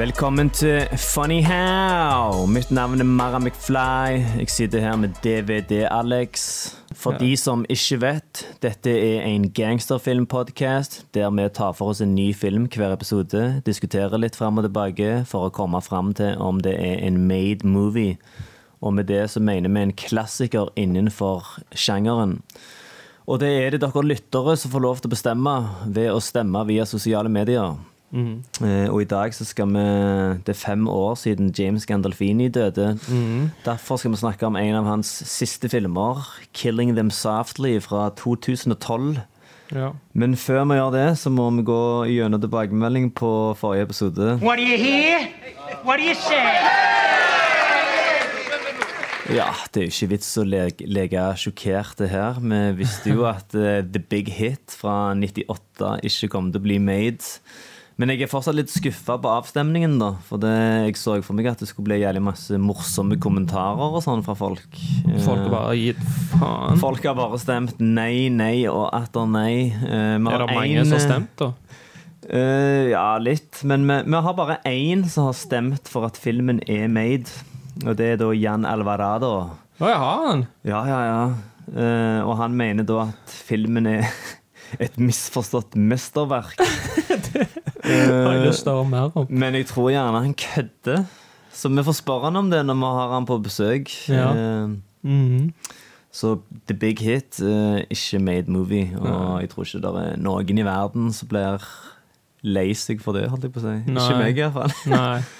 Velkommen 0.00 0.48
til 0.50 0.86
Funny 0.96 1.42
How. 1.44 2.46
Mitt 2.48 2.70
navn 2.70 3.02
er 3.02 3.04
Mara 3.04 3.38
McFly. 3.38 4.22
Jeg 4.38 4.48
sitter 4.48 4.80
her 4.80 4.94
med 4.96 5.18
DVD-Alex. 5.20 6.44
For 6.96 7.18
de 7.20 7.34
som 7.36 7.66
ikke 7.68 7.98
vet, 8.00 8.40
dette 8.64 8.94
er 8.94 9.26
en 9.28 9.50
gangsterfilmpodcast 9.52 11.02
der 11.12 11.28
vi 11.36 11.44
tar 11.52 11.76
for 11.76 11.92
oss 11.92 12.00
en 12.00 12.14
ny 12.14 12.30
film 12.32 12.64
hver 12.72 12.94
episode, 12.96 13.60
diskuterer 13.66 14.16
litt 14.16 14.40
fram 14.40 14.56
og 14.56 14.64
tilbake 14.70 15.26
for 15.28 15.50
å 15.50 15.52
komme 15.52 15.84
fram 15.84 16.14
til 16.16 16.40
om 16.40 16.64
det 16.64 16.78
er 16.80 17.04
en 17.04 17.20
made 17.28 17.68
movie. 17.68 18.16
Og 18.80 18.96
med 18.96 19.12
det 19.12 19.26
så 19.34 19.44
mener 19.44 19.68
vi 19.68 19.84
en 19.84 19.92
klassiker 19.92 20.72
innenfor 20.80 21.44
sjangeren. 21.76 22.38
Og 23.28 23.44
det 23.44 23.52
er 23.52 23.76
det 23.76 23.84
dere 23.84 24.08
lyttere 24.08 24.56
som 24.56 24.72
får 24.72 24.86
lov 24.88 25.04
til 25.04 25.12
å 25.12 25.16
bestemme 25.18 25.56
ved 25.84 26.08
å 26.08 26.24
stemme 26.24 26.64
via 26.72 26.88
sosiale 26.88 27.28
medier. 27.28 27.76
Eh, 28.12 28.88
og 28.90 29.02
i 29.02 29.06
dag 29.06 29.30
så 29.34 29.44
skal 29.46 29.68
vi 29.70 29.82
Det 30.42 30.50
er 30.50 30.58
fem 30.58 30.88
år 30.88 31.14
siden 31.14 31.54
James 31.58 31.86
Gandolfini 31.86 32.48
døde. 32.48 32.98
Derfor 33.64 33.96
skal 33.96 34.10
vi 34.10 34.16
snakke 34.16 34.46
om 34.46 34.56
en 34.56 34.74
av 34.74 34.84
hans 34.84 35.06
siste 35.26 35.68
filmer, 35.68 36.26
'Killing 36.52 36.96
Them 36.96 37.10
Softly', 37.10 37.78
fra 37.78 38.10
2012. 38.10 39.20
Ja. 39.72 39.92
Men 40.12 40.34
før 40.36 40.64
vi 40.64 40.74
gjør 40.74 40.90
det, 40.90 41.18
så 41.18 41.30
må 41.30 41.50
vi 41.50 41.62
gå 41.62 42.04
gjennom 42.10 42.40
tilbakemelding 42.40 43.14
på 43.14 43.54
forrige 43.54 43.82
episode. 43.82 44.38
What 44.42 44.58
do 44.58 44.64
you 44.64 44.76
hear? 44.76 45.28
What 45.84 45.98
do 45.98 46.04
you 46.04 46.14
say? 46.14 46.90
Ja, 49.30 49.52
det 49.70 49.80
er 49.80 49.84
jo 49.86 49.92
ikke 49.92 50.10
vits 50.10 50.28
å 50.40 50.42
leke, 50.42 50.86
lege 50.90 51.22
sjokkerte 51.38 52.08
her. 52.10 52.40
Vi 52.42 52.60
visste 52.80 53.12
jo 53.12 53.28
at 53.30 53.54
uh, 53.54 53.78
The 53.86 54.02
Big 54.02 54.26
Hit 54.34 54.74
fra 54.74 55.14
98 55.14 56.00
ikke 56.08 56.28
kom 56.32 56.48
til 56.50 56.58
å 56.58 56.64
bli 56.64 56.78
made. 56.82 57.38
Men 58.00 58.14
jeg 58.14 58.24
er 58.24 58.30
fortsatt 58.32 58.56
litt 58.56 58.70
skuffa 58.72 59.18
på 59.20 59.28
avstemningen, 59.28 59.98
da. 60.00 60.14
For 60.24 60.40
det, 60.40 60.50
jeg 60.86 60.96
så 60.96 61.18
for 61.20 61.36
meg 61.36 61.50
at 61.50 61.60
det 61.60 61.68
skulle 61.68 61.90
bli 61.90 61.98
jævlig 62.00 62.22
masse 62.30 62.56
morsomme 62.56 63.18
kommentarer 63.20 63.92
og 63.92 64.00
sånn 64.04 64.22
fra 64.24 64.32
folk. 64.38 64.78
Folk 65.20 65.42
har 65.44 65.52
bare 65.52 65.74
gitt 65.76 66.00
faen. 66.32 66.80
Folk 66.80 67.04
har 67.04 67.18
bare 67.18 67.40
stemt 67.42 67.82
nei, 67.84 68.30
nei 68.32 68.64
og 68.72 68.86
atter 68.96 69.28
nei. 69.28 69.52
Eh, 69.84 70.16
Er 70.16 70.44
det 70.46 70.48
mange 70.48 70.80
en, 70.80 70.88
som 70.88 70.96
har 70.96 71.04
stemt, 71.04 71.34
da? 71.42 71.50
Uh, 72.30 72.88
ja, 72.92 73.04
litt. 73.20 73.60
Men 73.68 73.84
vi, 73.88 74.00
vi 74.14 74.24
har 74.24 74.36
bare 74.38 74.60
én 74.70 75.04
som 75.10 75.28
har 75.28 75.36
stemt 75.36 75.88
for 75.90 76.08
at 76.08 76.16
filmen 76.20 76.62
er 76.70 76.88
made. 76.88 77.28
Og 77.84 77.96
det 78.00 78.14
er 78.14 78.20
da 78.20 78.32
Jan 78.36 78.64
Alvarado. 78.68 79.34
Å, 79.76 79.84
jeg 79.88 80.00
har 80.06 80.26
han. 80.30 80.46
Ja, 80.68 80.82
ja, 80.88 81.00
ja. 81.10 81.22
Uh, 81.70 82.20
og 82.26 82.34
han 82.40 82.56
mener 82.56 82.88
da 82.88 83.10
at 83.10 83.34
filmen 83.50 83.86
er 83.92 84.08
et 84.78 84.98
misforstått 85.00 85.74
mesterverk. 85.74 86.60
Har 87.80 88.34
jeg 88.34 88.46
lyst 88.46 88.66
til 88.66 88.72
å 88.72 88.80
høre 88.80 88.90
mer 88.90 89.18
om. 89.18 89.26
Men 89.30 89.56
jeg 89.58 89.66
tror 89.70 89.90
gjerne 89.90 90.22
han 90.26 90.36
kødder. 90.38 91.04
Så 91.60 91.68
vi 91.72 91.84
får 91.84 91.96
spørre 91.98 92.28
han 92.28 92.38
om 92.38 92.50
det 92.52 92.60
når 92.66 92.78
vi 92.78 92.90
har 93.00 93.14
han 93.16 93.26
på 93.28 93.38
besøk. 93.42 93.90
Ja. 94.08 94.30
Mm 94.32 94.80
-hmm. 95.02 95.52
så 96.12 96.38
The 96.66 96.74
Big 96.74 96.98
Hit, 96.98 97.40
eh, 97.40 97.84
ikke 97.90 98.18
made 98.18 98.50
movie. 98.50 98.96
Og 98.98 99.40
jeg 99.40 99.48
tror 99.50 99.64
ikke 99.64 99.80
det 99.80 100.12
er 100.12 100.16
noen 100.16 100.58
i 100.58 100.62
verden 100.62 101.12
som 101.12 101.28
blir 101.28 101.62
lei 102.42 102.74
seg 102.74 103.02
for 103.02 103.12
det, 103.12 103.28
holdt 103.28 103.42
jeg 103.42 103.52
på 103.52 103.60
å 103.60 103.62
si. 103.62 103.90
Nei. 103.90 104.04
Ikke 104.04 104.18
meg, 104.18 104.38
iallfall. 104.38 104.72
Nei. 104.86 105.22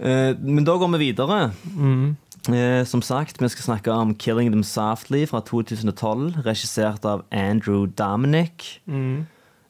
Eh, 0.00 0.32
men 0.40 0.64
da 0.64 0.78
går 0.80 0.88
vi 0.96 0.98
videre. 0.98 1.52
Mhm. 1.76 2.16
Eh, 2.48 2.86
som 2.86 3.02
sagt, 3.02 3.42
vi 3.42 3.48
skal 3.48 3.62
snakke 3.62 3.92
om 3.92 4.14
'Killing 4.14 4.50
Them 4.50 4.62
Softly' 4.62 5.26
fra 5.26 5.40
2012, 5.40 6.46
regissert 6.46 7.04
av 7.04 7.24
Andrew 7.32 7.86
Dominic. 7.86 8.80
Mm. 8.86 9.26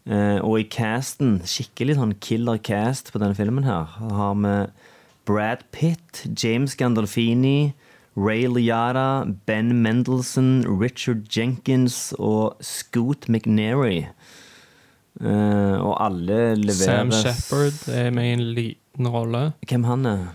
Eh, 0.06 0.38
og 0.44 0.60
i 0.60 0.62
casten, 0.62 1.40
skikkelig 1.44 1.96
sånn 1.96 2.14
killer 2.20 2.56
cast 2.56 3.12
på 3.12 3.18
denne 3.18 3.34
filmen 3.34 3.64
her, 3.64 3.84
har 3.84 4.34
vi 4.34 4.70
Brad 5.26 5.64
Pitt, 5.72 6.26
James 6.42 6.74
Gandolfini, 6.76 7.74
Ray 8.16 8.46
Liada, 8.46 9.24
Ben 9.46 9.82
Mendelsohn, 9.82 10.64
Richard 10.80 11.28
Jenkins 11.36 12.14
og 12.18 12.56
Scoot 12.60 13.28
McNairy. 13.28 14.06
Eh, 15.20 15.76
og 15.76 15.96
alle 16.00 16.56
leveres 16.56 16.84
Sam 16.86 17.10
Shepard 17.12 17.88
er 17.92 18.10
med 18.10 18.24
i 18.24 18.32
en 18.32 18.44
liten 18.54 19.08
rolle. 19.08 19.52
Hvem 19.68 19.84
han 19.84 20.06
er? 20.06 20.26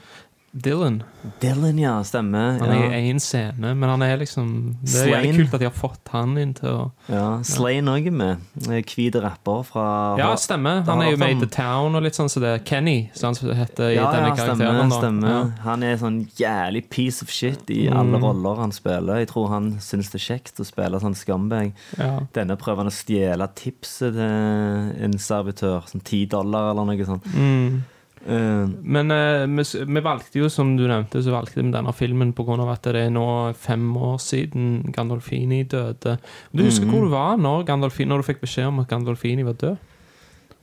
Dylan. 0.55 1.01
Dylan, 1.41 1.77
ja. 1.81 1.97
Stemmer. 2.07 2.59
Han 2.61 2.69
er 2.71 2.83
ja. 2.85 2.99
i 3.01 3.09
én 3.11 3.19
scene, 3.19 3.73
men 3.75 3.89
han 3.89 4.01
er 4.05 4.17
liksom 4.21 4.77
Det 4.85 5.01
er 5.01 5.09
jævlig 5.09 5.33
kult 5.35 5.53
at 5.57 5.59
de 5.59 5.67
har 5.67 5.73
fått 5.75 6.11
han 6.13 6.37
inn 6.39 6.53
til 6.55 6.69
å 6.69 6.83
Ja, 7.11 7.41
Slane 7.43 7.91
òg 7.91 8.07
er 8.07 8.15
med. 8.15 8.45
Hvit 8.63 9.17
rapper 9.19 9.63
fra 9.67 9.85
Ja, 10.19 10.29
stemmer. 10.39 10.83
Han 10.87 11.01
er 11.03 11.11
jo 11.11 11.17
med 11.19 11.35
i 11.35 11.39
The 11.43 11.49
Town 11.57 11.95
og 11.99 12.05
litt 12.05 12.15
sånn 12.15 12.29
som 12.31 12.41
det 12.45 12.53
er 12.53 12.63
Kenny, 12.69 13.09
som 13.13 13.33
han 13.35 13.57
heter 13.59 13.89
i 13.89 13.95
Ja, 13.97 14.05
denne 14.13 14.29
ja, 14.31 14.35
stemmer. 14.35 14.69
karakteren. 14.71 14.93
stemmer. 14.95 15.29
Ja. 15.33 15.63
Han 15.65 15.83
er 15.83 15.97
sånn 15.97 16.19
jævlig 16.39 16.85
piece 16.89 17.21
of 17.25 17.29
shit 17.29 17.69
i 17.69 17.89
Mm. 17.89 17.97
alle 17.99 18.21
roller 18.23 18.55
han 18.61 18.71
spiller. 18.71 19.17
Jeg 19.19 19.27
tror 19.33 19.49
han 19.49 19.71
syns 19.79 20.09
det 20.11 20.21
er 20.21 20.25
kjekt 20.37 20.59
å 20.59 20.65
spille 20.65 20.99
sånn 21.01 21.15
scumbag. 21.15 21.73
Ja. 21.97 22.19
Denne 22.33 22.55
prøver 22.55 22.77
han 22.85 22.87
å 22.87 22.95
stjele 22.95 23.47
tipset 23.55 24.13
til 24.13 25.03
en 25.03 25.17
servitør. 25.17 25.83
Sånn 25.91 26.03
ti 26.03 26.25
dollar 26.25 26.71
eller 26.71 26.85
noe 26.85 27.05
sånt. 27.05 27.23
Mm. 27.35 27.83
Eh, 28.25 28.67
Men 28.81 29.11
eh, 29.11 29.45
vi, 29.45 30.01
valgte 30.01 30.39
jo, 30.41 30.49
som 30.49 30.75
du 30.77 30.87
nevnte, 30.89 31.21
så 31.21 31.31
valgte 31.33 31.61
vi 31.61 31.69
denne 31.71 31.93
filmen 31.93 32.33
pga. 32.33 32.57
at 32.71 32.81
det 32.83 32.95
er 32.95 33.09
nå 33.13 33.53
fem 33.53 33.95
år 33.95 34.17
siden 34.17 34.91
Gandolfini 34.91 35.63
døde. 35.63 36.17
Du 36.53 36.63
husker 36.63 36.85
Mhm. 36.85 36.91
hvor 36.91 37.01
du 37.05 37.09
var 37.09 37.37
når, 37.37 37.65
Gandolfini, 37.65 38.09
når 38.09 38.23
du 38.23 38.33
fikk 38.33 38.41
beskjed 38.41 38.67
om 38.67 38.79
at 38.79 38.87
Gandolfini 38.89 39.43
var 39.45 39.53
død? 39.53 39.77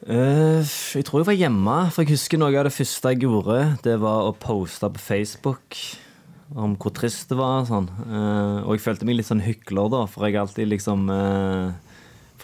Uh, 0.03 0.59
jeg 0.99 1.05
tror 1.05 1.21
jeg 1.21 1.27
var 1.27 1.39
hjemme, 1.39 1.91
for 1.93 2.03
jeg 2.03 2.11
husker 2.17 2.37
noe 2.39 2.57
av 2.59 2.65
det 2.65 2.73
første 2.75 3.13
jeg 3.13 3.21
gjorde. 3.23 3.79
Det 3.85 4.01
var 4.01 4.25
å 4.27 4.33
poste 4.35 4.89
på 4.91 4.99
Facebook 4.99 5.77
om 6.57 6.75
hvor 6.77 6.91
trist 6.93 7.29
det 7.31 7.39
var. 7.39 7.63
Sånn. 7.65 7.87
Uh, 8.11 8.67
og 8.67 8.75
jeg 8.75 8.81
følte 8.83 9.07
meg 9.07 9.17
litt 9.21 9.27
sånn 9.31 9.45
hykler, 9.47 9.89
da, 9.95 10.05
for 10.11 10.27
jeg 10.27 10.35
alltid 10.41 10.69
liksom 10.69 11.09
eh, 11.09 11.73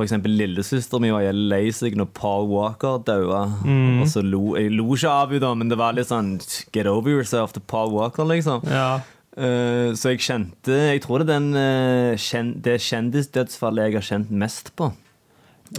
Eksempel 0.05 0.35
lillesøster 0.39 1.03
mi 1.03 1.11
var 1.15 1.25
jævlig 1.27 1.49
lei 1.53 1.65
seg 1.75 1.97
når 1.99 2.11
Paul 2.17 2.49
Walker 2.53 3.01
daua. 3.07 3.45
Mm. 3.65 4.03
Og 4.03 4.11
så 4.13 4.23
lo 4.25 4.55
jeg 4.59 4.73
lo 4.75 4.89
ikke 4.95 5.13
av 5.13 5.35
henne, 5.35 5.55
men 5.61 5.73
det 5.73 5.79
var 5.81 5.97
litt 5.97 6.11
sånn 6.11 6.37
Get 6.75 6.87
over 6.91 7.11
yourself 7.11 7.55
til 7.57 7.65
Paul 7.67 7.95
Walker, 7.97 8.29
liksom. 8.29 8.67
Ja. 8.69 9.01
Uh, 9.39 9.95
så 9.95 10.11
jeg 10.11 10.25
kjente 10.25 10.75
Jeg 10.75 11.03
tror 11.05 11.23
det 11.23 11.29
er 11.29 11.37
den, 11.37 11.53
uh, 11.55 12.17
kjen, 12.19 12.57
det 12.65 12.81
kjendisdødsfallet 12.83 13.87
jeg 13.87 13.99
har 14.01 14.09
kjent 14.09 14.33
mest 14.35 14.73
på. 14.79 14.91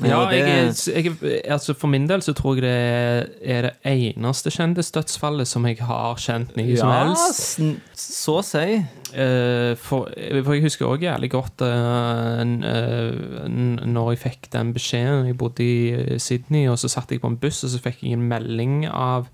Ja, 0.03 0.19
det- 0.29 0.85
jeg, 0.85 1.15
jeg, 1.21 1.41
altså 1.49 1.73
For 1.73 1.87
min 1.89 2.05
del 2.07 2.21
så 2.21 2.33
tror 2.37 2.59
jeg 2.59 2.61
det 2.61 3.41
er, 3.41 3.61
det 3.61 3.71
eneste 3.89 4.51
kjendisdødsfallet 4.53 5.47
som 5.49 5.65
jeg 5.65 5.79
har 5.81 6.15
kjent 6.21 6.55
mye 6.57 6.77
som 6.77 6.91
helst. 6.93 7.59
så 7.97 8.35
å 8.37 8.43
si. 8.45 8.85
Eh, 9.17 9.73
for, 9.81 10.05
for 10.45 10.53
jeg 10.53 10.61
husker 10.67 10.85
også 10.85 11.07
jævlig 11.07 11.31
godt 11.33 11.61
uh, 11.65 12.41
eh, 12.45 13.47
når 13.49 14.11
jeg 14.13 14.21
fikk 14.27 14.51
den 14.53 14.73
beskjeden. 14.77 15.25
Jeg 15.31 15.37
bodde 15.41 15.65
i 15.65 15.89
eh, 15.97 16.19
Sydney, 16.21 16.67
og 16.69 16.77
så 16.77 16.87
satt 16.91 17.09
jeg 17.11 17.21
på 17.23 17.27
en 17.33 17.39
buss, 17.41 17.63
og 17.65 17.73
så 17.73 17.81
fikk 17.81 18.03
jeg 18.05 18.13
en 18.19 18.27
melding 18.29 18.83
av 18.91 19.27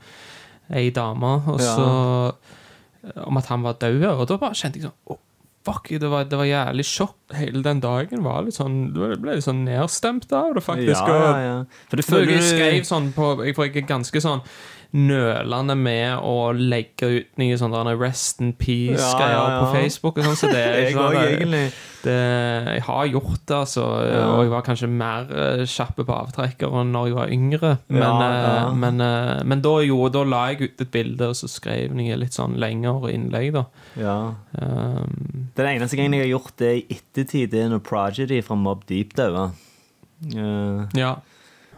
ei 0.72 0.88
dame 0.90 1.36
og 1.52 1.60
Ja. 1.62 2.32
om 3.28 3.38
at 3.38 3.46
han 3.52 3.62
var 3.62 3.74
død. 3.74 4.04
Og 4.16 4.28
da 4.28 4.38
bare 4.42 4.56
kjente 4.58 4.80
jeg 4.80 4.88
sånn 4.88 4.96
«Å, 5.12 5.18
Fuck, 5.66 5.90
det 5.90 6.10
var, 6.12 6.28
det 6.30 6.38
var 6.38 6.46
jævlig 6.46 6.86
sjokk. 6.86 7.18
Hele 7.34 7.64
den 7.66 7.80
dagen 7.82 8.22
var 8.22 8.44
litt 8.46 8.54
sånn 8.54 8.92
Du 8.94 9.00
ble 9.02 9.34
litt 9.40 9.46
sånn 9.48 9.64
nedstemt 9.66 10.30
av 10.36 10.54
det, 10.54 10.62
faktisk. 10.62 11.10
Ja, 11.10 11.16
ja, 11.24 11.38
ja. 11.42 11.56
For 11.90 11.98
det 11.98 12.06
føler 12.06 12.36
jeg 12.36 12.44
du 12.44 12.50
skrev 12.52 12.86
sånn 12.86 13.08
på 13.16 13.32
jeg, 13.42 13.56
For 13.58 13.66
jeg 13.66 13.82
er 13.82 13.88
ganske 13.90 14.22
sånn 14.22 14.44
nølende 14.96 15.76
med 15.76 16.22
å 16.24 16.54
legge 16.56 17.08
ut 17.18 17.40
nye 17.42 17.58
sånne 17.60 17.96
Rest 18.00 18.40
in 18.44 18.54
peace-greier 18.56 19.34
Ja, 19.34 19.42
ja, 19.42 19.50
ja. 19.52 19.58
på 19.66 19.74
Facebook. 19.74 20.22
Og 20.22 20.28
sånn, 20.30 20.38
så 20.40 20.52
det 20.54 20.62
er 20.62 20.78
ikke 20.86 21.02
sånn, 21.02 21.18
jeg, 21.18 21.34
egentlig. 21.34 21.64
det, 22.06 22.16
Jeg 22.78 22.86
har 22.88 23.10
gjort 23.12 23.42
det, 23.42 23.58
altså. 23.58 23.88
Og 23.90 24.40
jeg 24.46 24.54
var 24.54 24.66
kanskje 24.70 24.90
mer 24.92 25.28
eh, 25.36 25.66
kjapp 25.68 26.00
på 26.00 26.16
avtrekkeren 26.16 26.96
når 26.96 27.10
jeg 27.10 27.18
var 27.20 27.36
yngre. 27.36 27.74
Men, 27.92 28.24
eh, 28.30 28.72
men, 28.86 29.04
eh, 29.04 29.44
men 29.52 29.66
da, 29.66 29.76
jo, 29.84 30.00
da 30.16 30.24
la 30.32 30.46
jeg 30.54 30.70
ut 30.72 30.86
et 30.88 30.94
bilde, 30.96 31.30
og 31.34 31.40
så 31.42 31.52
skrev 31.52 32.00
jeg 32.00 32.22
litt 32.22 32.40
sånn 32.40 32.56
lengre 32.62 33.12
innlegg, 33.12 33.52
da. 33.58 33.66
Ja. 34.00 34.18
Um, 34.56 35.50
Den 35.60 35.74
eneste 35.76 36.00
gangen 36.00 36.16
jeg 36.16 36.28
har 36.30 36.34
gjort 36.38 36.56
det 36.62 36.74
i 36.78 36.86
ettertid, 36.96 37.52
det 37.52 37.66
er 37.66 37.72
når 37.76 37.84
Progedy 37.86 38.40
fra 38.46 38.56
Mob 38.60 38.88
Deep 38.88 39.16
daua. 39.20 39.50
Uh, 40.32 40.86
ja. 40.96 41.18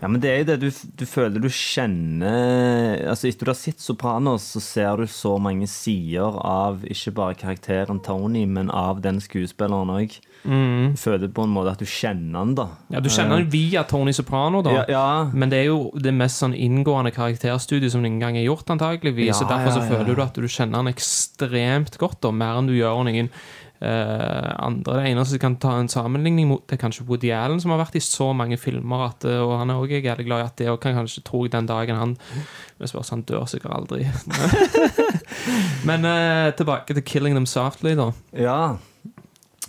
Ja, 0.02 0.08
men 0.08 0.22
det 0.22 0.30
er 0.30 0.38
jo 0.44 0.48
det 0.52 0.58
du, 0.62 0.68
du 1.00 1.06
føler 1.10 1.42
du 1.42 1.48
kjenner 1.50 3.00
Altså 3.10 3.30
Etter 3.30 3.48
du 3.48 3.52
har 3.52 3.58
sett 3.58 3.82
'Sopranos', 3.82 4.46
så 4.54 4.62
ser 4.62 4.98
du 5.02 5.08
så 5.10 5.38
mange 5.42 5.68
sider 5.68 6.38
av 6.46 6.84
ikke 6.86 7.14
bare 7.18 7.38
karakteren 7.40 8.00
Tony, 8.06 8.46
men 8.46 8.70
av 8.70 9.02
den 9.02 9.18
skuespilleren 9.24 9.90
òg. 9.90 10.20
Du 10.48 10.98
føler 11.02 11.28
på 11.28 11.44
en 11.44 11.52
måte 11.52 11.74
at 11.74 11.82
du 11.82 11.86
kjenner 11.90 12.40
han, 12.40 12.54
da. 12.56 12.68
Ja, 12.94 13.02
Du 13.04 13.10
kjenner 13.10 13.42
han 13.42 13.50
via 13.52 13.84
Tony 13.84 14.14
Soprano, 14.14 14.62
da. 14.64 14.72
Ja, 14.72 14.86
ja. 14.88 15.32
Men 15.34 15.50
det 15.52 15.64
er 15.64 15.66
jo 15.72 15.92
det 15.98 16.14
mest 16.14 16.40
sånn 16.40 16.54
inngående 16.56 17.12
karakterstudiet 17.12 17.92
som 17.92 18.06
noen 18.06 18.20
gang 18.22 18.38
er 18.38 18.46
gjort, 18.46 18.70
antageligvis. 18.70 19.34
Ja, 19.34 19.34
så 19.34 19.48
Derfor 19.50 19.76
så 19.76 19.84
føler 19.90 20.16
du 20.16 20.22
at 20.24 20.38
du 20.38 20.48
kjenner 20.48 20.84
han 20.84 20.88
ekstremt 20.94 21.98
godt, 22.00 22.22
da, 22.22 22.32
mer 22.32 22.62
enn 22.62 22.70
du 22.70 22.78
gjør 22.78 23.04
noen 23.04 23.28
eh, 23.28 23.32
andre. 23.85 24.97
Det 24.97 25.12
eneste 25.12 25.35
som 25.35 25.41
kan 25.44 25.56
ta 25.62 25.75
en 25.77 25.89
sammenligning 25.91 26.47
mot, 26.50 26.63
det 26.68 26.77
er 26.77 26.81
kanskje 26.81 27.06
Woody 27.06 27.29
Allen, 27.35 27.62
som 27.62 27.71
har 27.74 27.81
vært 27.83 27.97
i 28.00 28.03
så 28.03 28.31
mange 28.33 28.57
filmer, 28.57 29.06
at, 29.12 29.25
eh, 29.29 29.38
og 29.38 29.59
han 29.62 29.69
er 29.69 29.77
også 29.77 30.01
jævlig 30.01 30.25
glad 30.25 30.41
i 30.41 30.47
at 30.47 30.57
det 30.57 30.69
og 30.71 30.81
kan 30.81 30.97
kanskje 30.97 31.24
tro 31.27 31.45
den 31.47 31.69
dagen 31.69 31.95
han 31.95 32.18
Det 32.77 32.89
spørs, 32.89 33.09
han 33.09 33.24
dør 33.25 33.45
sikkert 33.50 33.74
aldri. 33.74 34.06
Men 35.89 36.06
eh, 36.06 36.51
tilbake 36.57 36.94
til 36.94 37.03
'Killing 37.03 37.33
Them 37.33 37.45
Softly', 37.45 37.95
da. 37.97 38.12
Ja. 38.38 38.77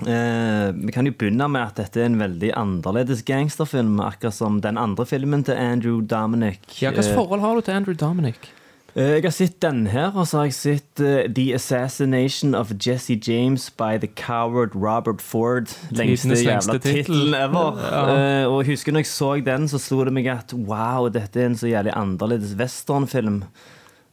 Eh, 0.07 0.73
vi 0.75 0.93
kan 0.93 1.07
jo 1.07 1.13
begynne 1.13 1.49
med 1.51 1.63
at 1.63 1.81
dette 1.81 2.01
er 2.01 2.07
en 2.07 2.21
veldig 2.21 2.53
annerledes 2.55 3.25
gangsterfilm, 3.27 3.99
akkurat 4.01 4.35
som 4.35 4.61
den 4.61 4.79
andre 4.79 5.07
filmen 5.07 5.43
til 5.45 5.57
Andrew 5.59 6.01
Dominic. 6.01 6.61
Ja, 6.83 6.91
Hvilket 6.91 7.11
Eh, 7.11 7.17
forhold 7.17 7.41
har 7.41 7.55
du 7.55 7.61
til 7.61 7.73
Andrew 7.73 7.95
Dominic? 7.95 8.53
Eh, 8.97 9.03
Jeg 9.19 9.23
har 9.23 9.31
sett 9.31 9.61
den 9.63 9.87
her, 9.87 10.11
og 10.17 10.27
så 10.27 10.39
har 10.39 10.45
jeg 10.49 10.55
sett 10.57 11.01
uh, 11.01 11.27
The 11.35 11.55
Assassination 11.55 12.55
of 12.55 12.73
Jesse 12.87 13.19
James 13.27 13.71
by 13.71 13.99
the 14.01 14.09
Coward 14.17 14.75
Robert 14.75 15.21
Ford. 15.23 15.69
Lengste 15.91 16.35
jævla 16.35 16.79
tittelen 16.79 17.35
ever. 17.35 17.79
Ja. 17.83 18.03
Uh, 18.47 18.53
og 18.53 18.63
jeg 18.65 18.73
husker 18.73 18.93
når 18.93 19.05
jeg 19.05 19.11
så 19.13 19.33
den, 19.45 19.69
så 19.69 19.79
slo 19.79 20.05
det 20.09 20.13
meg 20.17 20.27
at 20.33 20.55
wow, 20.55 21.09
dette 21.13 21.41
er 21.41 21.51
en 21.53 21.59
så 21.59 21.69
jævlig 21.69 21.93
annerledes 21.97 22.57
westernfilm. 22.59 23.43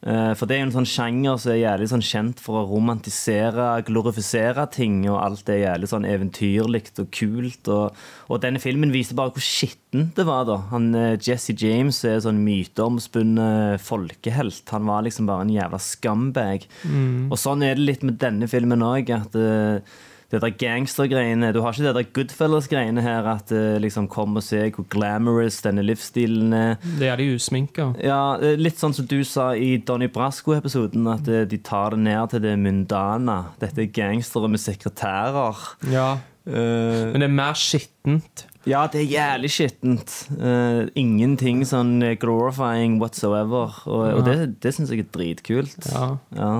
Eh, 0.03 0.33
For 0.38 0.45
det 0.45 0.56
er 0.56 0.59
jo 0.62 0.68
en 0.68 0.74
sånn 0.75 0.89
sjanger 0.89 1.38
som 1.42 1.51
er 1.53 1.62
jævlig 1.63 1.88
sånn 1.89 2.03
kjent 2.06 2.42
for 2.44 2.59
å 2.59 2.65
romantisere, 2.69 3.68
glorifisere 3.88 4.65
ting, 4.74 5.00
og 5.09 5.18
alt 5.24 5.50
er 5.50 5.62
jævlig 5.63 5.89
sånn 5.89 6.06
eventyrlig 6.09 6.83
og 7.01 7.09
kult. 7.15 7.71
Og, 7.74 8.01
og 8.30 8.42
denne 8.44 8.62
filmen 8.62 8.94
viser 8.94 9.18
bare 9.18 9.33
hvor 9.33 9.45
skittent 9.45 10.13
det 10.19 10.25
var, 10.27 10.44
da. 10.50 10.57
Han, 10.74 10.89
eh, 11.00 11.15
Jesse 11.18 11.56
James 11.57 12.03
er 12.06 12.19
sånn 12.25 12.44
myteomspunnet 12.45 13.81
folkehelt. 13.81 14.63
Han 14.75 14.86
var 14.89 15.06
liksom 15.07 15.30
bare 15.30 15.47
en 15.47 15.56
jævla 15.56 15.80
scumbag. 15.81 16.68
Og 17.31 17.38
sånn 17.42 17.63
er 17.65 17.75
det 17.80 17.88
litt 17.89 18.03
med 18.06 18.19
denne 18.21 18.50
filmen 18.51 18.83
òg, 18.86 19.09
at 19.15 19.36
eh, 19.39 19.80
det 20.33 20.42
der 20.42 20.54
gangstergreiene 20.57 21.51
Du 21.54 21.62
har 21.62 21.75
ikke 21.75 21.86
det 21.86 21.95
der 21.98 22.10
Goodfellas-greiene 22.18 23.04
her, 23.06 23.27
at 23.36 23.51
eh, 23.54 23.77
liksom 23.81 24.07
kom 24.12 24.38
og 24.39 24.44
se 24.45 24.63
hvor 24.75 24.88
glamorous 24.92 25.62
denne 25.66 25.83
livsstilen 25.86 26.54
er. 26.56 26.77
Det 27.00 27.10
er 27.12 27.22
de 27.22 27.27
usminka. 27.36 27.92
Ja, 28.04 28.36
eh, 28.42 28.57
Litt 28.60 28.81
sånn 28.81 28.95
som 28.98 29.07
du 29.10 29.19
sa 29.27 29.51
i 29.54 29.75
Donny 29.77 30.10
Brasco-episoden, 30.12 31.06
at 31.13 31.30
eh, 31.30 31.45
de 31.50 31.60
tar 31.62 31.94
det 31.95 32.01
ned 32.07 32.33
til 32.33 32.42
det 32.45 32.56
mundana. 32.62 33.38
Dette 33.62 33.86
er 33.86 33.94
gangstere 33.95 34.50
med 34.51 34.63
sekretærer. 34.63 35.62
Ja. 35.94 36.16
Uh, 36.45 37.10
Men 37.10 37.24
det 37.24 37.25
er 37.25 37.33
mer 37.33 37.56
skittent. 37.57 38.44
ja, 38.69 38.83
det 38.94 39.00
er 39.01 39.13
jævlig 39.16 39.50
skittent. 39.50 40.12
Uh, 40.38 40.86
ingenting 40.94 41.63
sånn 41.66 41.98
glorifying 42.21 43.00
whatsoever. 43.01 43.74
Og, 43.89 44.04
og 44.19 44.25
det, 44.28 44.36
det 44.62 44.75
syns 44.75 44.94
jeg 44.94 45.07
er 45.07 45.10
dritkult. 45.16 45.89
Ja. 45.89 46.18
Ja. 46.38 46.51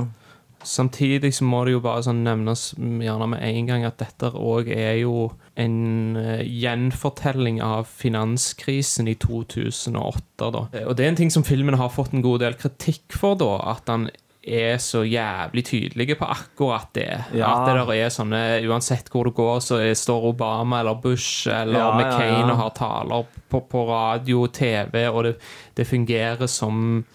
Samtidig 0.66 1.34
så 1.38 1.46
må 1.46 1.62
det 1.66 1.76
jo 1.76 1.82
bare 1.84 2.04
sånn 2.08 2.24
nevnes 2.26 2.72
mm, 2.78 3.00
gjerne 3.06 3.30
med 3.36 3.44
en 3.46 3.70
gang 3.70 3.86
at 3.88 4.00
dette 4.02 4.32
òg 4.34 4.72
er 4.74 4.98
jo 5.04 5.30
en 5.62 6.18
eh, 6.20 6.44
gjenfortelling 6.44 7.62
av 7.64 7.88
finanskrisen 7.88 9.08
i 9.08 9.16
2008. 9.22 10.50
Da. 10.52 10.66
Eh, 10.74 10.88
Og 10.90 10.98
det 10.98 11.06
er 11.06 11.14
en 11.14 11.22
ting 11.22 11.34
som 11.34 11.46
filmen 11.48 11.78
har 11.80 11.94
fått 11.94 12.16
en 12.16 12.26
god 12.26 12.44
del 12.44 12.58
kritikk 12.60 13.16
for, 13.16 13.38
da. 13.40 13.54
At 13.76 13.92
han 13.92 14.10
er 14.46 14.78
så 14.78 15.02
jævlig 15.06 15.66
tydelige 15.66 16.16
på 16.20 16.28
akkurat 16.30 16.92
det. 16.94 17.24
Ja. 17.34 17.50
At 17.50 17.70
det 17.70 17.80
der 17.80 17.94
er 17.96 18.14
sånne 18.14 18.42
Uansett 18.70 19.10
hvor 19.10 19.26
du 19.26 19.34
går, 19.34 19.60
så 19.64 19.80
står 19.98 20.30
Obama 20.34 20.84
eller 20.84 21.00
Bush 21.02 21.50
eller 21.50 21.80
ja, 21.80 21.92
McCain 21.98 22.46
ja. 22.46 22.52
og 22.54 22.60
har 22.62 22.74
taler 22.78 23.30
på, 23.50 23.64
på 23.72 23.86
radio, 23.90 24.46
TV, 24.48 25.08
og 25.10 25.24
det, 25.26 25.36
det 25.78 25.88
fungerer 25.90 26.50
som 26.52 27.06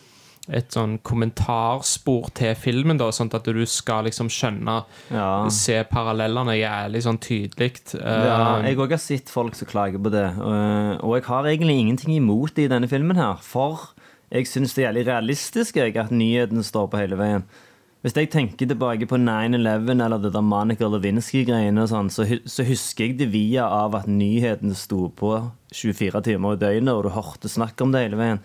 et 0.53 0.73
sånn 0.75 0.99
kommentarspor 1.07 2.31
til 2.35 2.55
filmen, 2.59 2.99
da, 3.01 3.09
sånn 3.15 3.31
at 3.37 3.47
du 3.47 3.63
skal 3.71 4.05
liksom 4.09 4.31
skjønne 4.33 4.81
ja. 5.15 5.29
Se 5.55 5.79
parallellene 5.91 6.57
jævlig 6.59 7.03
sånn 7.07 7.21
tydelig. 7.23 7.73
Eh, 7.95 8.25
Ja, 8.27 8.61
jeg 8.67 8.79
òg 8.83 8.91
har 8.97 9.03
sett 9.03 9.31
folk 9.33 9.55
som 9.59 9.71
klager 9.71 10.03
på 10.03 10.11
det. 10.13 10.27
Og, 10.39 11.05
og 11.07 11.17
jeg 11.19 11.27
har 11.31 11.49
egentlig 11.53 11.79
ingenting 11.85 12.15
imot 12.17 12.55
det 12.57 12.67
i 12.69 12.73
denne 12.73 12.91
filmen 12.91 13.17
her. 13.21 13.39
For 13.43 13.91
jeg 14.31 14.47
syns 14.51 14.75
det 14.75 14.85
er 14.85 14.89
jævlig 14.91 15.07
realistisk 15.09 15.77
jeg, 15.81 15.97
at 15.97 16.11
nyheten 16.15 16.63
står 16.67 16.91
på 16.93 17.01
hele 17.03 17.19
veien. 17.21 17.47
Hvis 18.01 18.15
jeg 18.17 18.31
tenker 18.33 18.65
tilbake 18.65 19.05
på 19.05 19.19
9-11 19.21 19.91
eller 19.93 20.21
det 20.23 20.31
der 20.33 20.45
Monica 20.45 20.89
Lewinsky-greiene, 20.89 21.83
sånn, 21.91 22.09
så, 22.09 22.25
så 22.49 22.65
husker 22.65 23.11
jeg 23.11 23.19
det 23.19 23.27
via 23.35 23.67
av 23.69 23.99
at 23.99 24.07
nyhetene 24.09 24.73
sto 24.79 25.11
på 25.13 25.35
24 25.77 26.23
timer 26.25 26.57
i 26.57 26.61
døgnet, 26.63 26.95
og 26.97 27.05
du 27.05 27.11
hørte 27.13 27.51
snakk 27.53 27.77
om 27.85 27.93
det 27.93 28.07
hele 28.07 28.17
veien. 28.17 28.41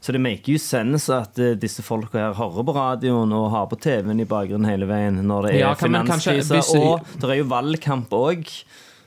Så 0.00 0.14
det 0.14 0.22
maker 0.22 0.54
jo 0.54 0.62
sense 0.62 1.10
at 1.12 1.42
eh, 1.42 1.56
disse 1.58 1.82
folka 1.82 2.28
her 2.28 2.38
hører 2.38 2.62
på 2.68 2.76
radioen 2.78 3.34
og 3.34 3.50
har 3.56 3.66
på 3.72 3.80
TV-en 3.82 4.22
i 4.22 4.28
bakgrunnen 4.30 4.70
hele 4.70 4.86
veien 4.88 5.18
når 5.26 5.48
det 5.48 5.56
er 5.56 5.62
Ja, 5.64 5.74
finanskrise. 5.82 6.62
Og 6.78 7.02
det 7.20 7.32
er 7.34 7.42
jo 7.42 7.50
valgkamp 7.50 8.14
òg. 8.16 8.46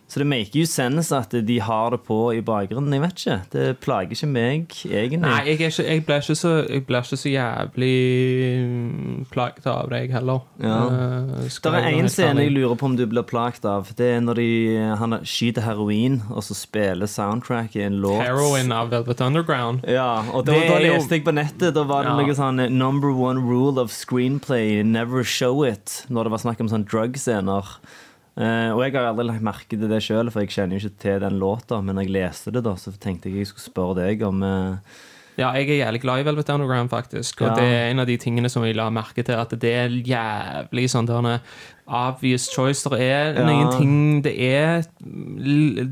Så 0.10 0.18
det 0.24 0.26
maker 0.26 0.60
jo 0.64 0.66
sense 0.66 1.14
at 1.14 1.34
de 1.46 1.60
har 1.62 1.92
det 1.94 2.00
på 2.08 2.16
i 2.34 2.40
bakgrunnen. 2.42 2.94
Jeg 2.96 3.02
vet 3.04 3.20
ikke. 3.20 3.36
Det 3.54 3.66
plager 3.84 4.16
ikke 4.16 4.30
meg, 4.32 4.72
egentlig. 4.90 5.20
Nei, 5.22 5.36
jeg, 5.46 5.60
ikke, 5.60 5.84
jeg, 5.86 6.06
ble 6.08 6.16
ikke 6.24 6.36
så, 6.40 6.54
jeg 6.66 6.86
ble 6.88 7.02
ikke 7.04 7.20
så 7.22 7.30
jævlig 7.30 7.92
mm, 8.66 9.26
plaget 9.32 9.68
av 9.70 9.90
det, 9.92 10.00
jeg 10.06 10.14
heller. 10.16 10.40
Ja. 10.64 10.78
Eh, 10.90 11.46
Det 11.70 11.74
er 11.76 11.90
én 12.00 12.10
scene 12.10 12.46
jeg 12.48 12.54
lurer 12.56 12.76
på 12.80 12.90
om 12.90 12.96
du 12.98 13.06
blir 13.10 13.26
plagt 13.28 13.66
av. 13.70 13.92
Det 14.00 14.08
er 14.16 14.24
når 14.26 14.40
de, 14.42 14.48
han 15.00 15.18
skyter 15.28 15.66
heroin, 15.68 16.20
og 16.34 16.42
så 16.48 16.58
spiller 16.58 17.10
soundtrack 17.10 17.76
i 17.78 17.86
en 17.86 18.00
låt. 18.04 18.22
Heroin 18.24 18.72
av 18.76 18.90
Velvet 18.94 19.22
Underground. 19.22 19.86
Ja, 19.90 20.24
og 20.34 20.46
da, 20.50 20.58
da 20.58 20.80
leste 20.82 21.18
jeg 21.20 21.26
på 21.26 21.34
nettet 21.36 21.76
Da 21.78 21.84
var 21.88 22.04
det 22.06 22.12
Ja. 22.12 22.18
noe 22.20 22.36
sånn 22.38 22.60
eh, 22.64 22.70
Number 22.74 23.12
one 23.14 23.42
rule 23.46 23.78
of 23.82 23.92
screenplay 23.94 24.82
Never 24.84 25.24
show 25.24 25.64
it 25.68 26.06
Når 26.10 26.24
det 26.28 26.32
var 26.34 26.42
snakk 26.44 26.62
om 26.64 26.70
sånn 26.72 26.86
drug-scener 26.90 27.76
Eh, 28.40 28.72
Og 28.72 28.80
jeg 28.86 28.94
har 28.96 29.10
aldri 29.10 29.26
lagt 29.28 29.44
merke 29.44 29.68
til 29.76 29.90
det 29.92 30.00
selv 30.06 30.32
For 30.32 30.40
jeg 30.46 30.54
kjenner 30.56 30.80
jo 30.80 30.88
ikke 30.88 31.02
til 31.04 31.20
den 31.26 31.40
låta 31.42 31.82
Men 31.84 31.98
når 32.00 32.06
jeg 32.08 32.14
leste 32.16 32.54
det 32.56 32.62
da 32.64 32.72
Så 32.80 32.94
tenkte 32.96 33.28
jeg 33.28 33.42
jeg 33.44 33.48
skulle 33.52 33.68
spørre 33.68 33.98
deg 34.00 34.22
om 34.24 34.44
eh, 34.48 34.78
Ja, 35.40 35.54
jeg 35.56 35.70
er 35.70 35.86
jævlig 35.86 36.02
glad 36.04 36.20
i 36.20 36.24
Velvet 36.28 36.50
Underground, 36.52 36.90
faktisk. 36.92 37.42
Og 37.42 37.48
Ja. 37.48 37.54
det 37.56 37.64
er 37.64 37.92
en 37.94 38.00
av 38.02 38.08
de 38.10 38.18
tingene 38.20 38.50
som 38.52 38.64
jeg 38.68 38.76
la 38.76 38.90
merke 38.92 39.24
til, 39.24 39.38
at 39.40 39.54
det 39.62 39.70
er 39.72 39.94
jævlig 40.04 40.90
sånn 40.92 41.08
derne 41.08 41.38
obvious 41.88 42.50
choice. 42.52 42.84
Det 42.92 43.00
er 43.00 43.34
Ja. 43.40 43.46
noen 43.48 43.72
ting 43.78 44.22
Det 44.22 44.34
er 44.38 44.84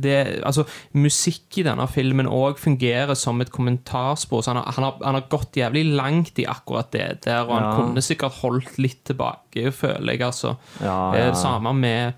det, 0.02 0.44
Altså, 0.44 0.66
musikk 0.94 1.60
i 1.62 1.64
denne 1.64 1.88
filmen 1.88 2.28
òg 2.28 2.58
fungerer 2.60 3.16
som 3.16 3.40
et 3.40 3.50
kommentarspor. 3.52 4.44
Så 4.44 4.52
han 4.52 4.58
har, 4.58 4.72
han, 4.76 4.84
har, 4.84 4.94
han 5.04 5.14
har 5.22 5.26
gått 5.30 5.54
jævlig 5.56 5.86
langt 5.96 6.38
i 6.40 6.46
akkurat 6.46 6.92
det 6.92 7.22
der, 7.24 7.48
og 7.48 7.56
han 7.56 7.76
kunne 7.80 8.04
sikkert 8.04 8.34
holdt 8.42 8.78
litt 8.84 9.04
tilbake, 9.06 9.72
føler 9.72 10.12
jeg, 10.18 10.22
altså. 10.28 10.58
Ja, 10.84 11.14
ja. 11.16 11.32
samme 11.34 11.74
med 11.74 12.14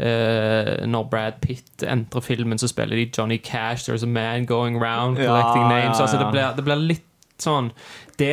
eh, 0.00 0.86
når 0.88 1.08
Brad 1.12 1.38
Pitt 1.42 1.84
entrer 1.84 2.24
filmen, 2.24 2.58
så 2.58 2.68
spiller 2.70 2.96
de 2.96 3.10
Johnny 3.18 3.36
Cash, 3.36 3.88
There's 3.88 4.02
a 4.02 4.08
man 4.08 4.46
going 4.46 4.80
round 4.82 5.18
Ja, 5.18 5.26
collecting 5.28 5.68
names. 5.68 5.98
ja, 5.98 6.02
Altså, 6.02 6.18
det, 6.18 6.30
blir, 6.32 6.56
det 6.56 6.64
blir 6.64 6.82
litt 6.88 7.06
sånn 7.40 7.70
Det 8.18 8.32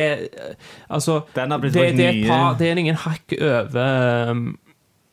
Altså 0.88 1.20
det, 1.34 1.44
det, 1.72 2.06
er 2.06 2.18
par, 2.28 2.56
det 2.58 2.68
er 2.70 2.80
ingen 2.82 2.98
hakk 3.04 3.32
over 3.40 4.30
um, 4.32 4.58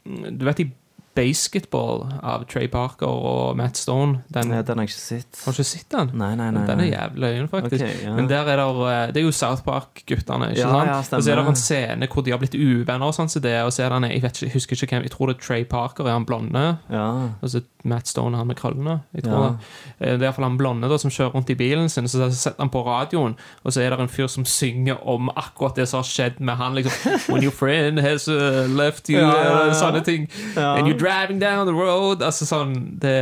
Du 0.06 0.46
vet 0.46 0.60
i 0.66 0.68
Basketball 1.16 2.06
av 2.24 2.44
Trey 2.52 2.68
Parker 2.72 3.08
og 3.08 3.56
Matt 3.58 3.78
Stone? 3.80 4.22
Den, 4.34 4.50
Nei, 4.52 4.62
Den 4.68 4.78
har 4.80 4.86
jeg 4.86 4.92
ikke 4.94 5.02
sett 5.02 5.42
har 5.46 5.54
du 5.56 5.60
ikke 5.62 5.68
sett 5.70 5.90
den? 5.96 6.12
Nei, 6.20 6.32
nei, 6.36 6.50
nei, 6.56 6.66
Den 6.68 6.80
er 6.84 6.90
jævlig 6.92 7.22
løyen, 7.26 7.48
faktisk. 7.52 7.84
Ok, 7.86 8.04
ja. 8.04 8.14
Men 8.18 8.28
der 8.32 8.52
er 8.52 8.62
det, 8.62 8.68
eh, 8.92 9.12
det 9.16 9.22
er 9.22 9.26
jo 9.28 9.32
South 9.32 9.64
Park-guttene. 9.66 10.52
ikke 10.52 10.60
Ja, 10.60 10.70
sant? 10.72 10.88
ja, 10.90 10.98
og 11.18 11.24
så 11.24 11.32
er 11.32 11.36
det 11.42 11.48
en 11.48 11.56
scene 11.56 12.08
hvor 12.12 12.24
de 12.26 12.32
har 12.32 12.40
blitt 12.40 12.56
uvenner, 12.56 13.06
og 13.08 13.14
sånn 13.16 13.30
som 13.30 13.42
det, 13.42 13.56
og 13.64 13.72
så 13.74 13.84
er 13.86 13.90
det 14.00 14.12
jeg, 14.12 14.22
vet 14.22 14.32
ikke, 14.36 14.46
jeg 14.46 14.54
husker 14.54 14.76
ikke 14.84 14.96
hvem, 14.96 15.04
jeg 15.04 15.12
tror 15.12 15.28
det 15.32 15.36
er 15.38 15.42
Trey 15.48 15.64
Parker, 15.66 16.04
er 16.08 16.12
han 16.18 16.26
blonde? 16.26 16.66
Ja, 16.92 17.08
Og 17.42 17.50
så 17.50 17.62
Matt 17.86 18.08
Stone, 18.10 18.36
han 18.36 18.48
med 18.48 18.56
krøllene. 18.58 19.02
Jeg 19.14 19.24
tror 19.26 19.44
Ja. 19.44 19.50
det. 19.50 19.58
Eh, 20.02 20.18
Det 20.18 20.22
er 20.24 20.26
iallfall 20.32 20.46
han 20.50 20.58
blonde 20.58 20.90
da, 20.90 20.98
som 20.98 21.12
kjører 21.12 21.34
rundt 21.36 21.50
i 21.50 21.56
bilen 21.56 21.88
sin, 21.90 22.08
så 22.08 22.32
setter 22.34 22.58
han 22.60 22.70
på 22.70 22.82
radioen, 22.86 23.36
og 23.64 23.72
så 23.72 23.82
er 23.82 23.90
det 23.92 24.00
en 24.00 24.08
fyr 24.08 24.28
som 24.28 24.44
synger 24.46 24.98
om 25.08 25.30
akkurat 25.38 25.76
det 25.76 25.88
som 25.88 26.00
har 26.00 26.04
skjedd 26.04 26.40
med 26.40 26.56
han. 26.58 26.74
liksom 26.76 27.32
When 27.34 27.44
your 27.44 27.52
friend 27.52 28.00
has 28.00 28.28
uh, 28.28 28.66
left 28.68 29.10
you, 29.10 29.20
Ja, 29.20 29.30
ja, 29.32 29.66
ja. 29.68 29.74
sånne 29.74 30.04
ting. 30.04 30.28
Ja. 30.56 30.76
And 30.78 30.88
you're 30.88 30.98
driving 31.06 31.40
down 31.42 31.68
the 31.70 31.74
road. 31.78 32.24
Altså 32.26 32.48
sånn 32.50 32.74
Det, 33.02 33.14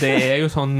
det 0.00 0.12
er 0.30 0.36
jo 0.44 0.48
sånn 0.52 0.74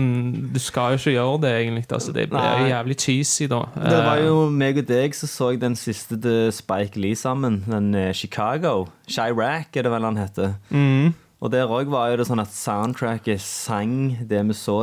Du 0.55 0.61
skal 0.63 0.95
jo 0.95 1.01
ikke 1.03 1.15
gjøre 1.17 1.41
det, 1.45 1.53
egentlig. 1.65 1.85
Altså, 1.91 2.15
det 2.15 2.29
blir 2.31 2.47
jo 2.63 2.71
jævlig 2.71 2.97
cheesy, 3.03 3.49
da. 3.51 3.61
Det 3.75 3.99
var 4.07 4.21
Eh, 4.23 4.29
jo 4.29 4.37
meg 4.55 4.79
og 4.85 4.87
deg 4.93 5.15
som 5.19 5.29
så 5.35 5.51
den 5.61 5.75
siste 5.79 6.17
til 6.23 6.49
Spike 6.55 7.01
Lee 7.03 7.19
sammen 7.19 7.61
Den 7.67 7.91
eh, 7.99 8.13
Chicago 8.15 8.87
Chirac 9.11 9.75
er 9.77 9.83
det 9.89 9.93
vel 9.93 10.07
han 10.09 10.17
heter 10.23 10.55
mm, 10.71 11.13
Og 11.43 11.51
der 11.53 11.67
også 11.69 11.91
var 11.93 12.09
jo 12.15 12.23
det 12.23 12.29
sånn 12.31 12.41
at 12.45 12.55
soundtracket 12.55 13.43
sang 13.45 13.99
det 14.31 14.41
vi 14.49 14.55
så 14.57 14.79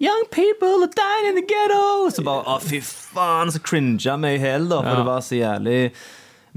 Young 0.00 0.22
people 0.32 0.80
are 0.80 0.88
dying 0.96 1.26
in 1.28 1.34
the 1.36 1.42
ghetto! 1.44 2.08
Så 2.08 2.22
bare, 2.24 2.40
å 2.48 2.54
fy 2.64 2.78
faen, 2.80 3.50
så 3.52 3.60
cringa 3.60 4.14
vi 4.22 4.30
i 4.32 4.38
hjel, 4.40 4.64
da. 4.70 4.78
For 4.80 4.88
Ja. 4.88 4.96
det 4.96 5.04
var 5.10 5.20
så 5.26 5.36
jævlig 5.36 5.80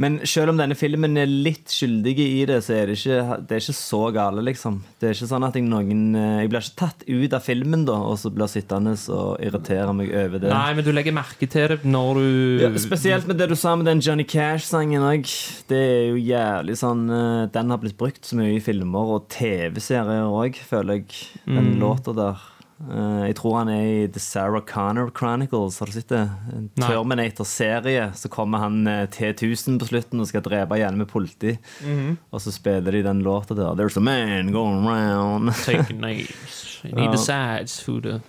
Men 0.01 0.19
selv 0.25 0.53
om 0.53 0.59
denne 0.59 0.75
filmen 0.77 1.17
er 1.21 1.29
litt 1.29 1.69
skyldig 1.69 2.13
i 2.23 2.45
det, 2.50 2.59
så 2.65 2.75
er 2.79 2.89
det 2.89 2.97
ikke, 2.97 3.38
det 3.45 3.57
er 3.57 3.63
ikke 3.63 3.75
så 3.77 4.01
gale, 4.15 4.43
liksom. 4.45 4.79
Det 5.00 5.09
er 5.09 5.17
ikke 5.17 5.29
sånn 5.29 5.45
at 5.45 5.57
jeg 5.57 5.65
noen 5.67 6.03
eh, 6.17 6.39
Jeg 6.43 6.51
blir 6.51 6.65
ikke 6.65 6.79
tatt 6.81 7.05
ut 7.07 7.35
av 7.38 7.45
filmen, 7.45 7.85
da, 7.88 7.97
og 8.09 8.17
så 8.21 8.31
blir 8.33 8.50
sittende 8.51 8.95
og 9.13 9.43
irritere 9.43 9.93
meg 9.95 10.13
over 10.23 10.41
det. 10.41 10.51
Nei, 10.53 10.73
men 10.77 10.88
du 10.88 10.91
legger 10.95 11.15
merke 11.15 11.50
til 11.50 11.75
det 11.75 11.79
når 11.85 12.21
du 12.21 12.63
Ja, 12.63 12.71
spesielt 12.81 13.29
med 13.29 13.39
det 13.41 13.50
du 13.51 13.57
sa 13.59 13.75
med 13.77 13.89
den 13.89 14.01
Johnny 14.03 14.25
Cash-sangen 14.29 15.05
òg. 15.05 15.29
Det 15.69 15.81
er 15.83 16.07
jo 16.13 16.21
jævlig 16.21 16.77
sånn 16.79 17.05
eh, 17.13 17.43
Den 17.53 17.73
har 17.73 17.81
blitt 17.83 18.00
brukt 18.00 18.25
så 18.25 18.39
mye 18.39 18.57
i 18.57 18.63
filmer 18.63 19.17
og 19.17 19.29
TV-serier 19.33 20.25
òg, 20.29 20.57
føler 20.69 21.01
jeg. 21.03 21.21
Den 21.45 21.75
låta 21.81 22.15
der. 22.17 22.41
Eh, 22.81 23.23
jeg 23.29 23.37
tror 23.39 23.57
han 23.59 23.71
er 23.73 23.83
i 23.85 24.07
The 24.11 24.21
Sarah 24.23 24.63
Connor 24.67 25.11
Chronicles. 25.15 25.79
Har 25.79 25.91
du 25.91 25.95
sett 25.95 26.09
det? 26.11 26.23
En. 26.53 26.69
Terminator-serie. 26.79 28.09
Så 28.15 28.31
kommer 28.33 28.63
han 28.65 28.87
eh, 28.87 29.05
T1000 29.13 29.79
på 29.79 29.89
slutten 29.91 30.23
og 30.23 30.29
skal 30.31 30.45
drepe 30.45 30.79
igjen 30.79 30.99
med 30.99 31.09
politi. 31.11 31.55
Og 32.31 32.43
så 32.43 32.53
spiller 32.53 32.97
de 32.97 33.03
den 33.05 33.23
låta 33.25 33.57
der. 33.57 33.75
There's 33.79 33.97
a 33.97 34.03
man 34.03 34.51
going 34.51 34.85
round. 34.87 35.53
Take 35.65 35.93
names. 36.07 36.81
He 36.83 37.07
decides 37.07 37.79
who 37.87 38.01
the 38.01 38.21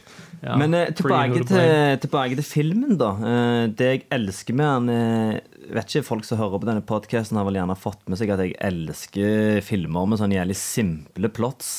ja, 0.45 0.57
Men 0.61 0.75
eh, 0.77 0.91
tilbake, 0.97 1.41
til, 1.49 1.99
tilbake 2.03 2.37
til 2.37 2.45
filmen, 2.47 2.99
da. 3.01 3.11
Eh, 3.17 3.63
det 3.73 3.89
jeg 3.89 4.05
elsker 4.13 4.57
med 4.59 4.69
han 4.69 4.93
eh, 4.93 5.41
Vet 5.75 5.89
ikke, 5.89 6.05
Folk 6.05 6.27
som 6.29 6.37
hører 6.37 6.61
på 6.61 6.69
denne 6.69 6.85
podkasten, 6.85 7.39
har 7.41 7.47
vel 7.49 7.57
gjerne 7.57 7.77
fått 7.81 8.03
med 8.13 8.21
seg 8.21 8.35
at 8.35 8.43
jeg 8.45 8.53
elsker 8.61 9.63
filmer 9.65 10.05
med 10.11 10.21
sånn 10.21 10.35
jævlig 10.35 10.57
simple 10.61 11.31
plots. 11.33 11.71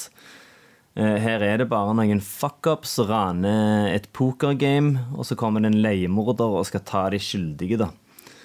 Eh, 0.95 1.17
her 1.19 1.43
er 1.43 1.59
det 1.59 1.67
bare 1.71 1.91
noen 1.97 2.21
fuckups 2.23 2.95
som 2.97 3.09
raner 3.09 3.89
et 3.91 4.07
pokergame, 4.15 5.09
og 5.15 5.27
så 5.27 5.35
kommer 5.39 5.63
det 5.63 5.73
en 5.73 5.81
leiemorder 5.83 6.55
og 6.61 6.67
skal 6.69 6.85
ta 6.87 7.09
de 7.11 7.19
skyldige, 7.19 7.79
da. 7.83 7.91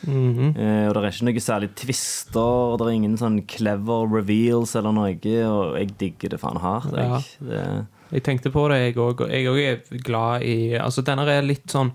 Mm 0.01 0.35
-hmm. 0.35 0.89
og 0.89 0.95
det 0.95 1.01
er 1.05 1.13
ikke 1.13 1.25
noe 1.25 1.41
særlig 1.41 1.75
twister, 1.77 2.77
det 2.79 2.87
er 2.87 2.91
ingen 2.91 3.17
sånn 3.19 3.43
clever 3.47 4.09
reveals 4.09 4.75
eller 4.75 4.93
noe, 4.93 5.13
og 5.45 5.79
jeg 5.79 5.99
digger 5.99 6.29
det 6.31 6.41
faen 6.41 6.57
hardt. 6.57 6.97
Jeg. 6.97 7.23
Det, 7.41 7.87
Jeg 8.13 8.23
tenkte 8.23 8.51
på 8.51 8.69
det, 8.69 8.77
jeg 8.77 8.97
òg. 8.97 9.21
Og 9.21 9.31
jeg 9.31 9.47
òg 9.47 9.59
er 9.59 9.99
glad 10.03 10.43
i 10.43 10.75
Altså, 10.75 11.03
denne 11.03 11.29
er 11.29 11.43
litt 11.43 11.71
sånn 11.71 11.93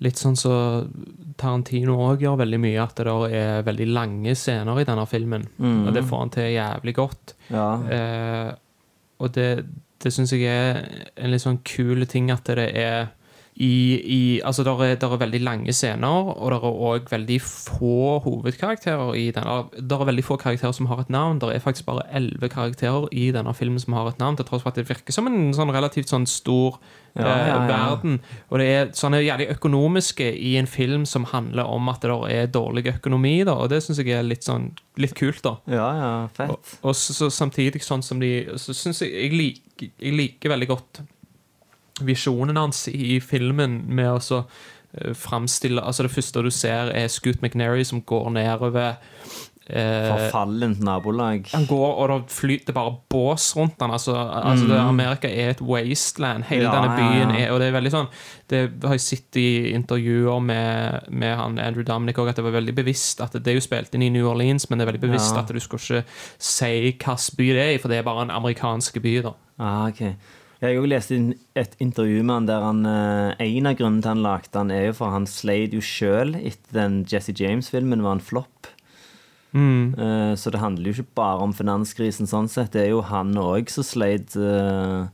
Litt 0.00 0.16
sånn 0.16 0.36
så 0.36 0.84
Tarantino 1.36 1.94
òg 1.94 2.20
gjør 2.20 2.36
veldig 2.36 2.60
mye, 2.60 2.82
at 2.82 2.96
det 2.96 3.06
der 3.06 3.28
er 3.28 3.62
veldig 3.62 3.86
lange 3.86 4.34
scener 4.34 4.80
i 4.80 4.84
denne 4.84 5.06
filmen. 5.06 5.46
Og 5.86 5.94
det 5.94 6.04
får 6.04 6.18
han 6.18 6.30
til 6.30 6.52
jævlig 6.52 6.94
godt. 6.94 7.34
ja. 7.48 7.80
Eh, 7.88 8.54
og 9.18 9.32
det, 9.34 9.64
det 10.02 10.12
syns 10.12 10.32
jeg 10.34 10.48
er 10.48 10.80
en 11.16 11.32
litt 11.32 11.44
sånn 11.44 11.60
kul 11.66 12.06
ting 12.10 12.30
at 12.34 12.48
det 12.50 12.70
er 12.72 13.12
i, 13.56 14.00
i 14.02 14.40
Altså, 14.44 14.64
der 14.66 14.82
er, 14.82 14.94
der 14.98 15.12
er 15.12 15.16
veldig 15.16 15.40
lange 15.40 15.72
scener, 15.72 16.32
og 16.34 16.50
det 16.50 16.56
er 16.58 16.78
òg 16.88 17.10
veldig 17.10 17.38
få 17.42 18.18
hovedkarakterer 18.24 19.14
i 19.14 19.28
denne. 19.30 19.54
Der 19.78 20.00
er 20.00 20.08
veldig 20.10 20.24
få 20.24 20.36
karakterer 20.36 20.72
som 20.74 20.86
har 20.90 21.04
et 21.04 21.10
navn. 21.10 21.38
Det 21.38 21.52
er 21.54 21.62
faktisk 21.62 21.86
bare 21.86 22.02
elleve 22.10 22.48
karakterer 22.50 23.06
i 23.12 23.30
denne 23.30 23.54
filmen 23.54 23.78
som 23.78 23.94
har 23.94 24.10
et 24.10 24.18
navn, 24.18 24.36
til 24.36 24.48
tross 24.48 24.64
for 24.64 24.74
at 24.74 24.80
det 24.80 24.88
virker 24.88 25.14
som 25.14 25.30
en 25.30 25.54
sånn 25.54 25.70
relativt 25.74 26.10
sånn 26.10 26.26
stor 26.26 26.80
Ja, 27.14 27.22
eh, 27.22 27.46
ja, 27.46 27.46
ja. 27.46 27.66
verden. 27.70 28.18
Og 28.50 28.58
det 28.58 28.66
er 28.66 28.90
sånne 28.98 29.22
jævlig 29.22 29.46
økonomiske 29.54 30.32
i 30.34 30.56
en 30.58 30.66
film 30.66 31.06
som 31.06 31.28
handler 31.30 31.70
om 31.70 31.88
at 31.92 32.02
det 32.02 32.10
der 32.10 32.26
er 32.42 32.50
dårlig 32.50 32.88
økonomi, 32.96 33.44
da, 33.46 33.54
og 33.54 33.70
det 33.70 33.84
syns 33.84 34.02
jeg 34.02 34.10
er 34.18 34.26
litt 34.26 34.42
sånn 34.42 34.72
litt 34.98 35.14
kult, 35.14 35.42
da. 35.46 35.56
ja, 35.70 35.86
ja, 35.98 36.12
fett. 36.34 36.50
Og, 36.50 36.74
og 36.90 36.98
så, 36.98 37.14
så 37.14 37.30
samtidig 37.30 37.82
sånn 37.82 38.02
som 38.02 38.20
de 38.22 38.46
Så 38.58 38.74
syns 38.74 39.02
jeg 39.02 39.14
jeg 39.14 39.32
lik, 39.34 39.62
jeg 39.98 40.14
liker 40.14 40.50
veldig 40.54 40.68
godt 40.70 41.04
visjonen 42.02 42.56
hans 42.56 42.88
i 42.88 43.20
filmen 43.20 43.82
med 43.94 44.10
å 44.16 44.20
så 44.20 44.44
eh, 44.98 45.12
framstille 45.14 45.80
Altså, 45.82 46.02
det 46.02 46.10
første 46.14 46.42
du 46.42 46.50
ser, 46.50 46.90
er 46.94 47.08
Scoot 47.08 47.42
McNary 47.42 47.84
som 47.84 48.00
går 48.02 48.30
nedover 48.34 48.96
eh, 49.66 50.08
Forfallent 50.10 50.80
nabolag. 50.84 51.46
han 51.52 51.64
går, 51.66 51.94
og 52.02 52.10
det 52.10 52.34
flyter 52.34 52.74
bare 52.76 52.96
bås 53.10 53.46
rundt 53.56 53.80
han. 53.80 53.90
Altså, 53.94 54.12
altså 54.16 54.66
det, 54.68 54.76
Amerika 54.80 55.28
er 55.30 55.50
et 55.54 55.62
wasteland. 55.62 56.44
Hele 56.50 56.66
Mm. 56.66 56.74
Ja, 56.74 56.80
denne 56.80 56.96
byen 56.98 57.30
er 57.38 57.52
Og 57.52 57.60
det 57.60 57.68
er 57.68 57.72
veldig 57.78 57.90
sånn 57.94 58.08
Det 58.50 58.60
har 58.84 58.92
jeg 58.98 59.00
sett 59.00 59.36
i 59.40 59.72
intervjuer 59.74 60.40
med, 60.42 61.08
med 61.10 61.36
han 61.38 61.58
Andrew 61.58 61.84
Dominic 61.86 62.18
òg, 62.18 62.28
at 62.28 62.36
det 62.36 62.44
var 62.44 62.58
veldig 62.58 62.74
bevisst 62.76 63.20
at 63.24 63.32
det 63.38 63.46
er 63.54 63.54
jo 63.60 63.64
spilt 63.64 63.94
inn 63.94 64.02
i 64.02 64.10
New 64.12 64.26
Orleans, 64.28 64.68
men 64.68 64.78
det 64.78 64.84
er 64.88 64.92
veldig 64.92 65.06
bevisst 65.08 65.34
Ja. 65.34 65.40
at 65.46 65.48
du 65.54 65.60
skal 65.60 65.78
ikke 65.78 66.04
si 66.38 66.72
hvilken 66.90 67.36
by 67.38 67.46
det 67.54 67.64
er 67.74 67.78
for 67.78 67.88
det 67.88 67.98
er 68.02 68.02
bare 68.10 68.22
en 68.26 68.30
amerikansk 68.34 69.00
by. 69.02 69.20
da 69.22 69.32
Ah, 69.58 69.86
ok. 69.88 70.14
Jeg 70.64 70.70
har 70.70 70.78
jo 70.78 70.88
lest 70.88 71.10
inn 71.12 71.26
et 71.60 71.74
intervju 71.84 72.22
med 72.24 72.34
han 72.38 72.46
der 72.48 72.62
han 72.64 72.78
eh, 72.88 73.42
En 73.44 73.68
av 73.68 73.74
grunnene 73.76 74.00
til 74.00 74.14
han 74.14 74.22
lagde 74.24 74.56
han, 74.56 74.70
er 74.72 74.86
jo 74.86 74.94
for 74.96 75.12
han 75.12 75.26
sleit 75.28 75.76
jo 75.76 75.82
sjøl 75.84 76.32
etter 76.40 76.78
den 76.78 77.02
Jesse 77.10 77.34
James-filmen 77.36 78.00
var 78.04 78.16
en 78.16 78.24
flopp. 78.24 78.70
Mm. 79.54 79.94
så 80.34 80.50
det 80.50 80.58
handler 80.58 80.88
jo 80.88 80.96
ikke 80.96 81.14
bare 81.20 81.44
om 81.44 81.52
finanskrisen 81.54 82.26
sånn 82.26 82.48
sett. 82.50 82.72
Det 82.72 82.80
er 82.80 82.88
jo 82.90 83.04
han 83.06 83.36
òg 83.38 83.68
som 83.70 83.86
sleit. 83.86 84.34
eh, 84.34 85.04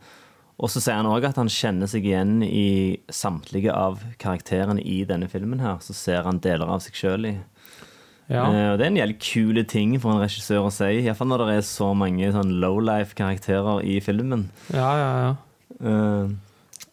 og 0.60 0.68
så 0.68 0.80
sier 0.80 1.00
han 1.00 1.08
òg 1.08 1.24
at 1.24 1.38
han 1.40 1.50
kjenner 1.50 1.88
seg 1.88 2.06
igjen 2.06 2.40
i 2.44 3.00
samtlige 3.08 3.72
av 3.74 4.02
karakterene 4.20 4.80
i 4.84 5.02
denne 5.08 5.28
filmen 5.32 5.60
her. 5.64 5.82
Så 5.82 5.96
ser 5.96 6.22
han 6.28 6.40
deler 6.44 6.68
av 6.68 6.82
seg 6.84 6.96
sjøl 7.00 7.28
i. 7.32 7.34
Ja. 8.30 8.44
Uh, 8.46 8.74
det 8.78 8.86
er 8.86 8.90
en 8.92 9.00
jævlig 9.00 9.18
kule 9.24 9.64
ting 9.66 9.96
for 9.98 10.14
en 10.14 10.22
regissør 10.22 10.68
å 10.68 10.74
si. 10.74 10.90
Iallfall 11.02 11.32
når 11.32 11.48
det 11.48 11.56
er 11.58 11.66
så 11.66 11.90
mange 11.98 12.30
sånn 12.34 12.54
lowlife-karakterer 12.62 13.82
i 13.82 13.98
filmen. 14.04 14.48
ja, 14.74 14.92
ja, 15.02 15.10
ja. 15.26 15.34
Uh, 15.80 16.30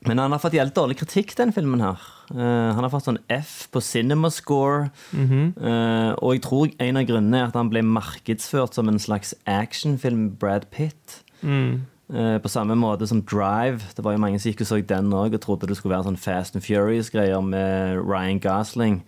men 0.07 0.21
han 0.21 0.31
har 0.31 0.39
fått 0.39 0.55
jævlig 0.55 0.75
dårlig 0.75 0.99
kritikk, 1.01 1.33
den 1.39 1.51
filmen 1.55 1.81
her. 1.83 2.01
Uh, 2.31 2.71
han 2.75 2.83
har 2.83 2.91
fått 2.93 3.07
sånn 3.07 3.19
F 3.33 3.67
på 3.73 3.81
CinemaScore. 3.83 4.91
Eh, 5.17 6.11
og 6.21 6.35
jeg 6.35 6.43
tror 6.45 6.73
en 6.83 6.99
av 6.99 7.07
grunnene 7.09 7.41
er 7.41 7.49
at 7.49 7.57
han 7.57 7.71
ble 7.71 7.81
markedsført 7.83 8.77
som 8.77 8.91
en 8.91 9.01
slags 9.01 9.33
actionfilm 9.49 10.29
Brad 10.39 10.69
Pitt. 10.71 11.21
Eh, 11.43 12.37
på 12.39 12.51
samme 12.51 12.77
måte 12.79 13.07
som 13.07 13.23
Drive. 13.27 13.83
Det 13.95 14.05
var 14.05 14.15
jo 14.15 14.23
mange 14.23 14.39
som 14.39 14.51
gikk 14.51 14.63
og 14.63 14.69
så 14.69 14.79
den 14.79 15.11
òg 15.11 15.35
og 15.35 15.41
trodde 15.43 15.67
det 15.67 15.79
skulle 15.79 15.97
være 15.97 16.07
sånn 16.07 16.21
Fast 16.21 16.55
and 16.55 16.63
Furious-greier 16.63 17.43
med 17.43 17.99
Ryan 18.03 18.39
Gosling. 18.43 19.01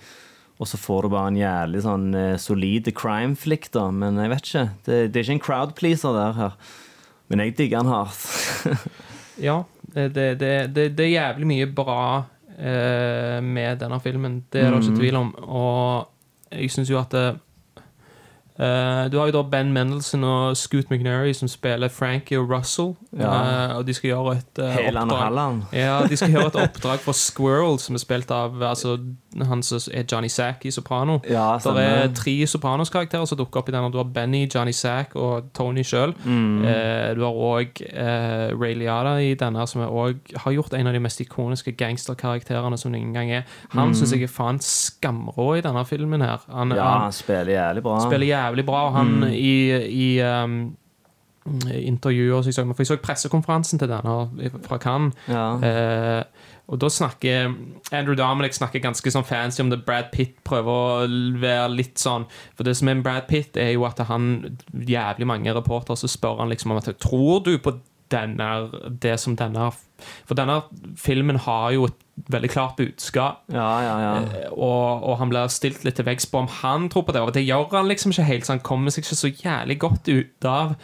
Og 0.59 0.67
så 0.67 0.77
får 0.79 1.05
du 1.05 1.13
bare 1.13 1.31
en 1.31 1.39
jævlig 1.39 1.81
sånn 1.85 2.09
eh, 2.19 2.35
solid 2.41 2.89
crime 2.97 3.37
flick, 3.39 3.69
da. 3.71 3.85
Men 3.95 4.19
jeg 4.19 4.31
vet 4.33 4.49
ikke. 4.49 4.65
Det, 4.85 4.97
det 5.13 5.21
er 5.21 5.27
ikke 5.27 5.37
en 5.37 5.45
crowd 5.45 5.75
pleaser 5.77 6.17
der 6.17 6.35
her. 6.35 6.57
Men 7.31 7.43
jeg 7.45 7.55
digger 7.59 7.83
han 7.83 7.93
hardt. 7.93 8.89
Ja, 9.39 9.61
det, 9.93 10.09
det, 10.17 10.23
det, 10.41 10.49
det, 10.75 10.89
det 10.97 11.03
er 11.05 11.13
jævlig 11.13 11.45
mye 11.47 11.67
bra 11.71 12.01
eh, 12.57 13.37
med 13.39 13.79
denne 13.79 13.99
filmen. 14.03 14.41
Det 14.51 14.65
er 14.65 14.73
det 14.73 14.81
ikke 14.83 14.97
tvil 14.97 15.15
om. 15.15 15.29
Og 15.39 16.51
jeg 16.51 16.73
syns 16.73 16.91
jo 16.91 16.99
at 16.99 17.15
eh, 18.59 19.09
Du 19.11 19.17
har 19.19 19.29
jo 19.29 19.31
da 19.37 19.41
Ben 19.49 19.71
Mendelsohn 19.73 20.23
og 20.23 20.57
Scoot 20.57 20.89
McNary 20.91 21.33
som 21.33 21.47
spiller 21.47 21.87
Frankie 21.89 22.39
og 22.39 22.49
Russell. 22.51 22.95
Ja. 23.19 23.29
Uh, 23.71 23.77
og 23.77 23.85
de 23.87 23.93
skal 23.93 24.09
gjøre 24.11 24.35
et 24.37 24.59
uh, 24.61 24.69
Heland 24.69 25.11
oppdrag. 25.11 25.23
Halland. 25.25 25.61
Ja, 25.73 26.01
De 26.09 26.17
skal 26.17 26.29
gjøre 26.31 26.47
et 26.47 26.59
oppdrag 26.65 26.99
for 26.99 27.11
Squirrel, 27.17 27.79
som 27.79 27.95
er 27.95 27.99
spilt 28.03 28.31
av 28.31 28.61
altså, 28.63 28.97
han 29.49 29.63
som 29.63 29.79
er 29.93 30.03
Johnny 30.11 30.29
Sack 30.29 30.65
i 30.65 30.71
Soprano. 30.71 31.19
Ja, 31.29 31.57
Det 31.63 31.83
er 31.83 32.13
tre 32.15 32.35
Sopranos-karakterer 32.47 33.25
som 33.25 33.37
dukker 33.37 33.59
opp 33.63 33.69
i 33.69 33.71
den. 33.75 33.91
Du 33.91 33.97
har 33.97 34.03
Benny, 34.13 34.47
Johnny 34.55 34.71
Sack 34.73 35.15
og 35.15 35.49
Tony 35.53 35.83
sjøl. 35.83 36.13
Mm. 36.25 36.63
Uh, 36.65 37.15
du 37.17 37.23
har 37.25 37.39
òg 37.49 37.81
eh, 37.89 38.49
Ray 38.59 38.73
Liada 38.77 39.15
i 39.21 39.33
denne, 39.39 39.65
som 39.67 39.81
også, 39.85 40.37
har 40.43 40.51
gjort 40.55 40.73
en 40.73 40.87
av 40.87 40.93
de 40.93 40.99
mest 41.03 41.21
ikoniske 41.21 41.71
gangsterkarakterene 41.77 42.77
som 42.77 42.91
det 42.93 43.01
gang 43.13 43.31
er. 43.31 43.43
Han 43.73 43.93
synes 43.95 44.11
jeg 44.13 44.23
er 44.23 44.31
faen 44.31 44.59
skamrå 44.63 45.55
i 45.57 45.61
denne 45.65 45.85
filmen 45.85 46.21
her. 46.21 46.39
Han, 46.49 46.69
Mm. 46.69 46.75
Ja, 46.77 46.83
han 46.83 47.01
han 47.01 47.11
spiller 47.13 47.51
jævlig 47.53 47.81
bra. 47.83 47.99
spiller 47.99 48.27
jævlig 48.27 48.48
bra, 48.67 48.85
og 48.89 48.95
han 48.97 49.23
i, 49.31 49.55
i 49.89 50.09
um, 50.25 50.75
intervjuer 51.69 52.41
som 52.41 52.51
jeg 52.51 52.57
så, 52.57 52.65
for 52.67 52.83
jeg 52.83 52.91
så 52.91 53.01
pressekonferansen 53.03 53.79
til 53.79 53.89
denne 53.91 54.51
fra 54.67 54.77
Cannes. 54.81 55.15
Ja. 55.29 55.45
Uh, 55.57 56.49
og 56.69 56.77
da 56.83 56.89
snakker 56.93 57.53
Andrew 57.91 58.15
Dominic 58.17 58.53
snakker 58.53 58.83
ganske 58.83 59.11
sånn 59.13 59.25
fancy 59.25 59.63
om 59.63 59.71
det. 59.71 59.81
Brad 59.87 60.11
Pitt 60.13 60.35
prøver 60.45 60.69
å 60.69 61.07
være 61.41 61.71
litt 61.73 61.97
sånn 61.97 62.27
For 62.53 62.67
det 62.67 62.75
som 62.77 62.91
er 62.91 62.99
med 62.99 63.07
Brad 63.07 63.25
Pitt, 63.29 63.57
er 63.57 63.73
jo 63.73 63.87
at 63.89 64.01
han 64.05 64.59
jævlig 64.69 65.27
mange 65.29 65.55
reportere 65.55 65.97
så 65.97 66.09
spør 66.11 66.43
han 66.43 66.53
liksom 66.53 66.75
om 66.75 66.81
at 66.81 66.91
Tror 67.01 67.41
du 67.47 67.55
på 67.57 67.73
denne, 68.13 68.49
det 69.01 69.17
som 69.21 69.37
denne 69.37 69.71
For 70.27 70.37
denne 70.37 70.61
filmen 70.97 71.41
har 71.41 71.73
jo 71.73 71.89
et 71.89 71.97
veldig 72.31 72.49
klart 72.49 72.75
budskap. 72.77 73.43
Ja, 73.53 73.81
ja, 73.81 73.95
ja. 74.01 74.13
Eh, 74.21 74.49
Og, 74.51 75.03
og 75.03 75.17
han 75.19 75.29
blir 75.29 75.47
stilt 75.47 75.83
litt 75.85 75.95
til 75.95 76.05
veggs 76.05 76.25
på 76.25 76.37
om 76.41 76.47
han 76.61 76.89
tror 76.89 77.03
på 77.07 77.13
det. 77.15 77.21
Og 77.21 77.33
det 77.33 77.45
gjør 77.45 77.69
han 77.77 77.87
liksom 77.87 78.11
ikke 78.11 78.23
helt. 78.27 78.45
Så 78.45 78.53
han 78.53 78.59
kommer 78.65 78.91
seg 78.91 79.03
ikke 79.03 79.15
så 79.15 79.31
jævlig 79.31 79.79
godt 79.79 80.09
ut 80.09 80.45
av 80.45 80.75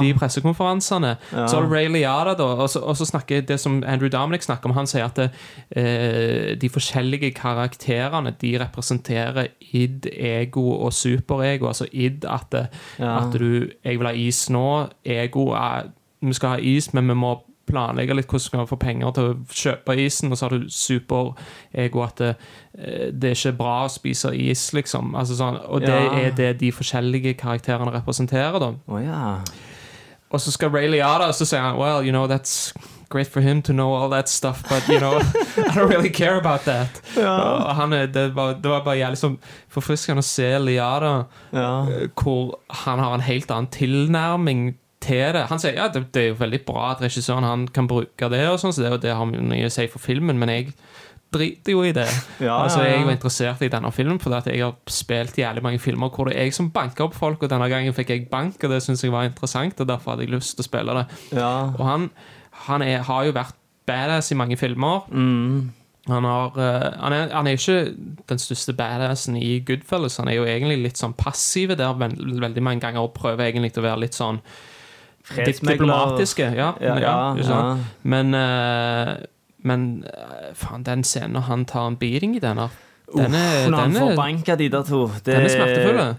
de 0.00 0.12
pressekonferansene. 0.14 1.16
Så 1.32 1.56
har 1.56 1.66
du 1.66 1.72
Ray 1.74 1.88
Liada, 1.88 2.34
da, 2.38 2.44
og 2.44 2.68
så, 2.70 2.80
og 2.80 2.96
så 2.96 3.04
snakker 3.08 3.40
det 3.48 3.58
som 3.60 3.82
Andrew 3.86 4.08
Dominic 4.12 4.42
snakker 4.46 4.70
om. 4.70 4.76
Han 4.76 4.86
sier 4.86 5.04
at 5.08 5.16
det, 5.16 5.30
eh, 5.76 6.54
de 6.60 6.68
forskjellige 6.70 7.32
karakterene 7.34 8.34
de 8.40 8.58
representerer 8.62 9.48
id, 9.72 10.06
ego 10.12 10.70
og 10.86 10.92
superego. 10.92 11.66
Altså 11.68 11.86
id 11.92 12.24
at, 12.24 12.54
at 12.98 13.32
du 13.38 13.68
Jeg 13.84 13.98
vil 13.98 14.06
ha 14.06 14.12
is 14.12 14.50
nå. 14.50 14.86
Ego 15.04 15.48
er 15.56 15.90
Vi 16.22 16.32
skal 16.32 16.48
ha 16.48 16.56
is, 16.56 16.94
men 16.94 17.08
vi 17.08 17.14
må 17.14 17.34
planlegge 17.66 18.14
litt 18.14 18.26
hvordan 18.26 18.44
du 18.44 18.48
skal 18.48 18.66
få 18.70 18.76
penger 18.78 19.10
til 19.16 19.28
å 19.32 19.36
kjøpe 19.50 19.96
isen, 20.04 20.30
og 20.32 20.38
så 20.38 20.46
har 20.48 20.56
du 20.58 20.68
superego 20.70 22.02
at 22.04 22.16
det, 22.22 22.32
eh, 22.78 23.10
det 23.12 23.30
er 23.30 23.38
ikke 23.38 23.56
bra 23.58 23.76
å 23.86 23.90
spise 23.92 24.32
is, 24.34 24.68
liksom. 24.76 25.14
Altså 25.18 25.36
sånn, 25.38 25.58
og 25.68 25.80
det 25.80 25.88
Ja. 25.94 26.12
er 26.26 26.30
det 26.30 26.58
de 26.60 26.72
forskjellige 26.72 27.34
karakterene 27.38 27.92
representerer, 27.92 28.58
da. 28.60 28.72
Oh, 28.88 28.98
ja. 29.02 29.38
Og 30.30 30.40
så 30.40 30.50
skal 30.52 30.70
Ray 30.70 30.88
Liada, 30.90 31.28
og 31.28 31.34
så 31.34 31.46
sier 31.46 31.60
han 31.62 31.76
Well, 31.78 32.02
you 32.02 32.10
know, 32.10 32.26
that's 32.26 32.72
great 33.08 33.28
for 33.28 33.40
him 33.40 33.62
to 33.62 33.72
know 33.72 33.92
all 33.94 34.08
that 34.10 34.28
stuff, 34.28 34.64
but 34.68 34.88
you 34.88 34.98
know, 34.98 35.18
I 35.56 35.74
don't 35.74 35.88
really 35.88 36.08
care 36.10 36.36
about 36.36 36.64
that. 36.64 37.00
Og 37.16 37.74
han 37.76 37.90
det, 37.92 38.34
var, 38.34 38.54
det 38.54 38.70
var 38.70 38.82
bare 38.84 38.98
jævlig 38.98 39.18
sånn 39.20 39.38
forfriskende 39.70 40.18
å 40.18 40.26
se 40.26 40.48
Liada, 40.58 41.26
ja. 41.52 41.86
eh, 41.86 42.08
hvor 42.18 42.58
han 42.84 42.98
har 42.98 43.14
en 43.14 43.20
helt 43.20 43.50
annen 43.50 43.70
tilnærming 43.70 44.74
til 45.06 45.32
det. 45.36 45.46
Han 45.50 45.62
sier 45.62 45.78
ja, 45.78 45.88
det, 45.92 46.06
det 46.14 46.22
er 46.22 46.30
jo 46.32 46.40
veldig 46.42 46.62
bra 46.66 46.92
at 46.92 47.02
regissøren 47.04 47.46
han 47.46 47.66
kan 47.72 47.88
bruke 47.90 48.30
det, 48.32 48.44
og 48.50 48.60
sånn, 48.62 48.74
så 48.74 48.84
det, 48.84 48.94
og 48.96 49.02
det 49.04 49.14
har 49.16 49.28
mye 49.30 49.68
å 49.68 49.72
si 49.72 49.86
for 49.92 50.02
filmen, 50.02 50.38
men 50.40 50.52
jeg 50.52 50.72
driter 51.34 51.74
jo 51.74 51.82
i 51.86 51.92
det. 51.96 52.06
Ja, 52.46 52.58
altså. 52.62 52.82
Jeg 52.86 53.04
var 53.06 53.16
interessert 53.16 53.62
i 53.64 53.70
denne 53.72 53.90
filmen 53.94 54.20
fordi 54.22 54.38
at 54.38 54.50
jeg 54.50 54.62
har 54.62 54.76
spilt 54.92 55.38
jævlig 55.40 55.64
mange 55.64 55.80
filmer 55.82 56.12
hvor 56.12 56.30
det 56.30 56.36
er 56.36 56.48
jeg 56.48 56.56
som 56.58 56.70
banker 56.74 57.08
opp 57.08 57.16
folk, 57.18 57.42
og 57.42 57.52
denne 57.52 57.68
gangen 57.72 57.96
fikk 57.96 58.12
jeg 58.14 58.28
bank, 58.32 58.58
og 58.62 58.74
det 58.74 58.82
syns 58.84 59.04
jeg 59.04 59.14
var 59.14 59.28
interessant, 59.28 59.80
og 59.80 59.88
derfor 59.88 60.14
hadde 60.14 60.26
jeg 60.26 60.34
lyst 60.36 60.56
til 60.56 60.66
å 60.66 60.70
spille 60.70 61.00
det. 61.00 61.06
ja. 61.38 61.54
Og 61.76 61.82
han, 61.86 62.10
han 62.66 62.84
er, 62.84 63.02
har 63.06 63.26
jo 63.26 63.34
vært 63.36 63.56
badass 63.86 64.32
i 64.32 64.38
mange 64.38 64.56
filmer. 64.58 65.06
Mm. 65.10 65.72
Han, 66.06 66.24
har, 66.24 66.54
uh, 66.54 67.02
han, 67.02 67.12
er, 67.12 67.32
han 67.34 67.46
er 67.46 67.58
ikke 67.58 67.94
den 68.30 68.38
største 68.38 68.74
badassen 68.78 69.36
i 69.38 69.58
Goodfellas. 69.66 70.20
Han 70.22 70.30
er 70.30 70.38
jo 70.38 70.46
egentlig 70.46 70.78
litt 70.84 71.00
sånn 71.00 71.16
passiv 71.18 71.74
der 71.74 71.98
veld, 71.98 72.20
veldig 72.42 72.62
mange 72.62 72.84
ganger 72.84 73.10
prøver 73.14 73.48
egentlig 73.48 73.74
å 73.80 73.86
være 73.86 74.04
litt 74.06 74.18
sånn. 74.18 74.40
Diplomatiske. 75.34 76.52
Ja, 76.54 76.72
Ja, 76.80 76.98
ja, 77.00 77.34
ja. 77.36 77.78
Men, 78.02 78.34
eh, 78.34 79.16
men 79.58 80.04
eh, 80.04 80.52
faen, 80.54 80.84
den 80.86 81.04
scenen 81.04 81.32
når 81.32 81.40
han 81.40 81.64
tar 81.64 81.88
en 81.88 81.96
beating 81.96 82.36
i 82.36 82.42
denne 82.42 82.68
den 83.14 83.34
Uff, 83.34 83.68
Når 83.70 83.76
han 83.78 83.92
den 83.92 84.00
får 84.02 84.10
er, 84.10 84.16
banka 84.18 84.54
de 84.58 84.68
der 84.68 84.82
to 84.82 85.06
det. 85.24 85.36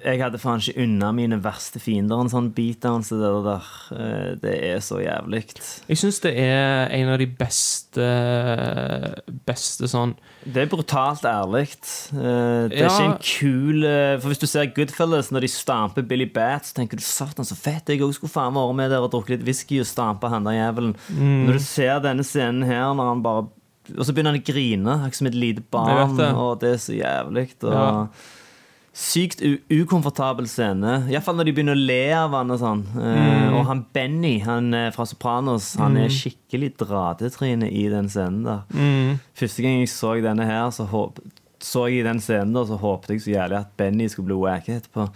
Jeg 0.05 0.21
hadde 0.21 0.39
faen 0.39 0.61
ikke 0.63 0.83
unna 0.85 1.09
mine 1.11 1.39
verste 1.43 1.81
fiender 1.83 2.21
en 2.23 2.29
sånn 2.31 2.47
beatdown 2.55 3.03
som 3.03 3.19
det 3.19 3.31
der. 3.43 3.67
Eh, 3.91 4.35
Det 4.41 4.53
er 4.69 4.79
så 4.79 5.01
jævlig. 5.03 5.41
Jeg 5.89 5.97
syns 5.99 6.21
det 6.23 6.31
er 6.39 6.87
en 6.95 7.09
av 7.09 7.17
de 7.19 7.27
beste 7.27 8.07
Beste 9.47 9.87
sånn 9.91 10.13
Det 10.47 10.63
er 10.63 10.69
brutalt 10.71 11.25
ærlig. 11.27 11.67
Eh, 12.13 12.69
Det 12.69 12.77
er 12.79 12.85
Ja. 12.85 12.87
ikke 12.87 13.05
en 13.05 13.17
kul 13.19 13.83
eh, 13.83 14.17
For 14.19 14.29
hvis 14.29 14.39
du 14.39 14.47
ser 14.47 14.71
Goodfellas 14.73 15.31
når 15.31 15.41
de 15.41 15.47
stamper 15.47 16.01
Billy 16.07 16.25
Bat, 16.31 16.63
så 16.65 16.73
tenker 16.73 16.97
du 16.97 17.03
satan, 17.03 17.43
så 17.45 17.55
fett. 17.55 17.85
Jeg 17.89 17.99
òg 18.01 18.13
skulle 18.13 18.31
faen 18.31 18.53
meg 18.53 18.63
vært 18.63 18.75
med 18.75 18.89
der 18.91 18.99
og 19.03 19.11
drukket 19.11 19.29
litt 19.39 19.43
whisky 19.45 19.79
og 19.81 19.85
stampe 19.85 20.29
han 20.29 20.43
der 20.45 20.53
jævelen. 20.55 20.95
Mm. 21.11 21.45
Når 21.47 21.53
du 21.53 21.59
ser 21.59 21.99
denne 21.99 22.23
scenen 22.23 22.63
her, 22.65 22.93
når 22.93 23.07
han 23.09 23.21
bare 23.23 23.47
Og 23.95 24.03
så 24.05 24.13
begynner 24.13 24.33
han 24.35 24.41
å 24.41 24.47
grine, 24.47 24.95
akkurat 25.05 25.15
som 25.21 25.27
et 25.27 25.35
lite 25.37 25.63
barn, 25.71 26.17
det. 26.17 26.31
og 26.35 26.59
det 26.59 26.73
er 26.73 26.81
så 26.83 26.97
jævlig. 26.97 27.45
Og 27.63 27.71
Ja. 27.71 28.07
Sykt 28.97 29.43
ukomfortabel 29.69 30.47
scene. 30.49 31.03
Iallfall 31.11 31.35
når 31.37 31.45
de 31.45 31.51
begynner 31.53 31.75
å 31.77 31.85
le 31.85 31.99
av 32.17 32.31
han 32.33 32.49
og 32.49 32.57
sånn. 32.63 32.79
Eh, 32.97 33.25
Mm. 33.47 33.53
Og 33.59 33.65
han 33.67 33.85
Benny 33.93 34.39
han 34.41 34.73
er 34.73 34.91
fra 34.91 35.05
Sopranos, 35.05 35.75
han 35.77 35.95
er 35.97 36.09
skikkelig 36.09 36.71
dratetryne 36.77 37.69
i 37.71 37.87
den 37.89 38.07
scenen 38.09 38.43
der. 38.43 38.63
mm, 38.73 39.19
Første 39.37 39.61
gang 39.61 39.79
jeg 39.79 39.89
så 39.89 40.15
denne 40.21 40.45
her, 40.45 40.69
så, 40.71 40.87
håp, 40.89 41.19
så 41.59 41.87
jeg 41.89 41.99
i 41.99 42.03
den 42.09 42.19
scenen 42.19 42.53
da, 42.53 42.63
så 42.65 42.77
håpet 42.79 43.07
jeg 43.09 43.21
så 43.21 43.31
jævlig 43.37 43.59
at 43.59 43.77
Benny 43.77 44.07
skulle 44.09 44.25
bli 44.27 44.35
wacket 44.35 44.81
etterpå. 44.89 45.09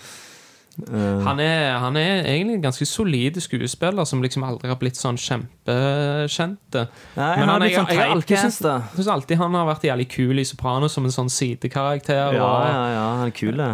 Eh, 0.88 1.22
han, 1.26 1.40
er, 1.44 1.78
han 1.84 1.98
er 2.00 2.24
egentlig 2.26 2.56
en 2.58 2.64
ganske 2.66 2.86
solid 2.90 3.38
skuespiller 3.44 4.06
som 4.08 4.22
liksom 4.24 4.44
aldri 4.48 4.72
har 4.72 4.80
blitt 4.82 4.98
sånn 5.00 5.20
kjempekjent. 5.22 6.78
Men 6.78 6.88
han 7.18 7.50
han, 7.50 7.62
er, 7.62 7.68
jeg, 7.70 7.78
sånn 7.78 7.92
jeg, 7.92 8.00
har 8.02 8.16
alltid 8.16 8.42
synes 8.46 9.08
alltid 9.14 9.38
han 9.42 9.54
har 9.60 9.70
vært 9.70 9.86
jævlig 9.90 10.08
kul 10.12 10.40
i 10.42 10.46
Sopranos 10.48 10.94
som 10.98 11.06
en 11.08 11.14
sånn 11.16 11.30
sidekarakter. 11.32 12.36
Ja, 12.38 12.42
og, 12.42 12.66
ja, 12.68 12.84
ja, 12.96 13.06
han 13.22 13.28
er 13.28 13.36
kul, 13.38 13.56
det. 13.62 13.72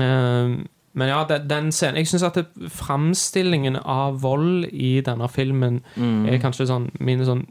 Eh, 0.00 0.58
men 1.00 1.06
ja, 1.08 1.20
den, 1.24 1.44
den 1.46 1.68
scenen 1.72 2.00
Jeg 2.02 2.08
syns 2.10 2.24
at 2.26 2.38
framstillingen 2.74 3.76
av 3.78 4.18
vold 4.24 4.66
i 4.72 4.96
denne 5.06 5.28
filmen 5.30 5.80
Mm. 5.96 6.26
er 6.28 6.40
kanskje 6.42 6.66
sånn 6.66 6.90
min 7.00 7.22
sånn 7.24 7.46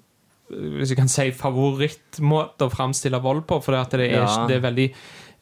Hvis 0.52 0.90
jeg 0.92 0.98
kan 0.98 1.08
si 1.08 1.28
favorittmåte 1.32 2.66
å 2.66 2.72
framstille 2.74 3.20
vold 3.22 3.44
på. 3.48 3.60
For 3.62 3.72
det, 3.76 3.84
det, 4.00 4.08
er, 4.12 4.24
Ja. 4.26 4.46
det 4.50 4.56
er 4.58 4.64
veldig 4.64 4.88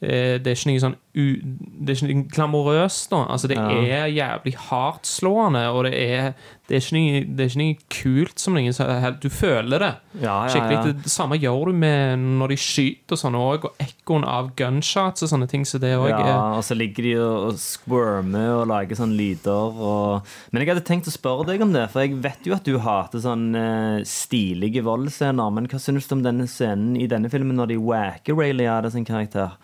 Det 0.00 0.46
er 0.46 0.54
ikke 0.54 0.70
noe 0.70 0.80
sånn 0.84 0.96
Det 1.18 1.90
er 1.90 1.96
ikke 1.96 2.08
noe 2.14 2.28
glamorøst. 2.30 3.10
nå. 3.10 3.24
Altså, 3.28 3.48
det 3.50 3.56
Ja. 3.58 4.04
er 4.04 4.12
jævlig 4.14 4.54
hardtslående, 4.68 5.64
og 5.74 5.84
det 5.88 5.94
er, 5.98 6.34
det 6.68 6.76
er, 6.76 6.80
ikke 6.84 6.94
noe, 6.94 7.22
det 7.34 7.40
er 7.40 7.48
ikke 7.48 7.62
noe 7.64 7.78
kult 7.90 8.38
som 8.38 8.54
noen 8.54 8.72
sier. 8.76 9.16
Du 9.18 9.26
føler 9.28 9.78
det. 9.82 9.90
Ja, 10.22 10.46
ja, 10.46 10.52
Skikkelig. 10.52 11.02
Det, 11.02 11.10
samme 11.10 11.38
gjør 11.40 11.66
du 11.66 11.72
med 11.72 12.18
når 12.38 12.48
de 12.54 12.58
skyter 12.62 13.16
og 13.16 13.18
sånn 13.18 13.34
òg, 13.40 13.64
og 13.66 13.82
ekkoen 13.82 14.24
av 14.24 14.52
gunshots 14.54 15.24
og 15.26 15.32
sånne 15.32 15.48
ting. 15.50 15.64
Så 15.66 15.80
det 15.82 15.96
òg 15.98 16.10
Ja, 16.10 16.54
og 16.54 16.62
så 16.62 16.76
ligger 16.78 17.02
de 17.02 17.14
og, 17.18 17.58
squirmer 17.58 18.60
og 18.60 18.68
lager 18.70 18.94
sånne 19.00 19.16
lyder. 19.18 19.74
Og... 19.82 20.22
Men 20.52 20.62
jeg 20.62 20.70
hadde 20.76 20.86
tenkt 20.86 21.08
å 21.10 21.16
spørre 21.18 21.46
deg 21.50 21.60
om 21.66 21.72
det, 21.74 21.88
for 21.90 22.04
jeg 22.06 22.14
vet 22.22 22.46
jo 22.46 22.54
at 22.54 22.62
du 22.62 22.78
hater 22.78 23.18
sånn 23.18 23.48
eh, 23.58 24.04
stilige 24.06 24.84
voldsscener. 24.86 25.50
Men 25.52 25.66
hva 25.66 25.80
synes 25.82 26.06
du 26.06 26.14
om 26.14 26.22
denne 26.22 26.46
scenen 26.46 26.94
i 27.00 27.08
denne 27.10 27.28
filmen 27.32 27.56
når 27.58 27.72
de 27.74 27.82
wacker 27.82 28.38
Ray 28.38 28.52
Liotta 28.54 28.90
sin 28.94 29.04
karakter? 29.08 29.56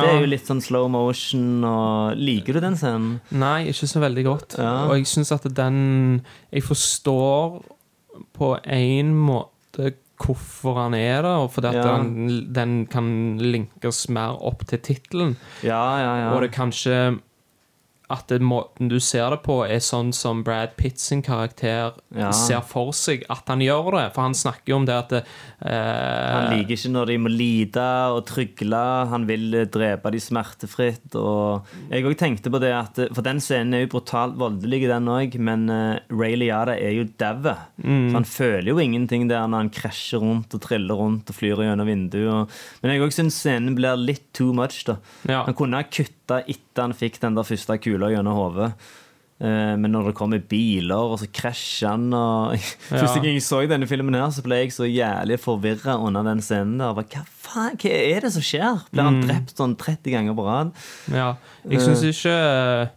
Det 0.00 0.10
er 0.10 0.20
jo 0.24 0.30
litt 0.30 0.46
sånn 0.48 0.60
slow 0.64 0.88
motion, 0.90 1.64
og 1.64 2.16
liker 2.18 2.54
du 2.58 2.60
den 2.64 2.76
scenen? 2.80 3.20
Nei, 3.30 3.66
ikke 3.72 3.88
så 3.90 4.00
veldig 4.04 4.24
godt. 4.26 4.56
Ja. 4.58 4.72
Og 4.88 4.96
jeg 4.98 5.06
syns 5.10 5.32
at 5.32 5.46
den 5.54 6.22
Jeg 6.52 6.62
forstår 6.66 7.62
på 8.36 8.54
en 8.64 9.14
måte 9.18 9.94
hvorfor 10.24 10.76
han 10.78 10.94
er 10.94 11.22
der, 11.26 11.48
fordi 11.50 11.66
at 11.72 11.74
Ja. 11.74 11.96
den, 11.98 12.52
den 12.54 12.86
kan 12.86 13.08
linkes 13.42 14.08
mer 14.14 14.36
opp 14.40 14.62
til 14.70 14.78
tittelen. 14.78 15.36
Ja, 15.66 15.98
ja, 15.98 16.12
ja. 16.22 16.28
Og 16.36 16.42
det 16.42 16.52
kanskje 16.54 17.18
at 18.12 18.28
det, 18.28 18.40
måten 18.44 18.88
du 18.90 18.98
ser 19.00 19.30
det 19.32 19.38
på, 19.46 19.62
er 19.64 19.80
sånn 19.80 20.10
som 20.12 20.42
Brad 20.44 20.74
Pitt 20.76 20.98
sin 21.00 21.22
karakter 21.24 21.94
Ja. 22.14 22.30
ser 22.32 22.60
for 22.60 22.92
seg 22.92 23.24
at 23.32 23.48
han 23.48 23.60
gjør 23.64 23.92
det. 23.96 24.02
For 24.14 24.22
han 24.22 24.34
snakker 24.36 24.68
jo 24.74 24.76
om 24.76 24.84
det 24.86 24.94
at 24.94 25.08
det, 25.14 25.22
eh, 25.64 26.32
Han 26.34 26.58
liker 26.58 26.74
ikke 26.76 26.92
når 26.92 27.06
de 27.06 27.16
må 27.18 27.28
lide 27.32 27.86
og 28.12 28.26
trygle. 28.26 28.82
Han 29.08 29.26
vil 29.26 29.54
eh, 29.54 29.64
drepe 29.64 30.10
de 30.12 30.20
smertefritt. 30.20 31.14
Og 31.16 31.64
jeg 31.90 32.04
òg 32.04 32.16
tenkte 32.20 32.50
på 32.52 32.60
det 32.60 32.72
at 32.76 33.00
For 33.14 33.22
den 33.22 33.40
scenen 33.40 33.74
er 33.74 33.84
jo 33.86 33.92
brutalt 33.98 34.36
voldelig, 34.36 34.82
den 34.88 35.06
òg, 35.08 35.38
men 35.38 35.68
eh, 35.70 35.98
Ray 36.10 36.36
Liada 36.36 36.76
er 36.76 36.92
jo 36.98 37.04
daud. 37.18 37.48
Mm. 37.82 38.10
Så 38.10 38.14
han 38.20 38.24
føler 38.28 38.68
jo 38.72 38.78
ingenting 38.78 39.28
der 39.28 39.46
når 39.48 39.64
han 39.64 39.70
krasjer 39.70 40.20
rundt 40.20 40.54
og 40.54 40.60
triller 40.60 40.94
rundt 41.00 41.30
og 41.30 41.34
flyr 41.38 41.64
gjennom 41.64 41.86
vinduet. 41.88 42.28
Og, 42.32 42.50
men 42.82 42.92
jeg 42.92 43.02
òg 43.06 43.12
syns 43.16 43.40
scenen 43.40 43.74
blir 43.78 43.96
litt 43.96 44.32
too 44.36 44.52
much. 44.52 44.84
da 44.84 44.98
Ja. 45.28 45.44
Han 45.48 45.54
kunne 45.54 45.76
ha 45.80 45.82
kutta 45.88 46.23
etter 46.32 46.82
han 46.82 46.94
fikk 46.96 47.20
den 47.20 47.34
der 47.36 47.44
første 47.44 47.76
kula 47.78 48.08
gjennom 48.12 48.34
hodet. 48.38 48.70
Eh, 49.40 49.74
Men 49.76 49.90
når 49.92 50.06
det 50.08 50.14
kommer 50.14 50.38
biler, 50.38 50.94
og 51.12 51.18
så 51.18 51.26
krasjer 51.32 51.90
han 51.90 52.06
og 52.14 52.54
Første 52.88 53.20
gang 53.20 53.34
jeg 53.34 53.42
så 53.42 53.66
denne 53.68 53.86
filmen, 53.90 54.14
her 54.14 54.30
så 54.30 54.42
ble 54.46 54.62
jeg 54.62 54.72
så 54.72 54.86
jævlig 54.88 55.40
forvirra 55.42 55.98
under 55.98 56.22
den 56.22 56.40
scenen. 56.40 56.78
der 56.78 56.94
Hva 56.94 57.24
faen, 57.26 57.76
hva 57.76 57.90
er 57.90 58.20
det 58.24 58.32
som 58.32 58.42
skjer? 58.46 58.84
Blir 58.92 59.02
han 59.08 59.20
drept 59.26 59.56
sånn 59.58 59.74
30 59.76 60.14
ganger 60.14 60.34
på 60.38 60.46
rad? 60.46 60.70
Ja, 61.12 61.34
jeg 61.68 61.82
syns 61.82 62.02
ikke 62.08 62.90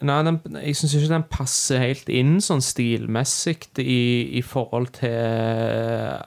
Nei, 0.00 0.22
den, 0.24 0.38
jeg 0.62 0.76
syns 0.78 0.94
ikke 0.96 1.10
den 1.12 1.26
passer 1.28 1.82
helt 1.82 2.08
inn 2.08 2.38
sånn 2.40 2.62
stilmessig 2.64 3.58
i, 3.82 3.98
i 4.38 4.40
forhold 4.40 4.94
til 4.96 6.22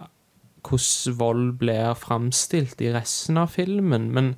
hvordan 0.68 1.18
vold 1.20 1.54
blir 1.62 1.96
framstilt 2.00 2.82
i 2.84 2.92
resten 2.96 3.40
av 3.42 3.54
filmen. 3.56 4.10
Men 4.14 4.34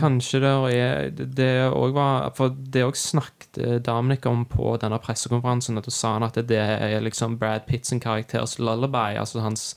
kanskje 0.00 0.40
det 0.44 0.54
er 0.76 1.10
Det 1.10 1.50
òg 1.70 1.94
var 1.96 2.30
For 2.38 2.54
det 2.54 2.84
òg 2.86 2.96
snakket 2.96 3.82
Damnik 3.86 4.26
om 4.26 4.44
på 4.48 4.76
denne 4.80 4.98
pressekonferansen, 5.02 5.78
at 5.78 5.86
da 5.88 5.94
sa 5.94 6.16
han 6.16 6.26
at 6.26 6.38
det 6.48 6.58
er 6.60 7.00
liksom 7.04 7.38
Brad 7.40 7.66
Pitts 7.66 7.92
karakters 8.02 8.58
lullaby, 8.58 9.16
altså 9.18 9.40
hans 9.40 9.74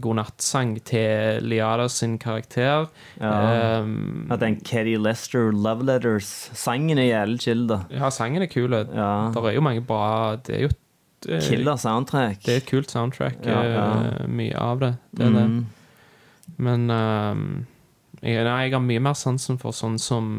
godnattsang 0.00 0.76
til 0.86 1.42
Liada 1.42 1.88
sin 1.88 2.18
karakter. 2.18 2.86
Ja. 3.20 3.80
Um, 3.80 4.28
At 4.30 4.40
den 4.40 4.60
Keddy 4.60 4.96
Lester 4.96 5.50
Love 5.52 5.84
Letters-sangen 5.84 6.98
er 6.98 7.08
jævlig 7.08 7.40
chill, 7.42 7.66
da. 7.68 7.80
Ja, 7.90 8.10
sangen 8.10 8.42
er 8.42 8.50
kul. 8.52 8.70
Det 8.70 8.88
er 8.94 9.54
jo 9.54 9.64
mange 9.64 9.82
bra 9.82 10.36
Det 10.36 10.54
er 10.54 10.60
jo 10.68 10.68
eh, 10.68 10.87
Killer 11.26 11.76
soundtrack. 11.80 12.42
Det 12.44 12.54
er 12.54 12.62
et 12.62 12.68
kult 12.68 12.90
soundtrack, 12.94 13.40
Ja, 13.46 13.62
ja. 13.66 13.86
eh, 14.22 14.26
mye 14.30 14.54
av 14.58 14.78
det. 14.84 14.92
Det 15.10 15.26
er 15.26 15.34
det. 15.34 15.46
Mm. 15.48 15.66
Men 16.58 16.90
um, 16.90 17.44
jeg, 18.22 18.42
nei, 18.46 18.58
jeg 18.66 18.74
har 18.74 18.82
mye 18.82 19.02
mer 19.02 19.14
sansen 19.18 19.58
for 19.60 19.74
sånn 19.76 19.98
som 20.02 20.30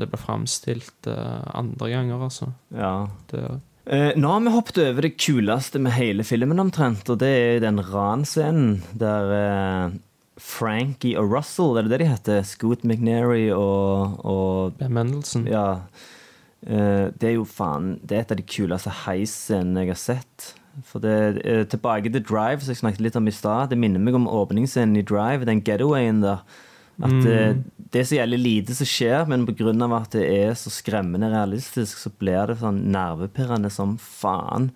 det 0.00 0.08
ble 0.12 0.20
framstilt 0.20 1.08
uh, 1.10 1.40
andre 1.56 1.90
ganger, 1.92 2.26
altså. 2.28 2.52
Ja. 2.72 2.96
Det, 3.32 3.44
Eh, 3.84 4.14
nå 4.16 4.30
har 4.32 4.40
vi 4.40 4.48
hoppet 4.54 4.78
over 4.80 5.04
det 5.04 5.10
kuleste 5.20 5.76
med 5.76 5.92
hele 5.92 6.24
filmen 6.24 6.56
omtrent, 6.62 7.04
og 7.12 7.18
det 7.20 7.28
er 7.28 7.58
den 7.60 7.76
ranscenen 7.84 8.78
der 8.96 9.32
eh, 9.36 9.96
Frankie 10.40 11.18
og 11.20 11.28
Russell, 11.28 11.76
er 11.76 11.84
det 11.84 11.92
det 11.92 11.98
de 12.00 12.08
heter? 12.08 12.40
Scoot 12.48 12.80
McNary 12.88 13.50
og, 13.52 14.16
og 14.24 14.78
Ben 14.80 14.94
Mendelsohn. 14.96 15.44
Ja. 15.52 15.66
Eh, 16.64 17.06
det 17.12 17.28
er 17.28 17.34
jo 17.34 17.44
faen 17.44 17.98
Det 18.00 18.16
er 18.16 18.22
et 18.24 18.30
av 18.32 18.38
de 18.40 18.46
kuleste 18.48 18.92
heisscenene 19.04 19.84
jeg 19.84 19.92
har 19.92 20.00
sett. 20.00 20.52
For 20.88 21.02
det 21.02 21.14
er 21.44 21.66
tilbake 21.70 22.10
til 22.10 22.24
Drive, 22.24 22.64
som 22.64 22.72
jeg 22.72 22.80
snakket 22.80 23.04
litt 23.04 23.18
om 23.18 23.28
i 23.30 23.34
stad. 23.34 23.70
Det 23.70 23.78
minner 23.78 24.02
meg 24.02 24.16
om 24.18 24.26
åpningsscenen 24.26 24.98
i 24.98 25.06
Drive, 25.06 25.46
den 25.46 25.62
getawayen 25.62 26.22
der. 26.24 26.42
At 27.02 27.26
eh, 27.26 27.56
det 27.94 28.00
er 28.00 28.08
så 28.08 28.18
jævlig 28.18 28.40
lite 28.40 28.74
som 28.74 28.88
skjer, 28.88 29.24
men 29.30 29.46
pga. 29.46 29.70
at 29.98 30.12
det 30.14 30.24
er 30.30 30.54
så 30.58 30.70
skremmende 30.70 31.30
realistisk, 31.30 31.98
så 31.98 32.10
blir 32.10 32.50
det 32.50 32.58
sånn 32.62 32.84
nervepirrende 32.94 33.70
som 33.70 33.96
faen. 33.98 34.72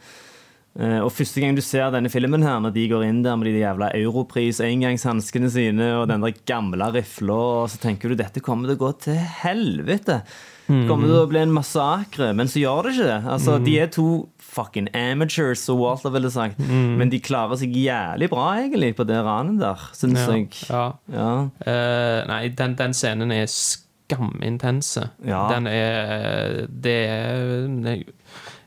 Eh, 0.79 0.99
og 1.03 1.11
første 1.11 1.41
gang 1.43 1.57
du 1.57 1.63
ser 1.65 1.89
denne 1.91 2.11
filmen 2.13 2.43
her, 2.45 2.61
når 2.63 2.75
de 2.77 2.85
går 2.91 3.07
inn 3.09 3.23
der 3.25 3.37
med 3.41 3.49
de 3.51 3.63
jævla 3.63 3.89
Europris-engangshanskene 3.99 5.51
sine 5.51 5.89
og 6.01 6.09
den 6.11 6.23
der 6.23 6.37
gamle 6.47 6.91
rifla, 6.95 7.67
så 7.73 7.81
tenker 7.83 8.13
du 8.13 8.19
dette 8.21 8.43
kommer 8.45 8.69
til 8.71 8.77
å 8.79 8.83
gå 8.87 8.93
til 9.09 9.19
helvete. 9.43 10.21
Det 10.69 10.83
kommer 10.85 11.09
til 11.09 11.17
å 11.23 11.29
bli 11.31 11.41
en 11.41 11.55
massakre, 11.57 12.35
men 12.37 12.47
så 12.53 12.61
gjør 12.61 12.83
det 12.85 12.91
ikke 12.99 13.07
det. 13.09 13.21
Altså, 13.33 13.55
De 13.65 13.79
er 13.81 13.87
to 13.89 14.29
fucking 14.49 14.89
amateurs, 14.97 15.63
som 15.65 15.79
Walter 15.81 16.13
ville 16.13 16.29
sagt, 16.31 16.59
men 16.61 17.09
de 17.13 17.21
klarer 17.25 17.57
seg 17.57 17.73
jævlig 17.73 18.29
bra, 18.33 18.51
egentlig, 18.61 18.95
på 18.99 19.07
det 19.09 19.17
ranet 19.25 19.59
der, 19.63 19.87
syns 19.97 20.21
Ja. 20.21 20.35
jeg. 20.35 20.49
ja. 20.69 20.85
Ja. 21.17 21.31
Uh, 21.65 22.21
nei, 22.29 22.49
den, 22.53 22.77
den 22.77 22.93
scenen 22.97 23.33
er 23.33 23.47
skamintense. 23.49 25.09
Ja. 25.25 25.47
Den 25.53 25.67
er 25.67 26.67
Det 26.69 26.99
er 27.09 28.05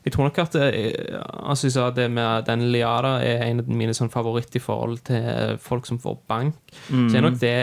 Jeg 0.02 0.12
tror 0.14 0.26
nok 0.28 0.38
at 0.42 0.56
det, 0.56 0.70
altså 1.14 1.68
jeg 1.68 1.74
sa 1.76 1.90
det 1.94 2.08
med 2.10 2.48
den 2.48 2.64
Liada 2.74 3.12
er 3.22 3.44
en 3.46 3.62
av 3.62 3.68
mine 3.70 3.94
sånn 3.94 4.10
favoritt 4.10 4.56
i 4.58 4.62
forhold 4.62 5.04
til 5.06 5.56
folk 5.62 5.86
som 5.86 6.00
får 6.02 6.16
bank. 6.30 6.58
Så 6.88 7.18
er 7.20 7.22
nok 7.22 7.38
det 7.42 7.56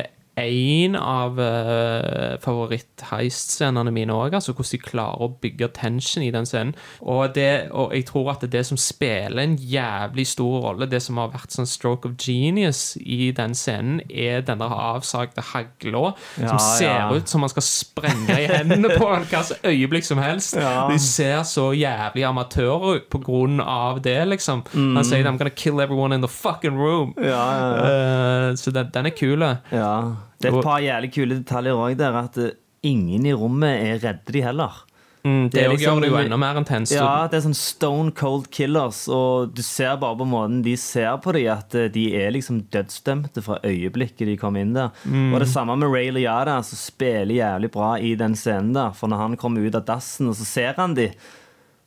en 0.46 0.96
av 0.96 1.40
uh, 1.40 2.38
favoritt-heist-scenene 2.44 3.92
mine 3.94 4.14
òg. 4.16 4.36
Altså 4.38 4.54
hvordan 4.54 4.72
de 4.72 4.82
klarer 4.84 5.24
å 5.24 5.32
bygge 5.42 5.72
tension 5.78 6.24
i 6.24 6.32
den 6.34 6.48
scenen. 6.50 6.76
Og, 7.02 7.36
det, 7.36 7.70
og 7.72 7.94
jeg 7.96 8.06
tror 8.10 8.34
at 8.34 8.44
det, 8.46 8.52
det 8.54 8.66
som 8.70 8.80
spiller 8.80 9.44
en 9.44 9.56
jævlig 9.60 10.28
stor 10.28 10.60
rolle, 10.68 10.90
det 10.90 11.02
som 11.04 11.20
har 11.22 11.32
vært 11.34 11.56
sånn 11.56 11.70
stroke 11.70 12.10
of 12.10 12.18
genius 12.20 12.98
i 13.02 13.32
den 13.36 13.56
scenen, 13.58 14.02
er 14.10 14.44
den 14.46 14.62
der 14.62 14.76
avsagte 14.76 15.44
hagla 15.54 16.14
Ja, 16.40 16.52
som 16.52 16.60
ser 16.60 16.94
ja. 16.94 17.10
ut 17.14 17.30
som 17.30 17.44
man 17.44 17.52
skal 17.52 17.66
sprenge 17.66 18.36
i 18.36 18.48
hendene 18.50 18.94
på 18.96 19.08
en 19.10 19.26
hvilket 19.26 19.66
øyeblikk 19.66 20.06
som 20.08 20.22
helst. 20.22 20.56
Ja. 20.60 20.88
De 20.90 21.00
ser 21.02 21.44
så 21.48 21.70
jævlig 21.76 22.26
amatører 22.28 23.00
ut 23.00 23.10
på 23.12 23.22
grunn 23.26 23.60
av 23.64 24.02
det, 24.06 24.20
liksom. 24.30 24.64
Han 24.74 25.04
sier 25.06 25.24
'I'm 25.26 25.38
gonna 25.38 25.50
kill 25.50 25.80
everyone 25.80 26.16
in 26.16 26.22
the 26.22 26.28
fucking 26.28 26.78
room'. 26.78 27.14
Eh, 27.20 28.56
så 28.56 28.72
den, 28.72 28.90
den 28.94 29.06
er 29.06 29.16
kul. 29.16 29.42
Ja. 29.72 30.29
Det 30.38 30.52
er 30.52 30.60
et 30.60 30.68
par 30.68 30.84
jævlig 30.84 31.14
kule 31.16 31.40
detaljer 31.42 31.80
òg 31.88 31.98
der. 32.00 32.20
At 32.26 32.38
eh, 32.38 32.54
ingen 32.88 33.26
i 33.26 33.34
rommet 33.34 33.82
er 33.88 34.00
redde, 34.04 34.36
de 34.36 34.44
heller. 34.46 34.86
Mm, 35.24 35.50
det 35.52 35.60
det 35.60 35.66
liksom 35.68 35.98
gjør 35.98 36.04
det 36.06 36.10
jo 36.10 36.20
enda 36.22 36.38
mer 36.40 36.58
intenst. 36.62 36.94
Ja, 36.96 37.28
det 37.28 37.40
er 37.40 37.44
sånn 37.44 37.58
stone 37.58 38.14
cold 38.16 38.48
killers, 38.56 39.02
og 39.12 39.52
du 39.52 39.60
ser 39.66 39.98
bare 40.00 40.16
på 40.22 40.28
måten 40.32 40.62
de 40.64 40.78
ser 40.80 41.18
på 41.20 41.34
dem, 41.36 41.50
at 41.52 41.76
eh, 41.76 41.90
de 41.92 42.06
er 42.16 42.32
liksom 42.32 42.62
dødsdømte 42.72 43.44
fra 43.44 43.60
øyeblikket 43.68 44.30
de 44.30 44.38
kom 44.40 44.56
inn 44.60 44.72
der. 44.78 44.96
Og 45.34 45.42
det 45.44 45.50
samme 45.52 45.76
med 45.82 45.92
Ray 45.92 46.14
Liada, 46.16 46.62
som 46.64 46.80
spiller 46.80 47.36
jævlig 47.36 47.72
bra 47.76 47.98
i 48.00 48.14
den 48.20 48.38
scenen 48.40 48.72
der. 48.78 48.96
For 48.96 49.12
når 49.12 49.26
han 49.26 49.38
kommer 49.42 49.68
ut 49.68 49.76
av 49.76 49.84
dassen, 49.90 50.32
og 50.32 50.40
så 50.40 50.48
ser 50.48 50.80
han 50.80 50.96
de, 50.96 51.12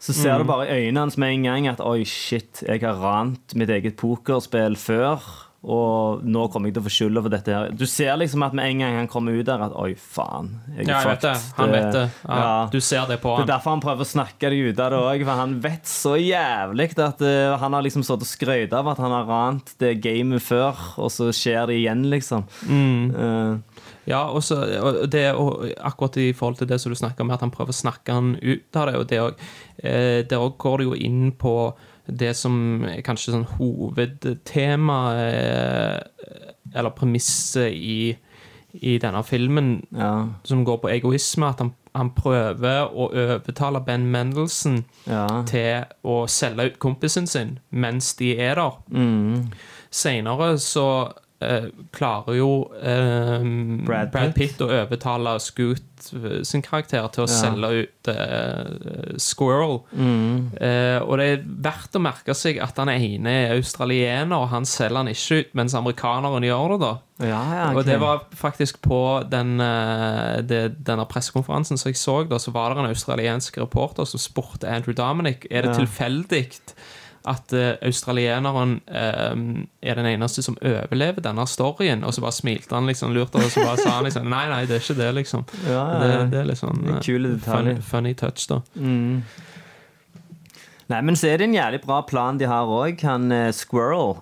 så 0.02 0.12
ser 0.16 0.40
du 0.42 0.44
bare 0.48 0.66
i 0.66 0.83
øynene 0.83 1.05
hans 1.07 1.16
med 1.16 1.31
en 1.31 1.44
gang 1.46 1.68
at 1.70 1.81
oi, 1.81 2.02
shit, 2.09 2.64
jeg 2.66 2.83
har 2.83 2.98
rant 2.98 3.55
mitt 3.55 3.70
eget 3.70 3.94
pokerspill 4.00 4.74
før. 4.76 5.22
Og 5.62 6.25
nå 6.27 6.48
kommer 6.51 6.66
jeg 6.66 6.75
til 6.75 6.83
å 6.83 6.87
få 6.88 6.90
skylda 6.90 7.20
for 7.22 7.31
dette. 7.31 7.53
her 7.55 7.68
Du 7.79 7.85
ser 7.87 8.16
liksom 8.18 8.42
at 8.42 8.55
med 8.59 8.66
en 8.66 8.81
gang 8.83 8.96
han 8.98 9.07
kommer 9.11 9.37
ut 9.38 9.46
der, 9.46 9.61
at 9.62 9.77
oi, 9.79 9.92
faen. 9.94 10.48
Jeg 10.75 10.88
er 10.88 10.90
Ja, 10.90 10.98
jeg 10.98 11.11
vet 11.12 11.20
det. 11.22 11.35
Han 11.57 11.70
vet 11.70 11.92
det. 11.94 12.03
Ja, 12.27 12.38
Ja. 12.42 12.68
Du 12.72 12.81
ser 12.81 13.07
det 13.07 13.20
på 13.22 13.31
han. 13.37 13.46
Det 13.46 13.51
er 13.51 13.53
derfor 13.55 13.70
han 13.77 13.85
prøver 13.85 14.03
å 14.03 14.11
snakke 14.11 14.51
deg 14.51 14.72
ut 14.72 14.81
av 14.83 14.90
det 14.90 14.98
òg, 14.98 15.25
for 15.25 15.38
han 15.38 15.55
vet 15.62 15.87
så 15.87 16.16
jævlig 16.18 16.88
at 16.98 17.22
uh, 17.22 17.57
han 17.62 17.72
har 17.79 17.83
liksom 17.87 18.03
stått 18.03 18.27
og 18.27 18.31
skrøyta 18.33 18.81
av 18.83 18.88
at 18.88 18.98
han 18.98 19.14
har 19.14 19.25
rant 19.31 19.75
det 19.79 20.01
gamet 20.03 20.42
før, 20.42 20.75
og 20.98 21.12
så 21.14 21.31
skjer 21.31 21.70
det 21.70 21.79
igjen, 21.79 22.09
liksom. 22.11 22.42
Eh, 22.68 23.59
Ja, 24.05 24.25
og 24.35 24.42
så 24.42 24.57
og 24.83 25.09
det, 25.11 25.29
og 25.38 25.62
akkurat 25.79 26.16
i 26.18 26.33
forhold 26.35 26.59
til 26.59 26.66
det 26.66 26.81
som 26.83 26.90
du 26.90 26.98
snakker 26.98 27.22
om, 27.22 27.31
at 27.31 27.40
han 27.40 27.53
prøver 27.55 27.70
å 27.70 27.81
snakke 27.85 28.12
han 28.12 28.33
ut 28.42 28.75
av 28.77 28.88
det, 28.90 28.96
og 28.98 29.07
det 29.07 29.20
òg 29.22 29.35
eh, 29.79 30.22
Der 30.27 30.42
òg 30.42 30.57
går 30.59 30.79
det 30.79 30.87
jo 30.88 30.94
inn 30.98 31.31
på 31.38 31.55
det 32.06 32.32
som 32.36 32.84
er 32.88 33.02
kanskje 33.06 33.36
sånn 33.36 33.48
hovedtema, 33.58 34.98
eh, 35.22 36.00
eller 36.74 36.94
premisset 36.96 37.74
i, 37.74 38.14
i 38.80 38.96
denne 39.02 39.22
filmen, 39.26 39.76
ja, 39.94 40.12
som 40.48 40.64
går 40.66 40.82
på 40.82 40.90
egoisme, 40.92 41.50
at 41.52 41.62
han, 41.62 41.72
han 41.94 42.12
prøver 42.16 42.88
å 42.88 43.10
overtale 43.10 43.82
Ben 43.86 44.08
Mendelsohn 44.10 44.82
ja. 45.06 45.26
til 45.48 45.84
å 46.08 46.22
selge 46.30 46.70
ut 46.70 46.80
kompisen 46.82 47.28
sin 47.28 47.58
mens 47.70 48.14
de 48.18 48.34
er 48.38 48.58
der. 48.58 48.80
Mm. 48.90 49.52
Senere 49.92 50.54
så 50.62 50.86
eh, 51.42 51.66
klarer 51.94 52.37
jo 52.38 52.50
eh, 52.81 53.42
Brad 53.87 54.12
Brad, 54.14 54.35
Pitt. 54.35 54.57
Pitt. 54.57 54.62
å 54.64 54.68
overtale 54.70 55.35
Scoot 55.42 56.09
eh, 56.14 56.40
sin 56.46 56.62
karakter 56.64 57.09
til 57.14 57.24
å 57.24 57.28
Ja. 57.28 57.35
selge 57.35 57.70
ut 57.85 58.11
eh, 58.12 59.16
Squirrel. 59.22 59.81
Mm. 59.92 60.50
Eh, 60.61 60.98
og 61.02 61.18
det 61.20 61.26
er 61.35 61.44
verdt 61.68 61.98
å 61.98 62.02
merke 62.02 62.35
seg 62.38 62.59
at 62.62 62.78
han 62.81 62.90
ene 62.92 63.35
er 63.48 63.57
australiener, 63.59 64.37
og 64.38 64.48
han 64.55 64.64
selger 64.68 65.02
han 65.02 65.12
ikke 65.12 65.42
ut, 65.42 65.52
mens 65.59 65.74
amerikaneren 65.78 66.46
gjør 66.46 66.76
det. 66.76 66.81
da 66.87 66.92
ja, 67.22 67.42
ja 67.55 67.66
Og 67.76 67.85
det 67.87 68.00
var 68.02 68.24
faktisk 68.35 68.81
på 68.83 68.98
den, 69.31 69.57
det, 70.48 70.62
denne 70.83 71.05
pressekonferansen 71.07 71.78
som 71.78 71.90
jeg 71.92 72.00
så, 72.00 72.16
da, 72.26 72.38
så 72.42 72.50
var 72.55 72.72
det 72.74 72.83
en 72.83 72.90
australiensk 72.90 73.59
reporter 73.62 74.09
som 74.09 74.18
spurte 74.18 74.66
Andrew 74.66 74.94
Dominic 74.96 75.46
er 75.50 75.68
det 75.68 75.76
tilfeldig 75.78 76.48
at 77.28 77.52
uh, 77.54 77.74
australieneren 77.87 78.74
uh, 78.90 79.35
er 79.82 79.98
den 79.98 80.08
eneste 80.11 80.42
som 80.42 80.56
overlever 80.58 81.22
denne 81.22 81.44
storyen. 81.46 82.02
Og 82.06 82.14
så 82.16 82.24
bare 82.24 82.35
smilte 82.37 82.74
han 82.74 82.88
liksom 82.90 83.14
lurt, 83.14 83.35
og 83.38 83.46
så 83.52 83.64
bare 83.66 83.78
sa 83.80 83.96
han 83.98 84.08
liksom 84.08 84.28
Nei, 84.32 84.44
nei, 84.50 84.61
det 84.66 84.78
er 84.78 84.85
ikke 84.85 84.98
det, 84.98 85.08
liksom. 85.20 85.46
ja, 85.68 85.72
ja, 85.78 85.96
Det, 86.02 86.12
det 86.32 86.40
er 86.42 86.50
liksom 86.50 86.85
kule 87.04 87.35
detaljer. 87.37 87.80
funny, 87.80 87.88
funny 87.92 88.14
touch, 88.18 88.46
da. 88.50 88.61
Mm. 88.74 89.22
Nei, 90.92 91.00
men 91.00 91.16
så 91.16 91.30
er 91.30 91.40
det 91.40 91.48
en 91.48 91.56
jævlig 91.56 91.82
bra 91.87 92.02
plan 92.04 92.38
de 92.40 92.48
har 92.50 92.68
òg, 92.68 93.00
han 93.06 93.30
Squirrel. 93.56 94.18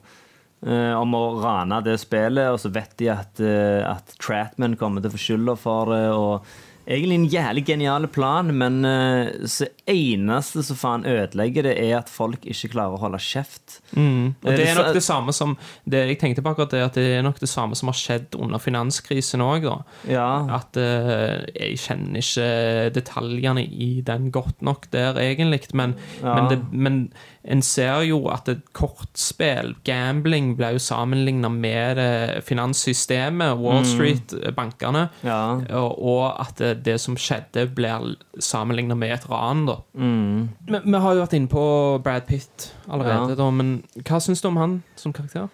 om 1.00 1.14
å 1.16 1.22
rane 1.40 1.78
det 1.82 1.96
spillet, 2.02 2.50
og 2.52 2.60
så 2.60 2.68
vet 2.68 2.92
de 3.00 3.08
at, 3.08 3.40
at 3.40 4.12
Tratman 4.20 4.76
kommer 4.76 5.00
til 5.00 5.08
å 5.08 5.14
få 5.14 5.22
skylda 5.24 5.54
for 5.56 5.88
det. 5.94 6.02
og 6.12 6.44
Egentlig 6.90 7.18
en 7.20 7.29
jævlig 7.31 7.64
genial 7.68 8.07
plan, 8.11 8.50
men 8.57 8.81
det 8.83 9.50
så 9.50 9.68
eneste 9.90 10.62
som 10.66 10.79
faen 10.79 11.05
ødelegger 11.07 11.66
det, 11.68 11.74
er 11.79 11.98
at 12.00 12.11
folk 12.11 12.44
ikke 12.48 12.72
klarer 12.72 12.96
å 12.96 13.00
holde 13.05 13.20
kjeft. 13.22 13.79
Mm. 13.94 14.35
Og 14.42 14.50
det 14.50 14.61
det 14.61 14.68
er 14.68 14.79
nok 14.79 14.94
det 14.96 15.03
samme 15.05 15.33
som 15.35 15.57
det, 15.85 16.03
Jeg 16.11 16.18
tenkte 16.20 16.42
på 16.44 16.53
akkurat 16.53 16.74
det 16.74 16.83
at 16.85 16.98
det 16.98 17.07
er 17.18 17.24
nok 17.26 17.40
det 17.40 17.48
samme 17.50 17.79
som 17.79 17.90
har 17.90 17.98
skjedd 17.98 18.37
under 18.38 18.59
finanskrisen 18.62 19.42
òg. 19.44 19.66
Ja, 20.11 20.29
At 20.61 20.76
uh, 20.81 21.40
jeg 21.55 21.79
kjenner 21.81 22.20
ikke 22.22 22.48
detaljene 22.96 23.64
i 23.64 23.90
den 24.07 24.31
godt 24.35 24.62
nok 24.62 24.90
der, 24.94 25.18
egentlig. 25.20 25.62
Men, 25.74 25.96
Ja. 26.22 26.35
men, 26.35 26.50
det, 26.50 26.59
men 26.72 27.12
en 27.44 27.62
ser 27.64 28.03
jo 28.05 28.18
at 28.29 28.48
et 28.53 28.61
kortspill, 28.76 29.74
gambling, 29.85 30.57
ble 30.59 30.74
jo 30.74 30.79
sammenligna 30.83 31.48
med 31.48 31.96
det 31.96 32.42
finanssystemet, 32.44 33.57
Wall 33.59 33.85
Street, 33.88 34.35
bankene. 34.57 35.07
ja. 35.24 35.61
Og, 35.70 35.94
og 36.05 36.40
at 36.40 36.59
det, 36.61 36.72
det 36.85 36.98
som 37.00 37.16
skjedde, 37.16 37.64
blir 37.74 38.16
sammenligna 38.38 38.94
med 38.98 39.14
et 39.16 39.29
ran. 39.31 39.64
da 39.66 39.79
Mm. 39.94 40.48
Men 40.68 40.83
Vi 40.85 40.98
har 41.00 41.14
jo 41.14 41.22
vært 41.24 41.35
inne 41.38 41.48
på 41.48 41.64
Brad 42.05 42.26
Pitt 42.29 42.72
allerede, 42.88 43.31
Ja. 43.31 43.35
da, 43.37 43.50
men 43.50 43.83
hva 44.05 44.20
syns 44.20 44.42
du 44.42 44.48
om 44.48 44.57
han 44.61 44.83
som 44.96 45.12
karakter? 45.12 45.48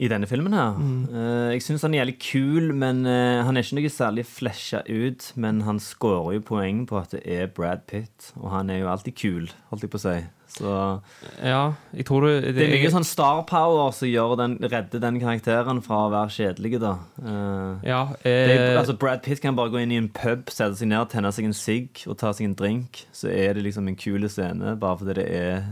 I 0.00 0.06
denne 0.06 0.28
filmen 0.30 0.52
her. 0.54 0.76
Mm. 0.78 1.08
Uh, 1.10 1.50
jeg 1.54 1.62
syns 1.62 1.82
han 1.82 1.94
er 1.94 2.04
jævlig 2.04 2.18
kul, 2.22 2.72
men 2.72 3.00
uh, 3.06 3.42
han 3.44 3.56
er 3.56 3.62
ikke 3.66 3.80
noe 3.80 3.90
særlig 3.90 4.24
flesja 4.30 4.82
ut. 4.86 5.32
Men 5.34 5.62
han 5.66 5.80
scorer 5.82 6.36
jo 6.36 6.40
poeng 6.46 6.84
på 6.86 6.98
at 7.00 7.10
det 7.16 7.22
er 7.26 7.46
Brad 7.50 7.86
Pitt, 7.90 8.32
og 8.38 8.50
han 8.54 8.70
er 8.70 8.78
jo 8.84 8.90
alltid 8.92 9.16
kul, 9.18 9.48
holdt 9.70 9.82
jeg 9.82 9.90
på 9.90 9.98
å 9.98 10.04
si. 10.04 10.16
Så 10.58 11.00
Ja, 11.44 11.72
jeg 11.94 12.04
tror 12.08 12.24
du 12.26 12.40
det 12.52 12.64
er 12.64 12.72
mye 12.74 12.90
sånn 12.90 13.04
star 13.06 13.42
power 13.46 13.92
som 13.94 14.08
gjør 14.10 14.36
den, 14.40 14.56
redder 14.62 15.00
den 15.04 15.20
karakteren 15.22 15.82
fra 15.84 16.00
å 16.06 16.10
være 16.10 16.32
kjedelig, 16.34 16.80
da. 16.82 16.96
Uh, 17.22 17.76
Ja, 17.86 18.00
det 18.24 18.32
er, 18.32 18.72
eh, 18.72 18.78
altså 18.80 18.96
Brad 18.98 19.22
Pitt 19.22 19.40
kan 19.44 19.54
bare 19.56 19.70
gå 19.70 19.80
inn 19.82 19.92
i 19.94 20.00
en 20.00 20.08
pub, 20.08 20.50
sette 20.50 20.76
seg 20.80 20.88
ned, 20.90 21.08
tenne 21.12 21.30
seg 21.32 21.44
en 21.46 21.54
sigg 21.54 22.02
og 22.08 22.18
ta 22.18 22.32
seg 22.32 22.48
en 22.50 22.54
drink. 22.58 23.04
Så 23.14 23.30
er 23.30 23.54
det 23.54 23.62
liksom 23.68 23.86
en 23.88 23.96
kul 23.96 24.26
scene, 24.28 24.74
bare 24.80 24.98
fordi 24.98 25.14
det 25.20 25.28
er 25.30 25.62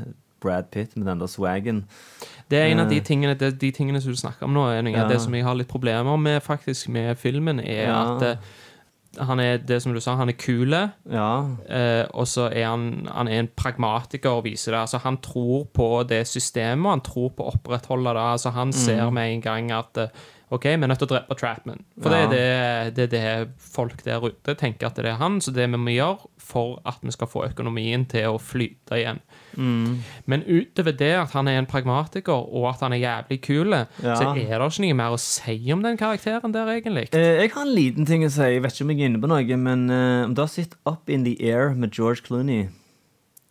Brad 0.40 0.70
Pitt 0.70 0.96
med 0.96 1.06
den 1.08 1.18
der 1.18 1.26
swagen. 1.32 1.84
Det 2.48 2.58
er 2.60 2.68
en 2.70 2.78
av 2.84 2.88
de 2.88 2.96
Eh. 3.00 3.02
tingene, 3.02 3.34
de, 3.36 3.50
de 3.50 3.70
tingene 3.72 4.00
som 4.00 4.12
du 4.12 4.16
snakker 4.20 4.44
om 4.46 4.52
nå, 4.54 4.68
Enning. 4.78 4.94
Ja. 4.94 5.08
det 5.08 5.20
som 5.20 5.34
jeg 5.34 5.42
har 5.42 5.54
litt 5.58 5.66
problemer 5.72 6.16
med 6.16 6.42
faktisk 6.44 6.88
med 6.88 7.16
filmen, 7.18 7.58
er 7.58 7.88
Ja. 7.88 8.14
at 8.16 8.22
eh, 8.22 8.36
han 9.18 9.40
er 9.40 9.58
det 9.58 9.80
som 9.82 9.92
du 9.94 10.00
sa, 10.00 10.14
han 10.16 10.28
er 10.28 10.36
kule, 10.38 10.92
Ja. 11.10 11.46
eh, 11.68 12.04
og 12.14 12.26
så 12.26 12.50
er 12.52 12.66
han, 12.68 13.06
han 13.12 13.28
er 13.28 13.38
en 13.40 13.48
pragmatiker 13.56 14.30
og 14.30 14.44
viser 14.44 14.72
det. 14.72 14.80
Altså, 14.80 14.98
han 15.04 15.16
tror 15.24 15.66
på 15.72 16.06
det 16.08 16.26
systemet, 16.28 16.90
han 16.90 17.00
tror 17.00 17.30
på 17.36 17.44
å 17.46 17.54
opprettholde 17.54 18.12
det. 18.14 18.24
Altså, 18.36 18.50
han 18.52 18.72
ser 18.72 19.10
med 19.10 19.32
en 19.34 19.40
gang 19.40 19.70
at 19.72 19.96
eh, 19.98 20.08
OK, 20.50 20.62
vi 20.64 20.70
er 20.78 20.86
nødt 20.86 20.98
til 21.02 21.08
å 21.08 21.14
drepe 21.16 21.34
Trapman. 21.34 21.80
For 22.00 22.12
Ja. 22.14 22.26
det, 22.30 22.38
er 22.38 22.90
det, 22.94 23.10
det 23.10 23.20
er 23.24 23.44
det 23.44 23.48
folk 23.58 24.04
der 24.04 24.22
ute 24.22 24.54
tenker 24.54 24.86
at 24.86 24.94
det 24.94 25.06
er 25.06 25.16
han. 25.18 25.40
Så 25.40 25.50
det 25.52 25.66
vi 25.70 25.76
må 25.76 25.90
gjøre 25.90 26.28
for 26.38 26.80
at 26.86 26.98
vi 27.02 27.10
skal 27.10 27.26
få 27.26 27.46
økonomien 27.48 28.04
til 28.06 28.28
å 28.30 28.38
flyte 28.38 28.94
igjen. 29.00 29.18
Mm. 29.56 29.98
Men 30.26 30.42
utover 30.44 30.92
det 30.96 31.12
at 31.16 31.30
han 31.32 31.48
er 31.48 31.58
en 31.58 31.66
pragmatiker, 31.66 32.32
og 32.54 32.68
at 32.74 32.80
han 32.84 32.92
er 32.92 33.02
jævlig 33.02 33.40
kul, 33.42 33.72
Ja. 33.72 34.14
så 34.16 34.30
er 34.30 34.34
det 34.34 34.70
ikke 34.70 34.84
noe 34.86 34.94
mer 34.94 35.10
å 35.16 35.18
si 35.20 35.72
om 35.72 35.82
den 35.82 35.96
karakteren 35.96 36.52
der, 36.52 36.66
egentlig. 36.76 37.08
Eh, 37.14 37.40
jeg 37.42 37.50
har 37.52 37.62
en 37.62 37.74
liten 37.74 38.06
ting 38.06 38.24
å 38.24 38.30
si. 38.30 38.42
Jeg 38.42 38.62
vet 38.62 38.72
ikke 38.72 38.84
om 38.84 38.90
jeg 38.90 39.00
er 39.00 39.10
inne 39.10 39.20
på 39.22 39.28
noe, 39.28 39.56
men 39.56 39.90
eh, 39.90 40.24
om 40.26 40.34
du 40.34 40.42
har 40.42 40.48
sett 40.48 40.74
Up 40.86 41.08
in 41.08 41.24
the 41.24 41.36
Air 41.40 41.74
med 41.74 41.92
George 41.92 42.22
Clooney 42.26 42.68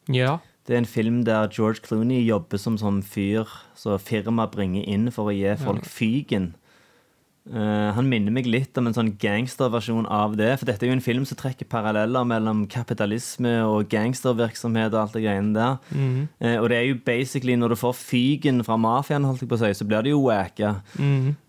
Ja. 0.10 0.38
Det 0.68 0.74
er 0.74 0.78
en 0.80 0.86
film 0.90 1.24
der 1.26 1.48
George 1.54 1.82
Clooney 1.86 2.24
jobber 2.26 2.58
som 2.58 2.78
sånn 2.78 3.04
fyr 3.06 3.46
så 3.78 4.00
firma 4.02 4.48
bringer 4.50 4.84
inn 4.90 5.12
for 5.14 5.30
å 5.30 5.36
gi 5.36 5.52
folk 5.64 5.86
fygen. 5.86 6.56
Eh, 7.46 7.90
han 7.94 8.08
minner 8.10 8.34
meg 8.34 8.48
litt 8.50 8.78
om 8.80 8.88
en 8.90 8.96
sånn 8.96 9.12
gangsterversjon 9.22 10.08
av 10.10 10.34
det. 10.40 10.50
For 10.58 10.66
dette 10.66 10.86
er 10.86 10.90
jo 10.90 10.96
en 10.98 11.04
film 11.06 11.26
som 11.30 11.38
trekker 11.38 11.68
paralleller 11.70 12.26
mellom 12.26 12.64
kapitalisme 12.72 13.60
og 13.70 13.90
gangstervirksomhet 13.92 14.90
og 14.96 15.02
alt 15.04 15.14
det 15.14 15.22
greiene 15.28 15.54
der. 15.54 15.78
Eh, 16.42 16.58
og 16.58 16.70
det 16.72 16.80
er 16.80 16.88
jo 16.90 16.98
basically 17.06 17.56
når 17.56 17.76
du 17.76 17.80
får 17.84 17.94
fygen 18.00 18.64
fra 18.66 18.78
mafiaen, 18.82 19.28
holdt 19.30 19.46
jeg 19.46 19.52
på 19.52 19.60
å 19.60 19.62
si, 19.62 19.74
så 19.78 19.86
blir 19.86 20.02
det 20.08 20.16
jo 20.16 20.24
wacka. 20.26 20.74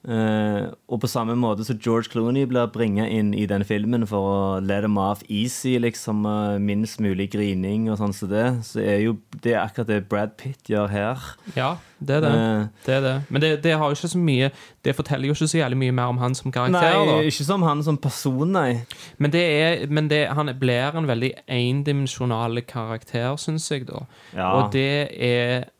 Eh, 0.06 0.66
og 0.86 1.00
på 1.02 1.08
samme 1.10 1.34
måte 1.34 1.64
så 1.66 1.74
George 1.74 2.12
Clooney 2.12 2.46
blir 2.46 2.68
bringa 2.70 3.08
inn 3.10 3.32
i 3.34 3.46
den 3.50 3.64
filmen 3.66 4.06
for 4.06 4.30
å 4.30 4.36
let 4.62 4.84
them 4.86 5.00
off 5.02 5.24
easy, 5.26 5.76
liksom. 5.82 6.22
uh, 6.26 6.60
minst 6.62 7.00
mulig 7.02 7.32
grining 7.32 7.88
og 7.90 7.98
sånn 7.98 8.14
som 8.14 8.30
det. 8.30 8.46
Så 8.68 8.84
er 8.84 9.00
jo 9.02 9.16
det 9.42 9.56
er 9.56 9.64
akkurat 9.64 9.90
det 9.90 10.04
Brad 10.06 10.36
Pitt 10.38 10.70
gjør 10.70 10.86
her. 10.92 11.26
ja, 11.56 11.74
det 11.98 12.20
er 12.20 12.22
det. 12.22 12.32
Uh, 12.32 12.86
det, 12.86 12.94
er 12.94 13.04
det. 13.08 13.16
Men 13.28 13.42
det, 13.42 13.52
det 13.66 13.74
har 13.74 13.90
jo 13.90 13.98
ikke 13.98 14.12
så 14.12 14.18
mye 14.20 14.50
Det 14.84 14.92
forteller 14.94 15.26
jo 15.26 15.34
ikke 15.34 15.48
så 15.48 15.58
jævlig 15.58 15.78
mye 15.80 15.94
mer 15.98 16.14
om 16.14 16.22
han 16.22 16.38
som 16.38 16.54
karakter. 16.54 16.78
Nei, 16.86 17.06
da. 17.10 17.20
ikke 17.26 17.50
som 17.50 17.66
han 17.66 17.82
som 17.82 17.98
person, 17.98 18.52
nei. 18.54 18.82
Men, 19.18 19.34
det 19.34 19.42
er, 19.42 19.86
men 19.90 20.10
det, 20.12 20.26
han 20.38 20.52
blir 20.60 20.94
en 20.94 21.10
veldig 21.10 21.32
endimensjonal 21.50 22.62
karakter, 22.68 23.34
syns 23.42 23.66
jeg, 23.72 23.88
da. 23.90 24.06
Ja. 24.36 24.52
Og 24.52 24.70
det 24.76 25.08
er 25.18 25.72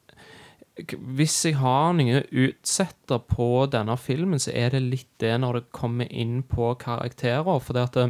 Hvis 0.77 1.39
jeg 1.47 1.57
har 1.57 1.95
noe 1.97 2.21
utsetter 2.37 3.23
på 3.25 3.49
denne 3.73 3.97
filmen, 3.97 4.41
så 4.43 4.53
er 4.53 4.75
det 4.75 4.83
litt 4.85 5.13
det 5.23 5.33
når 5.41 5.61
det 5.61 5.73
kommer 5.77 6.11
inn 6.13 6.43
på 6.45 6.75
karakterer. 6.81 7.63
For 7.65 7.77
det 7.77 7.87
det, 7.95 8.07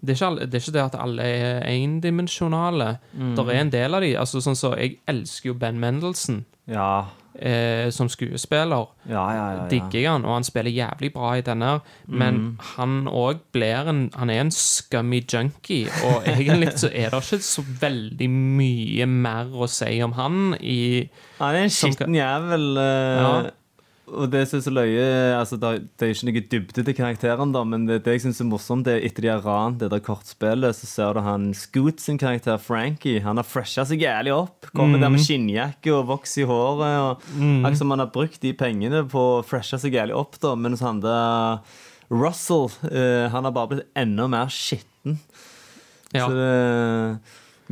det, 0.00 0.16
er 0.16 0.18
ikke 0.18 0.46
det 0.46 0.58
er 0.58 0.64
ikke 0.64 0.74
det 0.74 0.84
at 0.84 0.98
alle 1.04 1.28
er 1.30 1.62
endimensjonale. 1.70 2.96
Mm. 3.12 3.36
Det 3.38 3.46
er 3.46 3.60
en 3.60 3.72
del 3.76 3.98
av 3.98 4.02
de. 4.02 4.16
altså 4.18 4.42
sånn 4.42 4.58
så 4.58 4.74
Jeg 4.74 4.98
elsker 5.06 5.52
jo 5.52 5.58
Ben 5.60 5.78
Mendelsen. 5.78 6.44
Ja, 6.66 7.06
eh, 7.38 7.90
som 7.90 8.08
skuespiller 8.08 8.86
ja, 9.08 9.24
ja. 9.32 9.44
ja, 9.56 9.68
digger 9.70 10.00
jeg 10.00 10.10
han, 10.10 10.24
og 10.24 10.34
han 10.34 10.44
spiller 10.44 10.70
jævlig 10.70 11.12
bra 11.14 11.34
i 11.36 11.40
denne. 11.46 11.64
her, 11.66 11.80
Men 12.06 12.34
Mm. 12.36 12.58
han 12.76 13.06
òg 13.08 13.38
blir 13.52 13.88
en 13.88 14.10
Han 14.16 14.30
er 14.30 14.40
en 14.40 14.50
scummy 14.50 15.22
junkie, 15.32 15.88
og 16.04 16.22
egentlig 16.26 16.72
så 16.78 16.90
er 16.92 17.10
det 17.10 17.22
ikke 17.22 17.42
så 17.42 17.62
veldig 17.80 18.30
mye 18.30 19.06
mer 19.06 19.46
å 19.52 19.66
si 19.68 20.02
om 20.02 20.12
han 20.12 20.56
i 20.60 21.08
Han 21.38 21.54
er 21.54 21.62
en 21.64 21.70
skitten 21.70 22.14
jævel. 22.14 22.76
Uh. 22.78 23.50
Og 24.06 24.28
det 24.30 24.44
som 24.46 24.60
er 24.60 24.62
så 24.62 24.70
løye 24.70 25.06
altså 25.34 25.56
det, 25.58 25.70
er- 25.98 26.12
ikke 26.12 26.26
noe 26.28 26.42
dybde 26.52 26.84
til 26.86 26.94
karakteren, 26.94 27.50
da, 27.54 27.64
men 27.66 27.86
det, 27.88 27.96
det 28.04 28.12
jeg 28.14 28.22
syns 28.26 28.38
er 28.44 28.46
morsomt, 28.46 28.84
det 28.86 28.94
er 29.00 29.06
etter 29.08 29.24
de 29.26 29.30
har 29.32 29.42
ran 29.42 29.78
det 29.80 29.88
der 29.90 30.02
kortspillet, 30.06 30.76
så 30.78 30.86
ser 30.86 31.16
du 31.18 31.20
han 31.26 31.48
Scoot 31.58 31.98
sin 32.04 32.20
karakter, 32.20 32.60
Frankie. 32.62 33.18
Han 33.24 33.40
har 33.40 33.46
fresha 33.48 33.82
seg 33.88 34.04
jævlig 34.06 34.32
opp. 34.36 34.68
Kommer 34.76 35.02
der 35.02 35.10
med 35.10 35.24
skinnjakke 35.24 35.90
og 35.96 36.06
voks 36.12 36.36
i 36.38 36.46
håret. 36.46 36.86
Og, 37.02 37.26
Akkurat 37.34 37.80
som 37.82 37.90
han 37.96 38.04
har 38.04 38.12
brukt 38.14 38.38
de 38.46 38.52
pengene 38.54 39.02
på 39.10 39.24
å 39.40 39.42
freshe 39.46 39.80
seg 39.82 39.98
jævlig 39.98 40.14
opp, 40.20 40.38
da, 40.42 40.54
mens 40.54 40.84
han 40.86 41.02
der 41.02 41.58
Russell, 42.12 42.68
uh, 42.86 43.26
han 43.32 43.42
har 43.48 43.50
bare 43.56 43.72
blitt 43.74 43.88
enda 43.98 44.28
mer 44.30 44.46
skitten. 44.54 45.18
Ja. 46.14 46.28
Så 46.28 46.30
det, 46.38 47.18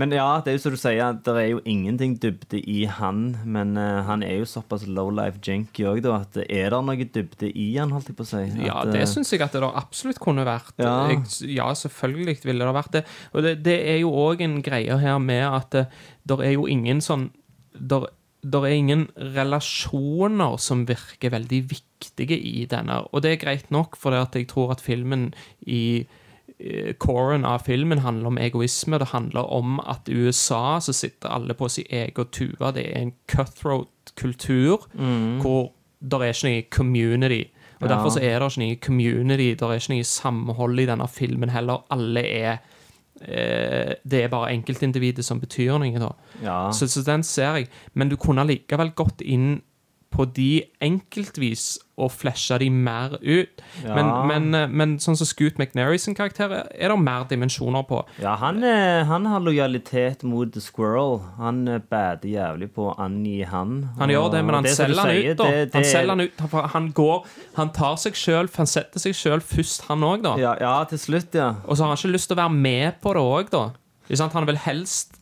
men 0.01 0.11
ja, 0.15 0.27
det 0.43 0.51
er 0.51 0.57
jo 0.57 0.63
som 0.65 0.75
du 0.75 0.79
sier, 0.81 1.19
det 1.23 1.35
er 1.39 1.47
jo 1.53 1.61
ingenting 1.71 2.17
dybde 2.23 2.59
i 2.59 2.81
han. 2.91 3.37
Men 3.47 3.77
uh, 3.79 4.03
han 4.09 4.25
er 4.27 4.41
jo 4.41 4.49
såpass 4.49 4.87
low 4.91 5.13
life 5.15 5.39
junkie 5.45 5.87
òg, 5.87 6.01
da, 6.03 6.17
at 6.25 6.39
er 6.49 6.75
det 6.75 6.81
noe 6.89 7.07
dybde 7.17 7.51
i 7.51 7.69
han, 7.77 7.95
holdt 7.95 8.11
jeg 8.11 8.19
på 8.19 8.27
å 8.27 8.31
si? 8.33 8.43
Ja, 8.65 8.81
At, 8.83 8.91
det 8.95 9.05
eh, 9.05 9.11
syns 9.11 9.31
jeg 9.35 9.45
at 9.47 9.55
det 9.55 9.63
absolutt 9.71 10.19
kunne 10.23 10.47
vært. 10.49 10.75
Ja. 10.83 10.97
Jeg, 11.13 11.23
ja, 11.55 11.69
selvfølgelig 11.79 12.41
ville 12.43 12.67
det 12.67 12.75
vært 12.81 12.99
det. 12.99 13.05
Og 13.33 13.47
det, 13.47 13.55
det 13.67 13.79
er 13.93 14.03
jo 14.03 14.11
òg 14.25 14.43
en 14.45 14.59
greie 14.67 14.99
her 14.99 15.23
med 15.23 15.47
at 15.47 15.79
det 16.25 16.41
er 16.43 16.57
jo 16.57 16.67
ingen 16.71 17.03
sånn 17.05 17.29
der, 17.75 18.09
der 18.43 18.67
er 18.67 18.75
ingen 18.75 19.07
relasjoner 19.37 20.59
som 20.63 20.85
virker 20.91 21.35
veldig 21.35 21.63
viktige 21.71 22.39
i 22.39 22.67
denne. 22.71 23.01
Og 23.13 23.23
det 23.23 23.35
er 23.35 23.43
greit 23.47 23.71
nok, 23.75 23.99
for 24.01 24.15
jeg 24.17 24.49
tror 24.51 24.75
at 24.75 24.83
filmen 24.85 25.31
i 25.67 25.85
eh, 26.03 26.21
Coren 26.99 27.45
av 27.45 27.65
filmen 27.67 27.99
handler 27.99 28.27
om 28.27 28.39
egoisme. 28.39 28.99
Det 28.99 29.09
handler 29.11 29.49
om 29.53 29.81
at 29.81 30.09
i 30.09 30.15
USA 30.15 30.79
så 30.81 30.93
sitter 30.95 31.29
alle 31.35 31.55
på 31.55 31.69
sin 31.69 31.85
egen 31.91 32.29
tue. 32.33 32.73
Det 32.73 32.85
er 32.93 33.01
en 33.03 33.13
cutthroat-kultur 33.29 34.87
hvor 35.43 35.73
det 36.01 36.21
er 36.21 36.33
ikke 36.33 36.49
noe 36.49 36.63
community. 36.71 37.45
Og 37.81 37.89
Ja. 37.89 37.95
Derfor 37.95 38.09
så 38.11 38.21
er 38.23 38.39
det 38.39 38.53
ikke 38.53 38.61
noe 38.63 38.77
community, 38.77 39.51
det 39.55 39.63
er 39.63 39.73
ikke 39.75 39.95
noe 39.95 40.05
samhold 40.05 40.79
i 40.81 40.87
denne 40.87 41.09
filmen 41.09 41.51
heller. 41.51 41.83
Alle 41.91 42.21
er 42.23 42.59
eh, 43.21 43.95
Det 44.11 44.23
er 44.25 44.29
bare 44.29 44.53
enkeltindividet 44.55 45.25
som 45.25 45.41
betyr 45.41 45.79
noe, 45.79 46.13
ja. 46.43 46.71
Så, 46.73 46.87
så 46.89 47.03
den 47.03 47.23
ser 47.23 47.55
jeg. 47.57 47.69
Men 47.95 48.09
du 48.09 48.17
kunne 48.17 48.47
likevel 48.47 48.91
gått 48.95 49.21
inn 49.21 49.63
på 50.15 50.25
de 50.37 50.63
enkeltvis 50.85 51.75
og 51.99 52.11
flasha 52.11 52.57
de 52.59 52.69
mer 52.75 53.13
ut. 53.23 53.61
Ja. 53.85 53.95
Men, 53.95 54.09
men, 54.31 54.47
eh, 54.59 54.71
men 54.71 54.93
sånn 55.03 55.17
som 55.19 55.27
Scoot 55.29 55.59
McNary 55.61 55.99
sin 56.03 56.15
karakter 56.19 56.51
er 56.75 56.91
det 56.93 56.97
mer 56.99 57.27
dimensjoner 57.31 57.85
på. 57.87 58.01
ja 58.23 58.35
han, 58.41 58.63
eh, 58.67 59.05
han 59.07 59.27
har 59.31 59.41
lojalitet 59.43 60.23
mot 60.27 60.51
The 60.55 60.61
Squirrel. 60.63 61.21
Han 61.39 61.63
eh, 61.69 61.79
bader 61.91 62.29
jævlig 62.31 62.71
på 62.75 62.89
å 62.93 62.97
angi 63.03 63.43
han. 63.47 63.77
Han 63.99 64.11
gjør 64.15 64.31
det, 64.35 64.45
men 64.47 64.55
han 64.61 64.67
det 64.67 64.75
selger 64.77 65.03
han 65.03 65.11
sier, 65.11 65.31
ut, 65.33 65.37
da. 65.39 65.45
det- 65.51 65.65
det 65.71 65.75
Han 65.75 65.83
er- 65.83 65.93
selger 65.93 66.09
han 66.09 66.21
ut, 66.21 66.71
han 66.75 66.93
går 66.93 67.27
Han 67.57 67.71
tar 67.71 67.97
seg 67.97 68.15
sjøl, 68.15 68.49
han 68.57 68.67
setter 68.67 68.99
seg 69.01 69.15
sjøl 69.15 69.41
først, 69.41 69.87
han 69.89 70.01
òg, 70.01 70.23
da. 70.23 70.37
Ja, 70.37 70.55
ja, 70.61 70.85
til 70.85 70.99
slutt, 70.99 71.35
ja. 71.35 71.55
Og 71.67 71.77
så 71.77 71.83
har 71.85 71.95
han 71.95 71.97
ikke 71.99 72.13
lyst 72.15 72.29
til 72.29 72.37
å 72.37 72.43
være 72.43 72.55
med 72.55 73.01
på 73.01 73.15
det 73.15 73.23
òg, 73.23 73.51
da. 73.51 73.71
Han 74.35 74.47
vil 74.47 74.57
helst 74.57 75.19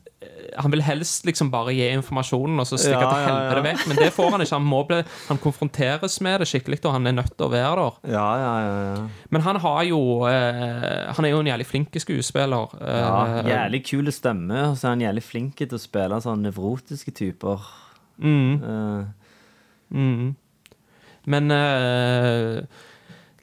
han 0.59 0.71
vil 0.75 0.83
helst 0.85 1.25
liksom 1.25 1.49
bare 1.53 1.73
gi 1.73 1.87
informasjonen 1.95 2.61
og 2.61 2.67
så 2.69 2.77
stikke 2.81 3.01
Ja, 3.01 3.11
til 3.13 3.33
ja, 3.33 3.55
ja. 3.57 3.63
vekk, 3.65 3.85
men 3.89 3.97
det 4.03 4.11
får 4.13 4.31
han 4.35 4.45
ikke. 4.45 4.59
Han, 4.59 4.67
må 4.69 4.83
bli, 4.89 4.99
han 5.29 5.41
konfronteres 5.41 6.19
med 6.25 6.43
det 6.43 6.49
skikkelig, 6.51 6.81
og 6.85 6.93
han 6.97 7.09
er 7.09 7.17
nødt 7.17 7.33
til 7.37 7.47
å 7.47 7.51
være 7.53 7.87
der. 7.87 7.97
Ja, 8.13 8.27
ja, 8.43 8.53
ja. 8.67 8.75
ja. 8.91 9.07
Men 9.33 9.47
han 9.47 9.61
har 9.65 9.81
jo 9.89 10.01
eh, 10.29 11.09
Han 11.17 11.25
er 11.25 11.33
jo 11.33 11.41
en 11.41 11.51
jævlig 11.53 11.67
flink 11.71 11.97
skuespiller. 12.05 12.77
ja 12.83 13.17
Eh, 13.41 13.49
jævlig 13.49 13.83
kul 13.89 14.13
stemme, 14.13 14.69
og 14.71 14.77
så 14.77 14.91
er 14.91 14.97
han 14.97 15.07
jævlig 15.07 15.25
flink 15.25 15.57
til 15.63 15.77
å 15.79 15.81
spille 15.81 16.21
sånne 16.21 16.51
nevrotiske 16.51 17.15
typer. 17.17 17.65
mm, 18.19 18.63
Eh, 18.63 19.05
mm. 19.97 20.37
Men 21.33 21.51
uh, 21.55 22.65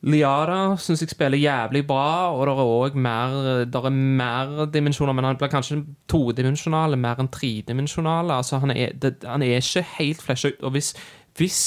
Liara 0.08 0.78
syns 0.80 1.02
jeg 1.04 1.12
spiller 1.12 1.38
jævlig 1.42 1.82
bra, 1.88 2.32
og 2.32 2.46
det 2.48 2.54
er 2.54 2.60
òg 2.64 2.96
mer, 2.96 3.34
er 3.68 3.90
mer 3.92 4.66
dimensjoner, 4.72 5.14
men 5.18 5.26
han 5.28 5.40
blir 5.40 5.52
kanskje 5.52 5.82
todimensjonal 6.08 6.96
mer 6.98 7.20
enn 7.20 7.28
tredimensjonal. 7.34 8.32
Altså, 8.32 8.62
han, 8.64 8.72
er, 8.72 8.94
det, 8.96 9.18
han 9.28 9.44
er 9.44 9.58
ikke 9.60 9.84
helt 9.98 10.22
flasha 10.24 10.54
ut. 10.54 10.62
Og 10.64 10.72
hvis, 10.78 10.94
hvis 11.36 11.60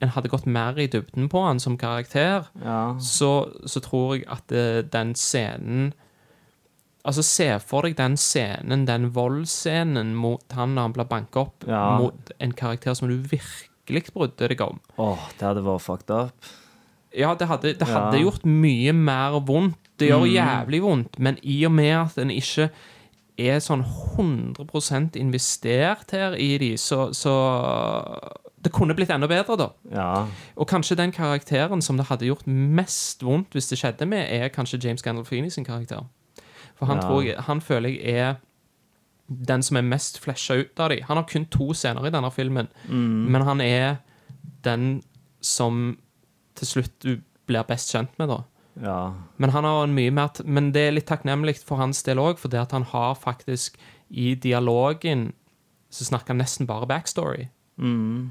en 0.00 0.12
hadde 0.14 0.30
gått 0.32 0.46
mer 0.46 0.78
i 0.78 0.86
dybden 0.86 1.26
på 1.32 1.42
han 1.44 1.58
som 1.60 1.76
karakter, 1.80 2.46
ja. 2.62 2.94
så, 3.02 3.32
så 3.66 3.82
tror 3.84 4.14
jeg 4.20 4.28
at 4.30 4.46
det, 4.52 4.92
den 4.94 5.16
scenen 5.18 5.90
Altså, 7.00 7.22
se 7.24 7.46
for 7.64 7.86
deg 7.86 7.94
den 7.96 8.12
scenen, 8.20 8.82
den 8.84 9.06
voldsscenen 9.16 10.10
mot 10.20 10.52
han 10.52 10.74
når 10.76 10.84
han 10.84 10.92
blir 10.92 11.06
banka 11.08 11.46
opp, 11.46 11.64
Ja. 11.64 11.96
mot 11.96 12.32
en 12.38 12.52
karakter 12.52 12.92
som 12.92 13.08
du 13.08 13.14
virkelig 13.16 14.12
brydde 14.12 14.50
deg 14.52 14.60
om. 14.60 14.76
Åh, 15.00 15.22
det 15.38 15.46
hadde 15.48 15.62
vært 15.64 15.80
fucked 15.80 16.12
up. 16.12 16.50
Ja, 17.16 17.34
det 17.34 17.48
hadde, 17.48 17.72
det 17.74 17.88
hadde 17.88 18.16
Ja. 18.18 18.22
gjort 18.24 18.44
mye 18.46 18.92
mer 18.94 19.40
vondt. 19.40 19.76
Det 19.98 20.08
gjør 20.08 20.24
jævlig 20.30 20.80
vondt, 20.82 21.18
men 21.18 21.36
i 21.42 21.64
og 21.66 21.72
med 21.72 21.90
at 21.92 22.18
en 22.18 22.30
ikke 22.30 22.70
er 23.38 23.58
sånn 23.60 23.82
100% 23.84 25.16
investert 25.16 26.10
her 26.12 26.32
i 26.36 26.56
de, 26.58 26.74
så, 26.76 27.10
så 27.12 27.34
Det 28.62 28.72
kunne 28.72 28.92
blitt 28.94 29.08
enda 29.10 29.26
bedre, 29.26 29.56
da. 29.56 29.68
Ja. 29.90 30.26
Og 30.56 30.68
kanskje 30.68 30.96
den 30.96 31.12
karakteren 31.16 31.80
som 31.82 31.96
det 31.96 32.06
hadde 32.10 32.26
gjort 32.28 32.46
mest 32.46 33.22
vondt 33.24 33.54
hvis 33.56 33.70
det 33.70 33.78
skjedde 33.80 34.06
med, 34.08 34.26
er 34.28 34.48
kanskje 34.52 34.80
James 34.84 35.02
Gandolfini 35.02 35.48
sin 35.50 35.64
karakter. 35.64 36.04
For 36.76 36.86
han, 36.86 36.96
Ja. 36.96 37.02
tror 37.08 37.22
jeg, 37.24 37.36
han 37.46 37.60
føler 37.60 37.88
jeg 37.88 38.04
er 38.18 38.34
den 39.46 39.62
som 39.62 39.76
er 39.76 39.82
mest 39.82 40.18
flasha 40.20 40.54
ut 40.60 40.78
av 40.80 40.90
de. 40.90 41.00
Han 41.02 41.16
har 41.16 41.24
kun 41.24 41.46
to 41.46 41.72
scener 41.72 42.04
i 42.06 42.10
denne 42.10 42.30
filmen, 42.32 42.68
men 42.88 43.42
han 43.42 43.60
er 43.60 43.96
den 44.64 45.02
som 45.40 45.96
til 46.60 46.74
slutt 46.74 46.96
du 47.02 47.12
blir 47.50 47.66
best 47.66 47.90
kjent 47.92 48.12
med, 48.20 48.30
da. 48.30 48.42
Ja. 48.80 48.98
Men 49.42 49.50
han 49.50 49.66
har 49.66 49.82
en 49.84 49.96
mye 49.96 50.12
mer 50.14 50.30
Men 50.46 50.70
det 50.72 50.84
er 50.86 50.94
litt 50.94 51.08
takknemlig 51.10 51.58
for 51.66 51.80
hans 51.80 52.04
del 52.06 52.20
òg, 52.22 52.38
for 52.38 52.52
det 52.52 52.60
at 52.62 52.76
han 52.76 52.86
har 52.92 53.18
faktisk 53.18 53.80
i 54.10 54.34
dialogen 54.34 55.32
så 55.90 56.06
snakker 56.06 56.32
han 56.32 56.38
nesten 56.38 56.68
bare 56.70 56.86
backstory. 56.86 57.48
Mm. 57.76 58.30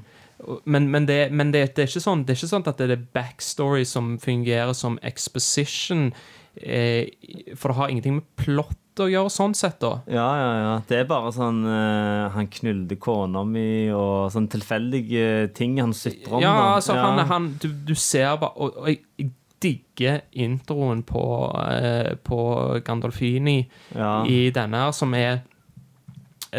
Men, 0.64 0.90
men, 0.90 1.06
det, 1.06 1.32
men 1.32 1.52
det, 1.52 1.74
det, 1.76 1.84
er 1.84 1.90
ikke 1.90 2.00
sånn, 2.00 2.24
det 2.24 2.32
er 2.32 2.38
ikke 2.38 2.48
sånn 2.54 2.68
at 2.70 2.80
det 2.80 2.94
er 2.94 3.02
backstory 3.16 3.84
som 3.84 4.14
fungerer 4.20 4.72
som 4.76 4.96
exposition. 5.04 6.10
Eh, 6.56 7.54
for 7.56 7.70
det 7.70 7.76
har 7.78 7.88
ingenting 7.92 8.14
med 8.20 8.26
plott 8.40 8.76
å 9.00 9.06
gjøre, 9.08 9.30
sånn 9.32 9.54
sett, 9.56 9.78
da. 9.80 10.00
Ja, 10.10 10.26
ja, 10.36 10.48
ja. 10.60 10.72
Det 10.88 10.98
er 10.98 11.06
bare 11.08 11.30
sånn 11.32 11.60
eh, 11.64 12.26
Han 12.34 12.48
knulte 12.52 12.98
kona 13.00 13.44
mi, 13.48 13.88
og 13.94 14.28
sånne 14.34 14.50
tilfeldige 14.52 15.28
ting 15.56 15.78
han 15.80 15.94
sutrer 15.96 16.34
om. 16.36 16.42
Ja, 16.42 16.52
da. 16.58 16.64
altså, 16.80 16.96
Han, 16.98 17.22
han, 17.30 17.46
du, 17.62 17.68
du 17.86 17.94
ser 17.96 18.34
bare 18.42 18.52
Og, 18.60 18.76
og 18.82 18.90
jeg, 18.90 19.00
jeg 19.22 19.30
digger 19.60 20.22
introen 20.40 21.02
på, 21.04 21.22
eh, 21.68 22.14
på 22.24 22.38
Gandolfini 22.84 23.58
Ja. 23.94 24.24
i 24.24 24.50
denne 24.56 24.86
som 24.96 25.12
er 25.14 25.42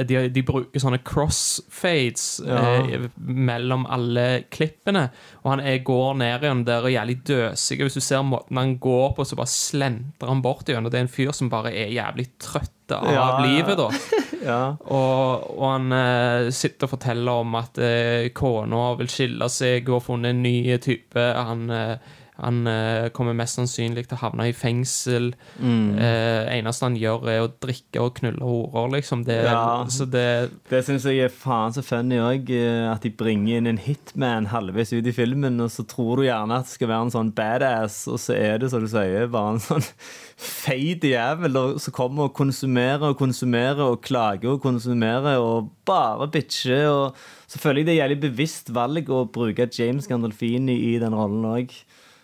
de, 0.08 0.22
de 0.32 0.44
bruker 0.48 0.80
sånne 0.82 1.02
crossfades 1.08 2.42
Ja. 2.46 2.60
eh, 2.86 3.08
mellom 3.18 3.86
alle 3.92 4.44
klippene. 4.54 5.08
Og 5.44 5.52
han 5.54 5.64
er, 5.66 5.82
går 5.86 6.16
ned 6.22 6.46
igjen 6.46 6.66
der 6.68 6.84
og 6.86 6.90
er 6.92 6.96
jævlig 7.00 7.18
døsig. 7.28 7.80
Hvis 7.82 7.98
du 8.00 8.04
ser 8.04 8.24
måten 8.28 8.58
han 8.58 8.78
går 8.82 9.16
på, 9.18 9.26
så 9.28 9.36
bare 9.40 9.52
slentrer 9.52 10.32
han 10.32 10.44
bort 10.46 10.70
igjen. 10.70 10.86
Og 10.88 10.92
det 10.94 11.02
er 11.02 11.08
en 11.08 11.12
fyr 11.12 11.34
som 11.36 11.52
bare 11.52 11.74
er 11.76 11.92
jævlig 11.96 12.30
trøtt 12.42 12.96
av 12.96 13.08
ja. 13.14 13.28
livet, 13.46 13.78
da. 13.80 13.90
Ja. 14.42 14.72
Og, 14.90 15.44
og 15.54 15.68
han 15.68 15.92
eh, 15.94 16.48
sitter 16.50 16.88
og 16.88 16.96
forteller 16.96 17.44
om 17.44 17.54
at 17.60 17.78
eh, 17.78 18.32
kona 18.34 18.96
vil 18.98 19.12
skille 19.14 19.46
seg 19.54 19.86
og 19.86 20.00
har 20.00 20.06
funnet 20.08 20.34
en 20.34 20.42
ny 20.42 20.56
type. 20.82 21.26
Han, 21.38 21.68
eh, 21.70 22.16
han 22.42 22.68
eh, 22.68 23.10
kommer 23.14 23.36
mest 23.38 23.60
sannsynlig 23.60 24.08
til 24.08 24.18
å 24.18 24.22
havne 24.24 24.48
i 24.50 24.56
fengsel. 24.56 25.32
Mm. 25.62 25.98
Eh, 26.02 26.50
eneste 26.58 26.88
han 26.88 26.98
gjør, 26.98 27.28
er 27.30 27.44
å 27.46 27.52
drikke 27.62 28.02
og 28.02 28.16
knulle 28.18 28.42
horer, 28.42 28.96
liksom. 28.98 29.26
Det, 29.28 29.38
Ja. 29.46 29.86
Så 29.92 30.08
det 30.10 30.52
Det 30.70 30.84
syns 30.86 31.06
jeg 31.06 31.20
er 31.26 31.34
faen 31.34 31.74
så 31.76 31.84
funny 31.86 32.18
òg. 32.22 32.50
At 32.92 33.06
de 33.06 33.12
bringer 33.14 33.58
inn 33.60 33.70
en 33.70 33.82
hitman 33.82 34.50
halvveis 34.52 34.94
ut 34.94 35.08
i 35.08 35.16
filmen, 35.16 35.60
og 35.62 35.70
så 35.74 35.86
tror 35.88 36.18
du 36.22 36.28
gjerne 36.28 36.60
at 36.62 36.70
det 36.70 36.76
skal 36.76 36.92
være 36.92 37.08
en 37.08 37.14
sånn 37.14 37.34
badass, 37.36 38.08
og 38.10 38.20
så 38.22 38.36
er 38.38 38.58
det, 38.62 38.72
som 38.74 38.84
du 38.84 38.90
sier, 38.92 39.30
bare 39.32 39.56
en 39.56 39.64
sånn 39.64 39.86
feit 40.42 41.04
jævel 41.06 41.60
som 41.82 41.94
kommer 41.94 42.30
og 42.30 42.36
konsumerer 42.38 43.12
og 43.12 43.20
konsumerer 43.20 43.84
og 43.86 44.02
klager 44.06 44.56
og 44.56 44.64
konsumerer 44.66 45.38
og 45.42 45.70
bare 45.86 46.30
bitcher. 46.34 46.88
Og 46.90 47.52
så 47.52 47.62
føler 47.62 47.82
jeg 47.82 47.90
det 47.90 47.96
er 47.96 48.02
jævlig 48.04 48.22
bevisst 48.26 48.74
valg 48.74 49.10
å 49.12 49.26
bruke 49.30 49.70
James 49.78 50.08
Gandolfini 50.10 50.78
i 50.92 50.98
den 51.02 51.16
rollen 51.18 51.46
òg. 51.46 51.74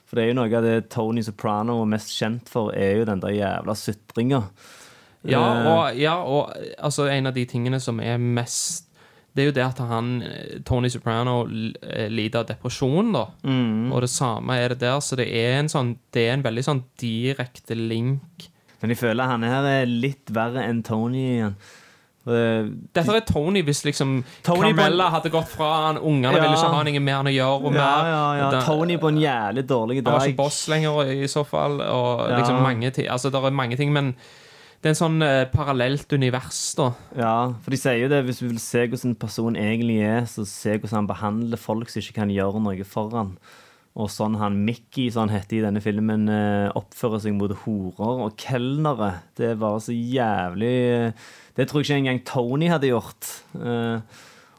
For 0.08 0.18
det 0.18 0.24
er 0.24 0.32
jo 0.32 0.40
noe 0.40 0.50
av 0.56 0.64
det 0.64 0.90
Tony 0.94 1.22
Soprano 1.26 1.82
er 1.84 1.90
mest 1.92 2.14
kjent 2.16 2.48
for, 2.52 2.72
er 2.72 3.02
jo 3.02 3.08
den 3.10 3.24
der 3.24 3.36
jævla 3.36 3.76
sutringa. 3.76 4.46
Ja, 5.28 5.42
Eh, 5.42 5.68
og, 5.68 5.98
ja, 6.00 6.18
og 6.24 6.54
altså, 6.78 7.08
en 7.12 7.28
av 7.28 7.34
de 7.36 7.46
tingene 7.50 7.80
som 7.84 8.00
er 8.00 8.20
mest 8.22 8.86
Det 9.36 9.44
er 9.44 9.50
jo 9.52 9.54
det 9.54 9.66
at 9.68 9.80
han, 9.86 10.24
Tony 10.66 10.90
Soprano, 10.90 11.44
eh, 11.86 12.08
lider 12.10 12.40
av 12.40 12.48
depresjon, 12.50 13.12
da. 13.14 13.28
Mm. 13.46 13.92
Og 13.94 14.02
det 14.02 14.10
samme 14.10 14.56
er 14.58 14.74
det 14.74 14.80
der, 14.82 14.98
så 14.98 15.14
det 15.20 15.28
er 15.30 15.60
en 15.60 15.70
sånn 15.70 15.92
Det 16.10 16.24
er 16.26 16.34
en 16.34 16.46
veldig 16.46 16.64
sånn 16.66 16.82
direkte 16.98 17.78
link. 17.78 18.48
Men 18.82 18.94
jeg 18.94 18.98
føler 18.98 19.30
han 19.30 19.46
her 19.46 19.68
er 19.70 19.86
litt 19.86 20.34
verre 20.34 20.66
enn 20.66 20.82
Tony 20.86 21.22
igjen. 21.36 21.54
Eh, 22.28 22.70
Dette 22.94 23.16
er 23.16 23.22
Tony 23.26 23.62
hvis 23.64 23.84
liksom 23.86 24.24
Tony 24.44 24.74
Carmella 24.74 25.10
hadde 25.14 25.30
gått 25.32 25.48
fra 25.48 25.70
han, 25.88 25.98
ungene 25.98 26.34
Ja. 26.34 26.42
ville 26.44 26.56
ikke 26.58 26.74
ha 26.74 26.84
noe 26.84 27.00
med 27.00 27.14
han 27.16 27.26
å 27.26 27.36
gjøre. 27.36 27.64
Ja, 27.64 27.70
mer, 27.72 28.10
ja, 28.12 28.34
ja. 28.38 28.50
Den- 28.52 28.64
Tony 28.66 28.98
på 28.98 29.08
en 29.10 29.18
jævlig 29.22 29.66
dårlig 29.68 30.04
dag. 30.04 30.12
Han 30.14 30.20
var 30.20 30.28
ikke 30.28 30.38
boss 30.38 30.68
lenger 30.68 31.02
i 31.24 31.28
så 31.28 31.46
fall. 31.46 31.82
Og 31.82 32.30
Ja. 32.30 32.38
liksom 32.38 32.62
mange 32.62 32.92
ting 32.94 33.08
Altså, 33.08 33.32
det 33.32 33.36
er 33.44 33.50
mange 33.52 33.78
ting, 33.78 33.92
men 33.94 34.16
det 34.82 34.86
er 34.86 34.90
en 34.90 34.96
sånn 34.96 35.24
eh, 35.24 35.46
parallelt 35.46 36.12
univers, 36.14 36.76
da. 36.76 36.92
Ja, 37.18 37.48
for 37.62 37.72
de 37.72 37.78
sier 37.78 37.98
jo 38.02 38.08
det, 38.10 38.26
hvis 38.26 38.40
du 38.40 38.48
vil 38.48 38.60
se 38.60 38.88
hvordan 38.88 39.06
en 39.10 39.16
person 39.16 39.56
egentlig 39.56 40.02
er, 40.04 40.22
så 40.26 40.46
se 40.46 40.78
hvordan 40.78 40.92
han 40.92 41.08
behandler 41.08 41.58
folk 41.58 41.90
som 41.90 42.00
ikke 42.02 42.14
kan 42.14 42.30
gjøre 42.30 42.62
noe 42.62 42.84
for 42.84 43.10
han. 43.10 43.38
Og 43.98 44.12
sånn 44.14 44.38
han 44.38 44.60
Mickey, 44.62 45.08
som 45.10 45.26
han 45.26 45.34
heter 45.34 45.58
i 45.58 45.64
denne 45.66 45.82
filmen, 45.82 46.28
eh, 46.30 46.70
oppfører 46.78 47.24
seg 47.24 47.34
mot 47.34 47.54
horer 47.64 48.24
og 48.28 48.36
kelnere. 48.38 49.24
Det 49.38 49.56
bare 49.58 49.82
så 49.82 49.96
jævlig 49.96 51.14
Det 51.58 51.66
tror 51.66 51.82
jeg 51.82 51.88
ikke 51.88 51.98
engang 52.04 52.24
Tony 52.30 52.68
hadde 52.70 52.92
gjort. 52.92 53.30
Eh, 53.58 54.02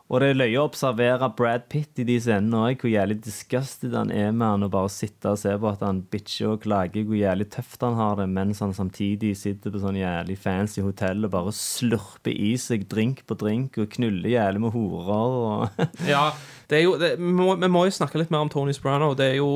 Og 0.08 0.22
det 0.22 0.30
er 0.30 0.38
løye 0.38 0.56
å 0.56 0.62
observere 0.70 1.26
Brad 1.36 1.66
Pitt 1.68 2.00
i 2.00 2.04
de 2.08 2.14
scenene 2.24 2.62
òg, 2.70 2.78
hvor 2.80 2.88
jævlig 2.88 3.18
disgusted 3.26 3.92
han 3.92 4.08
er 4.08 4.30
med 4.32 4.46
han, 4.54 4.62
og 4.64 4.70
bare 4.72 4.88
sitte 4.88 5.34
og 5.34 5.36
se 5.36 5.52
på 5.60 5.68
at 5.68 5.82
han 5.84 5.98
bitcher 6.08 6.54
og 6.54 6.62
klager 6.64 7.04
hvor 7.04 7.18
jævlig 7.18 7.46
tøft 7.52 7.84
han 7.84 7.98
har 7.98 8.14
det, 8.16 8.24
mens 8.32 8.62
han 8.64 8.72
samtidig 8.72 9.34
sitter 9.36 9.74
på 9.74 9.82
sånn 9.82 9.98
jævlig 10.00 10.38
fancy 10.40 10.80
hotell 10.80 11.28
og 11.28 11.34
bare 11.36 11.52
slurper 11.52 12.32
i 12.32 12.54
seg 12.56 12.86
drink 12.88 13.20
på 13.28 13.36
drink 13.44 13.76
og 13.84 13.92
knuller 13.98 14.32
jævlig 14.32 14.64
med 14.64 14.72
horer 14.78 15.38
og 15.44 15.84
Ja, 16.08 16.24
det 16.72 16.80
er 16.80 16.84
jo, 16.86 16.96
det, 17.04 17.12
vi, 17.20 17.28
må, 17.42 17.52
vi 17.60 17.68
må 17.76 17.84
jo 17.90 17.96
snakke 18.00 18.22
litt 18.24 18.32
mer 18.32 18.46
om 18.48 18.54
Tony 18.56 18.72
Sprano. 18.72 19.12
Det 19.12 19.34
er 19.34 19.38
jo, 19.42 19.52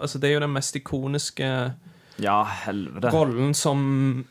altså, 0.00 0.16
det 0.24 0.30
er 0.32 0.38
jo 0.38 0.44
den 0.48 0.56
mest 0.56 0.80
ikoniske 0.80 1.52
Ja, 2.24 2.40
helvete. 2.64 3.12
rollen 3.12 3.52
som 3.52 4.24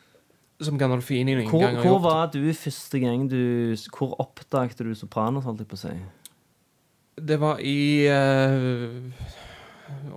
som 0.59 0.77
Gandolfini 0.79 1.35
noen 1.37 1.49
Hvor, 1.49 1.61
gang 1.63 1.77
har 1.77 1.85
hvor 1.85 1.97
gjort. 1.97 2.05
var 2.05 2.31
du 2.33 2.53
første 2.53 2.99
gang 2.99 3.27
du 3.31 3.75
Hvor 3.95 4.15
oppdaget 4.19 4.81
du 4.83 4.93
Sopranos, 4.95 5.45
holdt 5.47 5.63
jeg 5.63 5.69
på 5.71 5.79
å 5.79 5.83
si? 5.85 5.93
Det 7.19 7.39
var 7.41 7.59
i 7.63 8.07
uh, 8.07 9.11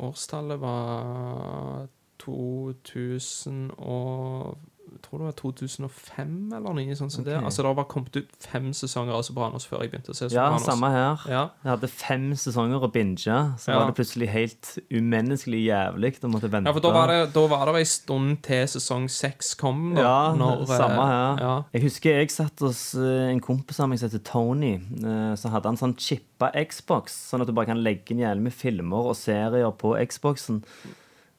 Årstallet 0.03 0.61
var 0.63 1.89
2000 2.23 3.73
og 3.79 4.59
tror 5.03 5.19
det 5.19 5.27
var 5.27 5.33
2005 5.33 6.53
eller 6.57 6.75
noe 6.75 6.95
sånt. 6.97 7.13
som 7.13 7.25
det. 7.25 7.35
Altså 7.43 7.63
Det 7.63 7.75
bare 7.77 7.89
kommet 7.91 8.17
ut 8.17 8.31
fem 8.41 8.71
sesonger 8.73 9.13
av 9.15 9.23
Sopranos 9.27 9.67
før 9.67 9.83
jeg 9.83 9.91
begynte 9.93 10.11
å 10.11 10.17
se 10.17 10.29
Ja, 10.31 10.51
Sopranos. 10.51 10.67
samme 10.67 10.91
her. 10.91 11.19
Ja. 11.29 11.43
Jeg 11.65 11.71
hadde 11.73 11.89
fem 11.89 12.33
sesonger 12.35 12.81
å 12.87 12.93
binge, 12.93 13.19
så 13.59 13.69
Ja. 13.69 13.79
var 13.79 13.91
det 13.91 13.97
plutselig 13.97 14.29
helt 14.29 14.79
umenneskelig 14.91 15.65
jævlig 15.67 16.13
å 16.23 16.31
måtte 16.31 16.49
vente. 16.51 16.67
Ja, 16.69 16.73
for 16.73 16.81
da 16.81 16.91
var 16.93 17.07
det, 17.09 17.33
da 17.35 17.47
var 17.47 17.67
det 17.67 17.75
en 17.81 17.85
stund 17.85 18.43
til 18.43 18.65
sesong 18.67 19.09
seks 19.11 19.55
kom. 19.55 19.95
Da, 19.95 20.03
Ja, 20.03 20.35
når, 20.37 20.63
eh, 20.63 20.79
samme 20.79 21.07
her. 21.07 21.37
Ja. 21.41 21.63
Jeg 21.75 21.83
husker 21.83 22.11
jeg 22.21 22.31
satt 22.31 22.59
hos 22.61 22.95
eh, 22.95 23.31
en 23.33 23.41
kompis 23.41 23.81
av 23.81 23.89
meg 23.89 23.99
som 23.99 24.09
heter 24.09 24.23
Tony. 24.25 24.75
eh, 24.75 25.35
Så 25.37 25.51
hadde 25.51 25.65
han 25.65 25.77
sånn 25.77 25.97
chippa 25.97 26.51
Xbox, 26.69 27.31
sånn 27.31 27.41
at 27.41 27.47
du 27.47 27.53
bare 27.53 27.67
kan 27.67 27.83
legge 27.83 28.11
inn 28.13 28.19
jævlig 28.19 28.43
med 28.43 28.53
filmer 28.53 29.09
og 29.11 29.17
serier 29.17 29.73
på 29.77 29.95
Xboxen. 30.09 30.63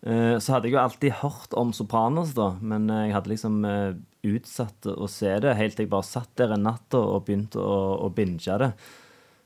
Eh, 0.05 0.37
Så 0.39 0.51
hadde 0.53 0.67
jeg 0.67 0.73
jo 0.75 0.81
alltid 0.83 1.13
hørt 1.21 1.53
om 1.55 1.71
Sopranos, 1.75 2.33
da, 2.35 2.49
men 2.61 2.89
eh, 2.91 3.05
jeg 3.07 3.13
hadde 3.15 3.31
liksom 3.31 3.61
eh, 3.65 3.93
utsatt 4.27 4.87
å 4.91 5.07
se 5.11 5.31
det 5.43 5.55
helt 5.55 5.75
til 5.77 5.85
jeg 5.85 5.91
bare 5.93 6.07
satt 6.07 6.29
der 6.39 6.53
en 6.55 6.63
natt 6.67 6.93
og- 6.99 7.25
begynte 7.27 7.59
å, 7.59 7.99
å 8.03 8.09
binge 8.13 8.57
det. 8.59 8.73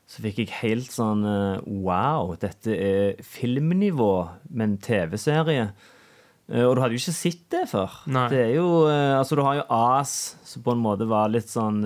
Så 0.08 0.22
fikk 0.24 0.38
jeg 0.39 0.54
helt 0.62 0.89
sånn 0.93 1.22
Wow, 1.67 2.36
dette 2.39 2.72
er 2.72 3.17
filmnivå, 3.22 4.30
men 4.50 4.78
TV-serie. 4.78 5.72
Eh, 6.50 6.63
Og 6.63 6.76
du 6.78 6.82
hadde 6.82 6.96
jo 6.96 7.02
ikke 7.04 7.13
sett 7.17 7.43
det 7.52 7.65
før. 7.70 7.91
Nei. 8.08 8.30
Det 8.30 8.39
er 8.46 8.54
jo, 8.56 8.70
altså 8.88 9.36
Du 9.36 9.43
har 9.43 9.56
jo 9.60 9.65
As, 9.70 10.38
som 10.48 10.63
på 10.63 10.72
en 10.72 10.82
måte 10.82 11.06
var 11.10 11.28
litt 11.30 11.50
sånn 11.52 11.82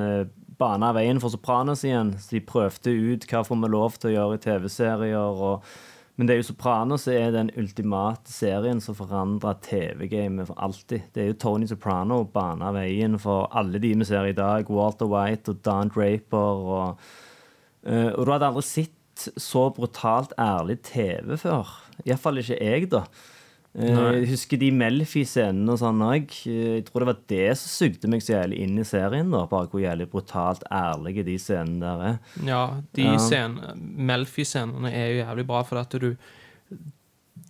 bana 0.62 0.92
veien 0.94 1.20
for 1.20 1.34
Sopranos 1.34 1.82
igjen. 1.84 2.14
Så 2.22 2.36
de 2.38 2.44
prøvde 2.46 2.94
ut 2.94 3.26
hva 3.26 3.42
får 3.44 3.58
vi 3.64 3.72
lov 3.74 3.98
til 3.98 4.12
å 4.12 4.14
gjøre 4.14 4.38
i 4.38 4.44
TV-serier. 4.46 5.18
og 5.18 5.64
men 6.20 6.28
det 6.28 6.34
er 6.34 6.42
jo 6.42 6.48
Sopranos 6.52 7.06
som 7.08 7.16
er 7.16 7.32
den 7.34 7.50
ultimate 7.58 8.30
serien 8.30 8.82
som 8.84 8.98
forandrer 8.98 9.60
TV-gamet 9.64 10.50
for 10.50 10.60
alltid. 10.62 11.08
Det 11.16 11.24
er 11.24 11.30
jo 11.32 11.38
Tony 11.40 11.70
Soprano 11.70 12.22
bana 12.28 12.74
veien 12.76 13.18
for 13.22 13.48
alle 13.58 13.80
de 13.82 13.94
vi 13.96 14.08
ser 14.08 14.28
i 14.30 14.36
dag. 14.38 14.70
Walter 14.70 15.10
White 15.10 15.54
og 15.54 15.62
Don 15.66 15.92
Draper. 15.94 16.66
Og, 16.76 17.06
uh, 17.88 18.10
og 18.12 18.26
du 18.28 18.34
hadde 18.34 18.52
aldri 18.52 18.66
sett 18.68 19.28
så 19.40 19.70
brutalt 19.74 20.36
ærlig 20.40 20.82
TV 20.88 21.38
før. 21.40 21.72
Iallfall 22.06 22.42
ikke 22.42 22.60
jeg, 22.60 22.92
da. 22.92 23.06
Eh. 23.74 23.88
Jeg 23.88 24.28
husker 24.34 24.60
de 24.60 24.70
Melfi-scenene 24.76 25.72
og 25.72 25.80
sånn 25.80 26.02
òg. 26.04 26.34
Jeg 26.44 26.84
tror 26.90 27.00
det 27.06 27.08
var 27.08 27.20
det 27.32 27.58
som 27.58 27.72
sugde 27.88 28.10
meg 28.12 28.20
så 28.22 28.34
jævlig 28.36 28.60
inn 28.66 28.78
i 28.80 28.84
serien. 28.84 29.32
da 29.32 29.46
Bare 29.48 29.68
hvor 29.72 29.80
jævlig 29.80 30.10
brutalt 30.12 30.64
ærlige 30.72 31.24
de 31.26 31.38
scenene 31.40 31.80
der 31.80 32.04
er. 32.10 32.20
Ja, 32.46 32.82
de 32.94 33.02
Ja. 33.04 33.18
scene- 33.18 33.74
Melfi-scenene 33.80 34.92
er 34.92 35.08
jo 35.14 35.24
jævlig 35.24 35.48
bra, 35.48 35.64
for 35.64 35.78
at 35.80 35.90
du 35.92 36.18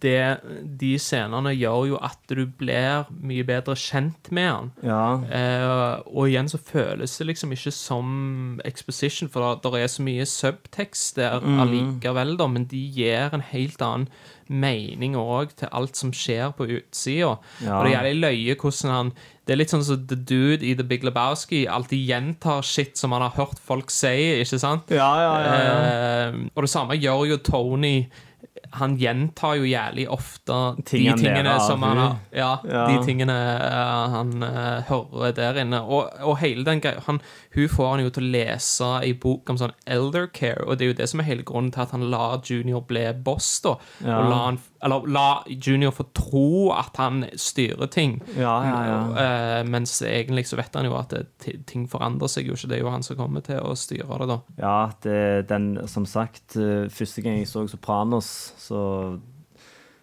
det, 0.01 0.41
De 0.79 0.95
scenene 0.97 1.51
gjør 1.55 1.87
jo 1.91 1.97
at 2.01 2.17
du 2.27 2.45
blir 2.47 3.05
mye 3.21 3.43
bedre 3.45 3.75
kjent 3.77 4.31
med 4.31 4.49
han. 4.49 4.71
Ja. 4.81 5.21
Eh, 5.29 6.01
og 6.07 6.25
igjen 6.27 6.49
så 6.49 6.57
føles 6.57 7.17
det 7.19 7.27
liksom 7.27 7.51
ikke 7.51 7.71
som 7.71 8.59
exposition, 8.65 9.29
for 9.29 9.55
det 9.61 9.73
er 9.73 9.87
så 9.87 10.01
mye 10.01 10.25
subtekst 10.25 11.15
der 11.15 11.39
Mm. 11.41 11.59
allikevel, 11.59 12.35
da, 12.37 12.47
men 12.47 12.65
de 12.65 12.77
gir 12.89 13.29
en 13.33 13.41
helt 13.41 13.77
annen 13.81 14.07
mening 14.51 15.15
òg 15.19 15.55
til 15.59 15.71
alt 15.71 15.97
som 15.97 16.11
skjer 16.15 16.51
på 16.57 16.67
utsida. 16.67 17.35
Ja. 17.63 17.77
Og 17.77 17.85
det 17.85 17.91
er 17.91 17.95
jævlig 17.97 18.21
løye 18.21 18.57
hvordan 18.61 18.95
han 18.95 19.13
Det 19.41 19.55
er 19.55 19.57
litt 19.57 19.71
sånn 19.73 19.83
som 19.83 20.03
The 20.07 20.15
Dude 20.15 20.63
i 20.63 20.75
The 20.77 20.85
Big 20.87 21.03
Lebowski 21.03 21.63
alltid 21.67 22.05
gjentar 22.07 22.61
shit 22.63 22.93
som 22.99 23.11
han 23.15 23.23
har 23.25 23.33
hørt 23.35 23.59
folk 23.59 23.89
si, 23.91 24.13
ikke 24.39 24.59
sant? 24.61 24.93
Ja, 24.93 25.09
ja, 25.19 25.31
ja, 25.41 25.55
ja. 25.57 25.79
Eh, 26.29 26.37
og 26.53 26.67
det 26.67 26.71
samme 26.71 26.95
gjør 26.95 27.25
jo 27.33 27.39
Tony 27.43 27.95
han 28.73 28.95
gjentar 28.97 29.57
jo 29.59 29.65
jævlig 29.67 30.05
ofte 30.09 30.57
de 30.77 30.83
tingene 31.19 31.53
som 31.67 31.81
han 31.83 31.97
har 31.97 32.15
Ja, 32.31 32.51
Ja. 32.63 32.85
de 32.87 33.05
tingene 33.05 33.35
uh, 33.35 34.09
han 34.15 34.31
uh, 34.43 34.81
hører 34.87 35.31
der 35.35 35.59
inne. 35.63 35.81
Og, 35.83 36.09
og 36.23 36.37
hele 36.39 36.63
den 36.67 36.79
greia 36.81 37.01
han, 37.07 37.21
Hun 37.55 37.67
får 37.69 37.89
han 37.91 38.03
jo 38.05 38.09
til 38.15 38.23
å 38.23 38.31
lese 38.31 38.91
i 39.03 39.13
bok 39.13 39.49
om 39.49 39.57
sånn 39.59 39.73
elder 39.85 40.27
care, 40.31 40.63
og 40.65 40.77
det 40.77 40.85
er 40.85 40.93
jo 40.93 40.99
det 41.01 41.09
som 41.11 41.19
er 41.19 41.27
hele 41.27 41.43
grunnen 41.43 41.71
til 41.75 41.81
at 41.83 41.91
han 41.91 42.07
lar 42.11 42.39
Junior 42.47 42.81
bli 42.87 43.05
boss, 43.25 43.59
da. 43.65 43.75
Ja. 44.05 44.21
Og 44.21 44.29
la, 44.31 44.37
han, 44.45 44.59
eller, 44.83 45.07
la 45.07 45.43
Junior 45.47 45.93
få 45.93 46.07
tro 46.17 46.71
at 46.73 46.97
han 47.01 47.25
styrer 47.37 47.89
ting. 47.93 48.17
Ja, 48.35 48.55
ja, 48.65 48.79
ja. 48.87 49.01
Eh, 49.23 49.63
mens 49.69 49.93
egentlig 50.05 50.47
så 50.49 50.57
vet 50.59 50.75
han 50.77 50.87
jo 50.89 50.95
at 50.97 51.13
det, 51.13 51.57
ting 51.69 51.87
forandrer 51.91 52.31
seg 52.31 52.49
jo 52.49 52.57
ikke. 52.57 52.71
Det 52.71 52.79
er 52.79 52.85
jo 52.85 52.93
han 52.93 53.05
som 53.05 53.19
kommer 53.19 53.45
til 53.45 53.61
å 53.61 53.75
styre 53.77 54.21
det, 54.23 54.29
da. 54.31 54.39
Ja, 54.61 54.77
det, 55.05 55.19
den, 55.51 55.73
som 55.91 56.07
sagt, 56.09 56.57
eh, 56.57 56.87
første 56.93 57.25
gang 57.25 57.41
jeg 57.41 57.51
så 57.51 57.67
Sopranos, 57.69 58.31
så 58.61 58.81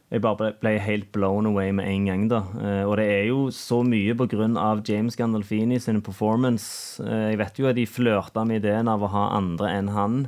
jeg 0.09 0.23
bare 0.25 0.39
ble, 0.39 0.53
ble 0.63 0.71
helt 0.81 1.11
blown 1.13 1.51
away 1.51 1.73
med 1.75 1.89
en 1.91 2.07
gang, 2.09 2.29
da. 2.31 2.41
Eh, 2.57 2.85
og 2.89 2.95
det 3.01 3.09
er 3.13 3.25
jo 3.29 3.49
så 3.53 3.83
mye 3.85 4.15
av 4.57 4.81
James 4.89 5.19
Gandolfini 5.19 5.81
sin 5.81 6.01
performance. 6.01 7.03
Eh, 7.05 7.35
jeg 7.35 7.41
vet 7.43 7.59
jo 7.61 7.69
at 7.69 7.77
de 7.77 7.85
flørta 7.85 8.47
med 8.49 8.63
ideen 8.63 8.89
av 8.89 9.05
å 9.05 9.13
ha 9.13 9.27
andre 9.37 9.75
enn 9.77 9.93
han. 9.93 10.23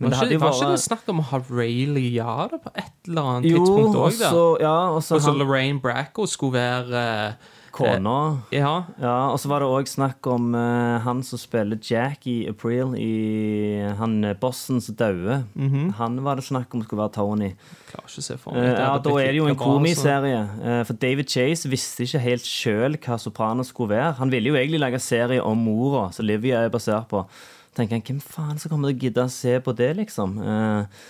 Men 0.00 0.14
var 0.16 0.24
det 0.24 0.32
ikke, 0.38 0.40
var 0.46 0.56
ikke 0.56 0.72
det 0.72 0.80
snakk 0.88 1.08
om 1.12 1.20
å 1.20 1.28
ha 1.30 1.40
Ray 1.52 1.84
Liotta 1.92 2.56
på 2.64 2.70
et 2.74 3.08
eller 3.10 3.30
annet 3.34 3.50
Jo, 3.52 3.60
tidspunkt 3.60 4.00
òg, 4.00 4.60
ja, 4.64 4.76
og 4.96 5.02
så 5.04 5.20
han 5.20 5.36
Lorraine 5.40 5.80
Bracco 5.82 6.24
skulle 6.26 6.56
være 6.56 7.02
uh, 7.04 7.56
kona. 7.70 8.14
Ja. 8.50 8.70
Ja, 8.98 9.28
og 9.30 9.36
så 9.38 9.50
var 9.52 9.60
det 9.62 9.68
òg 9.70 9.86
snakk 9.92 10.26
om 10.32 10.54
uh, 10.56 10.96
han 11.04 11.20
som 11.22 11.38
spiller 11.38 11.78
Jack 11.84 12.24
i 12.26 12.38
April, 12.50 12.96
i 12.98 13.12
han 14.00 14.24
bossen 14.40 14.80
som 14.82 14.96
dauer. 14.98 15.44
Mhm. 15.54 15.92
Han 16.00 16.16
var 16.24 16.40
det 16.40 16.46
snakk 16.48 16.72
om 16.74 16.82
skulle 16.82 17.02
være 17.04 17.14
Tony. 17.20 17.52
Klarer 17.92 18.08
ikke 18.08 18.24
å 18.24 18.26
se 18.30 18.40
for 18.40 18.56
meg. 18.56 18.70
Uh, 18.72 18.80
ja, 18.80 18.90
Da 19.04 19.14
er 19.20 19.30
det 19.34 19.38
jo 19.42 19.46
en 19.50 19.54
altså. 19.54 19.68
komiserie. 19.68 20.42
eh, 20.64 20.82
For 20.88 20.94
David 21.04 21.28
Chase 21.30 21.68
visste 21.70 22.08
ikke 22.08 22.24
helt 22.24 22.48
sjøl 22.48 22.96
hva 22.98 23.20
Sopranos 23.20 23.70
skulle 23.74 23.94
være. 23.98 24.16
Han 24.24 24.32
ville 24.32 24.48
jo 24.48 24.56
egentlig 24.58 24.80
lage 24.80 24.98
serie 25.04 25.44
om 25.44 25.58
mora, 25.68 26.08
som 26.16 26.24
Livia 26.26 26.64
er 26.64 26.72
basert 26.72 27.08
på. 27.12 27.26
Tenker 27.76 27.96
han, 27.98 28.04
Hvem 28.06 28.20
faen 28.24 28.58
som 28.60 28.70
kommer 28.72 28.90
til 28.90 28.96
å 28.96 29.02
gidde 29.06 29.24
å 29.24 29.32
se 29.32 29.56
på 29.60 29.74
det, 29.76 29.90
liksom? 30.00 30.38
Eh, 30.42 31.00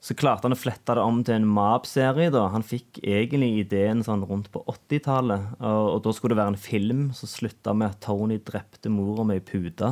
Så 0.00 0.14
klarte 0.16 0.48
han 0.48 0.54
å 0.54 0.56
flette 0.56 0.94
det 0.96 1.02
om 1.04 1.18
til 1.22 1.34
en 1.34 1.44
Mab-serie. 1.46 2.30
da. 2.32 2.46
Han 2.48 2.62
fikk 2.64 3.02
egentlig 3.04 3.50
ideen 3.66 4.00
sånn 4.02 4.22
rundt 4.24 4.48
på 4.50 4.62
80-tallet. 4.64 5.58
Og, 5.60 5.88
og 5.94 6.02
da 6.06 6.12
skulle 6.16 6.32
det 6.32 6.40
være 6.40 6.54
en 6.54 6.62
film 6.62 7.02
som 7.12 7.28
slutta 7.28 7.74
med 7.76 7.90
at 7.90 8.00
Tony 8.00 8.38
drepte 8.38 8.88
mora 8.88 9.26
med 9.28 9.42
ei 9.42 9.44
pute. 9.44 9.90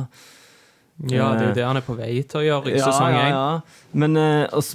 Ja, 1.07 1.29
det 1.37 1.43
er 1.43 1.47
jo 1.51 1.55
det 1.59 1.63
han 1.67 1.77
er 1.77 1.85
på 1.85 1.93
vei 1.95 2.23
til 2.27 2.41
å 2.41 2.43
gjøre 2.43 2.73
i 2.73 2.81
sesong 2.81 3.13
ja, 3.13 3.21
én. 3.21 3.35
ja. 3.37 3.91
Men 4.01 4.17
eh, 4.17 4.47
og 4.51 4.65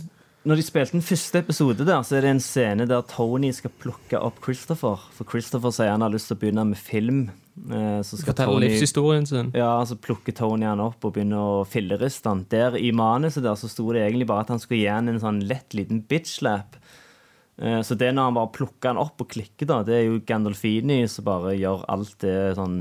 når 0.44 0.60
de 0.60 0.64
spilte 0.66 0.92
den 0.96 1.04
første 1.04 1.40
episode 1.40 1.84
der, 1.88 2.02
så 2.04 2.16
er 2.18 2.24
det 2.26 2.30
en 2.34 2.42
scene 2.44 2.84
der 2.90 3.04
Tony 3.08 3.50
skal 3.56 3.72
plukke 3.80 4.18
opp 4.20 4.42
Christopher. 4.44 5.00
For 5.16 5.24
Christopher 5.30 5.72
sier 5.72 5.92
han 5.94 6.04
har 6.04 6.12
lyst 6.12 6.28
til 6.28 6.36
å 6.36 6.40
begynne 6.42 6.66
med 6.68 6.78
film. 6.80 7.22
Eh, 7.70 8.00
så 8.04 8.18
Fortelle 8.20 8.50
Tony 8.50 8.66
livshistorien 8.68 9.26
sin. 9.30 9.52
ja, 9.54 9.70
så 9.86 9.96
plukker 9.96 10.34
Tony 10.36 10.66
han 10.66 10.82
opp 10.84 11.04
og 11.06 11.14
begynner 11.16 11.38
å 11.38 11.64
filleriste 11.70 12.28
han. 12.28 12.44
Der 12.52 12.76
i 12.76 12.90
manuset 12.92 13.44
der 13.46 13.56
så 13.56 13.70
sto 13.70 13.86
det 13.94 14.02
egentlig 14.04 14.26
bare 14.28 14.44
at 14.44 14.52
han 14.52 14.60
skulle 14.62 14.82
gi 14.82 14.90
han 14.90 15.08
en 15.08 15.22
sånn 15.22 15.40
lett 15.48 15.72
liten 15.78 16.02
bitch-slap. 16.10 16.76
Eh, 17.62 17.80
Så 17.86 17.94
det 17.96 18.12
når 18.12 18.28
han 18.30 18.34
bare 18.40 18.52
plukker 18.56 18.90
han 18.92 18.98
opp 19.00 19.20
og 19.24 19.30
klikker, 19.30 19.66
da, 19.70 19.82
det 19.86 19.94
er 20.00 20.04
jo 20.10 20.20
Gandolfini 20.26 21.04
som 21.08 21.24
bare 21.24 21.54
gjør 21.56 21.86
alt 21.88 22.18
det 22.20 22.56
sånn 22.58 22.80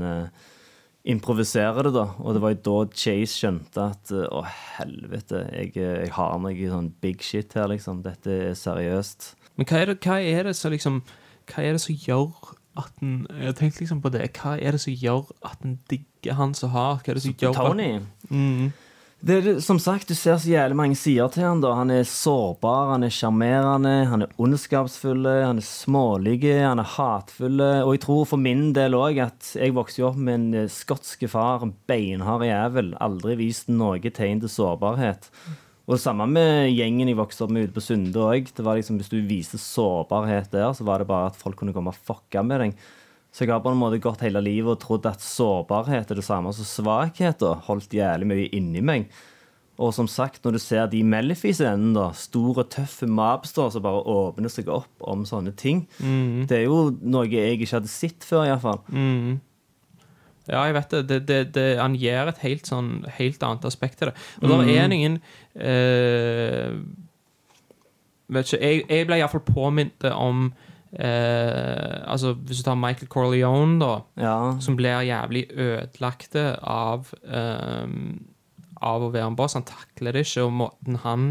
Improviserer 1.04 1.84
det, 1.84 1.92
da. 1.92 2.06
Og 2.24 2.32
det 2.36 2.40
var 2.40 2.54
jo 2.54 2.60
da 2.64 2.76
Chase 2.96 3.36
skjønte 3.36 3.82
at 3.92 4.12
eh, 4.14 4.24
å, 4.32 4.40
helvete, 4.78 5.42
jeg, 5.52 5.74
jeg 5.76 6.12
har 6.16 6.46
i 6.48 6.68
sånn 6.70 6.88
big 7.04 7.20
shit 7.24 7.52
her, 7.58 7.68
liksom. 7.68 8.00
Dette 8.06 8.32
er 8.50 8.54
seriøst. 8.56 9.34
Men 9.58 9.68
hva 9.68 9.82
er 9.82 9.92
det, 9.92 9.98
hva 10.04 10.16
er 10.24 10.48
det 10.48 10.56
som 10.58 10.72
liksom 10.74 11.02
Hva 11.50 11.60
er 11.62 11.76
det 11.76 11.82
som 11.84 11.94
gjør 11.94 12.54
at 12.80 13.02
en 13.04 13.26
Jeg 13.28 13.46
har 13.50 13.58
tenkt 13.58 13.82
liksom 13.82 14.00
på 14.02 14.10
det. 14.14 14.30
Hva 14.38 14.56
er 14.56 14.74
det 14.74 14.80
som 14.82 14.96
gjør 14.96 15.28
at 15.46 15.60
en 15.68 15.76
digger 15.92 16.38
han 16.40 16.56
så 16.56 16.72
hardt? 16.72 17.04
Hva 17.04 17.12
er 17.12 17.20
det 17.20 17.26
som 17.26 17.36
gjør 17.38 17.52
at- 17.52 17.68
Tony 17.68 17.90
Mm. 18.30 18.72
Det 19.24 19.36
er, 19.40 19.60
Som 19.64 19.78
sagt, 19.80 20.10
du 20.10 20.14
ser 20.14 20.36
så 20.36 20.50
jævlig 20.50 20.76
mange 20.76 20.96
sider 21.00 21.30
til 21.32 21.46
han 21.46 21.62
da. 21.62 21.70
Han 21.78 21.90
er 21.94 22.04
sårbar, 22.04 22.90
han 22.92 23.06
er 23.06 23.12
sjarmerende, 23.14 23.92
han 24.10 24.26
er 24.26 24.32
ondskapsfull, 24.36 25.24
han 25.24 25.62
er 25.62 25.64
smålig, 25.64 26.42
han 26.44 26.82
er 26.82 26.90
hatefull. 26.96 27.62
Og 27.86 27.94
jeg 27.94 28.02
tror 28.04 28.26
for 28.28 28.42
min 28.44 28.72
del 28.76 28.96
òg 28.98 29.22
at 29.24 29.54
jeg 29.56 29.76
vokste 29.76 30.04
opp 30.04 30.18
med 30.20 30.36
en 30.36 30.48
eh, 30.64 30.72
skotske 30.72 31.30
far, 31.32 31.64
en 31.64 31.72
beinhard 31.88 32.44
jævel. 32.44 32.92
Aldri 33.04 33.38
vist 33.40 33.72
noe 33.72 34.12
tegn 34.12 34.44
til 34.44 34.52
sårbarhet. 34.52 35.30
Og 35.84 35.96
det 35.96 36.02
samme 36.04 36.28
med 36.28 36.68
gjengen 36.74 37.08
jeg 37.08 37.16
vokste 37.16 37.46
opp 37.46 37.54
med 37.56 37.68
ute 37.68 37.76
på 37.78 37.84
Sunde 37.84 38.28
òg. 38.28 38.52
Liksom, 38.52 39.00
hvis 39.00 39.12
du 39.12 39.22
viste 39.24 39.60
sårbarhet 39.60 40.52
der, 40.52 40.68
så 40.76 40.84
var 40.84 41.00
det 41.00 41.08
bare 41.08 41.32
at 41.32 41.40
folk 41.40 41.56
kunne 41.60 41.72
komme 41.76 41.96
og 41.96 42.04
fucke 42.12 42.44
med 42.44 42.60
deg. 42.60 42.76
Så 43.34 43.42
jeg 43.42 43.50
har 43.50 43.62
på 43.64 43.72
en 43.74 43.80
måte 43.80 43.98
gått 43.98 44.20
hele 44.22 44.38
livet 44.44 44.76
og 44.76 44.82
trodd 44.84 45.06
at 45.10 45.22
sårbarhet 45.24 46.12
er 46.12 46.20
det 46.20 46.22
samme 46.26 46.52
som 46.54 46.66
svakhet. 46.68 47.42
og 47.42 47.64
Holdt 47.66 47.90
jævlig 47.96 48.28
mye 48.30 48.50
inni 48.54 48.82
meg. 48.84 49.08
Og 49.82 49.90
som 49.96 50.06
sagt, 50.06 50.44
når 50.44 50.54
du 50.54 50.58
ser 50.62 50.84
de 50.86 51.00
Melfis-enden, 51.02 51.96
da, 51.96 52.12
store, 52.14 52.62
tøffe 52.70 53.08
da, 53.10 53.64
som 53.74 53.82
bare 53.82 54.04
åpner 54.06 54.52
seg 54.54 54.68
opp 54.70 55.02
om 55.02 55.24
sånne 55.26 55.50
ting, 55.58 55.80
det 56.46 56.60
er 56.60 56.68
jo 56.68 56.92
noe 57.02 57.26
jeg 57.26 57.56
ikke 57.58 57.72
hadde 57.80 57.90
sett 57.90 58.22
før, 58.22 58.44
iallfall. 58.46 58.78
Mm. 58.94 59.40
Ja, 60.46 60.60
jeg 60.68 60.76
vet 60.76 60.90
det. 60.94 61.02
det, 61.08 61.18
det, 61.26 61.40
det 61.56 61.66
han 61.80 61.96
gir 61.98 62.28
et 62.30 62.38
helt, 62.44 62.68
sånn, 62.70 62.92
helt 63.18 63.42
annet 63.42 63.64
aspekt 63.66 63.98
til 63.98 64.12
det. 64.12 64.14
Og 64.42 64.46
Mm. 64.46 64.54
der 64.62 64.70
er 64.78 64.94
ingen 64.94 65.18
eh, 65.56 66.70
Vet 68.30 68.52
ikke, 68.52 68.62
Jeg, 68.64 68.84
jeg 68.88 69.06
ble 69.08 69.18
iallfall 69.20 69.42
påminnet 69.48 70.06
om 70.14 70.52
eh, 70.98 72.02
Altså, 72.10 72.34
Hvis 72.34 72.58
du 72.62 72.64
tar 72.68 72.74
Michael 72.78 73.08
Corleone, 73.08 73.78
da, 73.80 73.92
Ja. 74.20 74.36
som 74.60 74.76
blir 74.76 75.02
jævlig 75.06 75.46
ødelagte 75.56 76.58
av 76.62 77.12
eh, 77.24 77.86
Av 78.84 79.02
å 79.02 79.10
være 79.12 79.26
en 79.30 79.36
boss. 79.36 79.54
Han 79.54 79.64
takler 79.64 80.12
det 80.12 80.26
ikke, 80.26 80.44
og 80.44 80.52
måten 80.52 80.98
han 81.04 81.28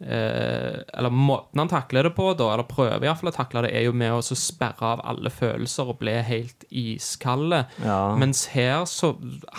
eh, 0.00 0.82
Eller 0.94 1.10
måten 1.10 1.58
han 1.58 1.68
takler 1.70 2.02
det 2.08 2.12
på, 2.14 2.28
da, 2.38 2.52
eller 2.54 2.68
prøver 2.68 3.04
i 3.08 3.14
fall 3.18 3.30
å 3.32 3.34
takle 3.34 3.62
det, 3.66 3.72
er 3.74 3.86
jo 3.88 3.92
med 3.96 4.12
å 4.12 4.20
sperre 4.22 4.92
av 4.94 5.02
alle 5.04 5.30
følelser 5.32 5.90
og 5.90 5.98
bli 6.02 6.14
helt 6.22 6.64
iskalde. 6.70 7.64
Ja. 7.82 8.14
Mens 8.20 8.46
her 8.54 8.84
så 8.90 9.14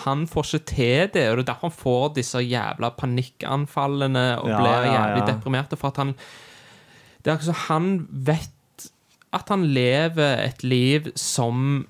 Han 0.06 0.26
får 0.30 0.44
ikke 0.54 0.64
til 0.72 1.08
det, 1.14 1.28
og 1.30 1.36
det 1.38 1.44
er 1.46 1.52
derfor 1.52 1.68
han 1.70 1.78
får 1.82 2.14
disse 2.20 2.42
jævla 2.46 2.90
panikkanfallene 2.96 4.26
og 4.42 4.48
Ja, 4.50 4.60
blir 4.60 4.90
jævlig 4.92 5.26
deprimerte. 5.34 5.76
For 5.76 5.88
at 5.88 5.96
han 6.04 6.14
Det 7.24 7.32
er 7.32 7.38
som 7.42 7.54
han 7.68 8.06
vet 8.10 8.52
at 9.36 9.48
han 9.52 9.62
lever 9.76 10.40
et 10.48 10.64
liv 10.64 11.12
som 11.16 11.84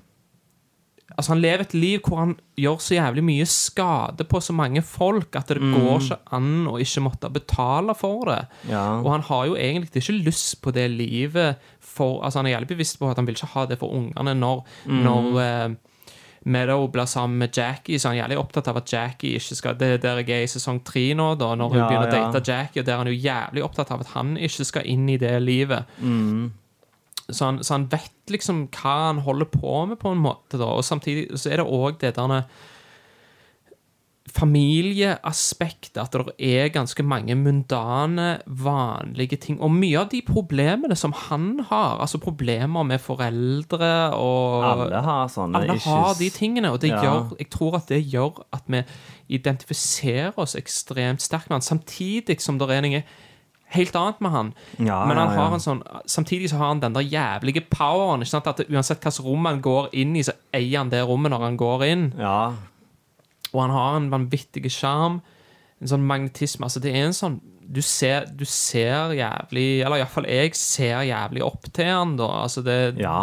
Altså 1.17 1.31
Han 1.33 1.39
lever 1.41 1.63
et 1.63 1.73
liv 1.73 2.01
hvor 2.05 2.19
han 2.19 2.33
gjør 2.61 2.81
så 2.83 2.93
jævlig 2.97 3.23
mye 3.25 3.45
skade 3.49 4.25
på 4.29 4.37
så 4.43 4.53
mange 4.53 4.83
folk 4.85 5.33
at 5.39 5.47
det 5.49 5.57
Mm. 5.63 5.71
går 5.73 6.01
ikke 6.03 6.17
an 6.35 6.49
å 6.69 6.75
ikke 6.83 7.01
måtte 7.01 7.31
betale 7.33 7.95
for 7.97 8.25
det. 8.29 8.41
Ja. 8.69 8.99
Og 9.01 9.07
han 9.15 9.21
har 9.25 9.47
jo 9.47 9.55
egentlig 9.55 10.03
ikke 10.03 10.17
lyst 10.27 10.61
på 10.61 10.71
det 10.75 10.91
livet 10.91 11.57
for 11.81 12.21
Altså 12.23 12.37
Han 12.39 12.45
er 12.45 12.57
jævlig 12.59 12.67
bevisst 12.75 12.99
på 12.99 13.09
at 13.09 13.15
han 13.17 13.25
vil 13.25 13.33
ikke 13.35 13.49
ha 13.55 13.65
det 13.65 13.79
for 13.79 13.89
ungene 13.89 14.35
når, 14.37 14.63
Mm. 14.85 15.03
når 15.03 15.41
eh, 15.41 15.75
Meadow 16.45 16.87
blir 16.87 17.05
sammen 17.09 17.39
med 17.39 17.51
Jackie, 17.57 17.97
så 17.97 18.09
han 18.09 18.17
er 18.17 18.21
jævlig 18.27 18.37
opptatt 18.37 18.67
av 18.67 18.77
at 18.77 18.85
Jackie 18.93 19.35
ikke 19.39 19.55
skal 19.55 19.73
Det 19.75 19.87
er 19.93 19.97
der 19.97 20.21
jeg 20.23 20.29
er 20.29 20.43
i 20.43 20.45
sesong 20.53 20.83
tre 20.83 21.13
nå, 21.15 21.35
da, 21.37 21.55
når 21.55 21.69
hun 21.69 21.77
Ja, 21.79 21.87
begynner 21.89 22.07
å 22.07 22.31
date 22.31 22.45
Jackie, 22.47 22.79
og 22.81 22.85
der 22.85 22.93
er 22.93 22.97
han 22.97 23.07
jo 23.07 23.19
jævlig 23.19 23.63
opptatt 23.63 23.91
av 23.91 24.01
at 24.01 24.07
han 24.13 24.37
ikke 24.37 24.63
skal 24.65 24.85
inn 24.85 25.09
i 25.09 25.17
det 25.17 25.41
livet. 25.41 25.83
Mm. 25.99 26.51
Så 27.29 27.45
han, 27.45 27.57
så 27.63 27.73
han 27.75 27.87
vet 27.91 28.31
liksom 28.31 28.67
hva 28.71 28.95
han 29.09 29.19
holder 29.25 29.45
på 29.51 29.85
med, 29.89 29.99
på 29.99 30.13
en 30.15 30.21
måte. 30.23 30.57
da 30.57 30.65
Og 30.77 30.83
samtidig 30.87 31.27
så 31.35 31.51
er 31.51 31.57
det 31.61 31.67
òg 31.67 31.99
det 31.99 32.13
der 32.15 32.43
familieaspektet. 34.37 35.97
At 36.01 36.11
det 36.13 36.35
er 36.43 36.69
ganske 36.73 37.03
mange 37.05 37.35
mundane, 37.39 38.39
vanlige 38.47 39.37
ting. 39.41 39.59
Og 39.63 39.71
mye 39.73 39.99
av 40.01 40.09
de 40.11 40.21
problemene 40.25 40.95
som 40.99 41.13
han 41.27 41.59
har, 41.69 41.99
altså 42.03 42.19
problemer 42.21 42.83
med 42.87 43.01
foreldre 43.03 43.91
og 44.17 44.65
Alle 44.71 45.01
har 45.05 45.27
sånne 45.31 45.61
alle 45.61 45.77
issues. 45.77 45.91
har 45.93 46.13
de 46.19 46.29
tingene, 46.29 46.71
og 46.71 46.81
det 46.81 46.91
Ja. 46.91 47.01
gjør, 47.03 47.37
jeg 47.39 47.49
tror 47.49 47.75
at 47.75 47.87
det 47.87 48.03
gjør 48.11 48.43
at 48.53 48.63
vi 48.67 48.83
identifiserer 49.29 50.33
oss 50.37 50.55
ekstremt 50.55 51.21
sterkt 51.21 51.49
med 51.49 51.55
han, 51.55 51.61
samtidig 51.61 52.39
som 52.41 52.57
det 52.57 52.69
er 52.69 52.81
noe 52.81 53.03
helt 53.75 53.95
annet 53.99 54.21
med 54.23 54.31
han. 54.31 54.53
Ja, 54.77 55.01
Men 55.05 55.17
han 55.17 55.27
ja, 55.27 55.33
ja. 55.33 55.41
har 55.41 55.55
en 55.57 55.63
sånn, 55.63 55.81
samtidig 56.07 56.51
så 56.51 56.61
har 56.61 56.71
han 56.71 56.83
den 56.83 56.95
der 56.95 57.05
jævlige 57.05 57.65
poweren. 57.71 58.23
Ikke 58.23 58.35
sant? 58.37 58.47
At 58.47 58.63
Uansett 58.67 59.03
hvilket 59.03 59.25
rom 59.25 59.49
han 59.49 59.61
går 59.63 59.91
inn 59.97 60.15
i, 60.15 60.23
så 60.23 60.37
eier 60.55 60.79
han 60.81 60.93
det 60.93 61.03
rommet 61.07 61.33
når 61.33 61.45
han 61.49 61.59
går 61.59 61.85
inn. 61.89 62.07
Ja. 62.21 62.53
Og 63.51 63.61
han 63.65 63.75
har 63.75 63.99
en 63.99 64.09
vanvittig 64.13 64.71
sjarm. 64.71 65.21
En 65.81 65.91
sånn 65.91 66.07
magnetisme. 66.07 66.65
Altså, 66.67 66.81
det 66.83 66.95
er 66.95 67.09
en 67.09 67.15
sånn 67.17 67.39
du 67.67 67.81
ser, 67.83 68.29
du 68.31 68.45
ser 68.47 69.11
jævlig 69.17 69.81
Eller 69.83 69.99
iallfall 69.99 70.23
jeg 70.31 70.53
ser 70.55 71.01
jævlig 71.03 71.41
opp 71.43 71.65
til 71.75 71.89
han, 71.91 72.13
da. 72.19 72.29
Altså 72.45 72.63
det, 72.63 72.77
det, 72.95 73.03
ja. 73.03 73.17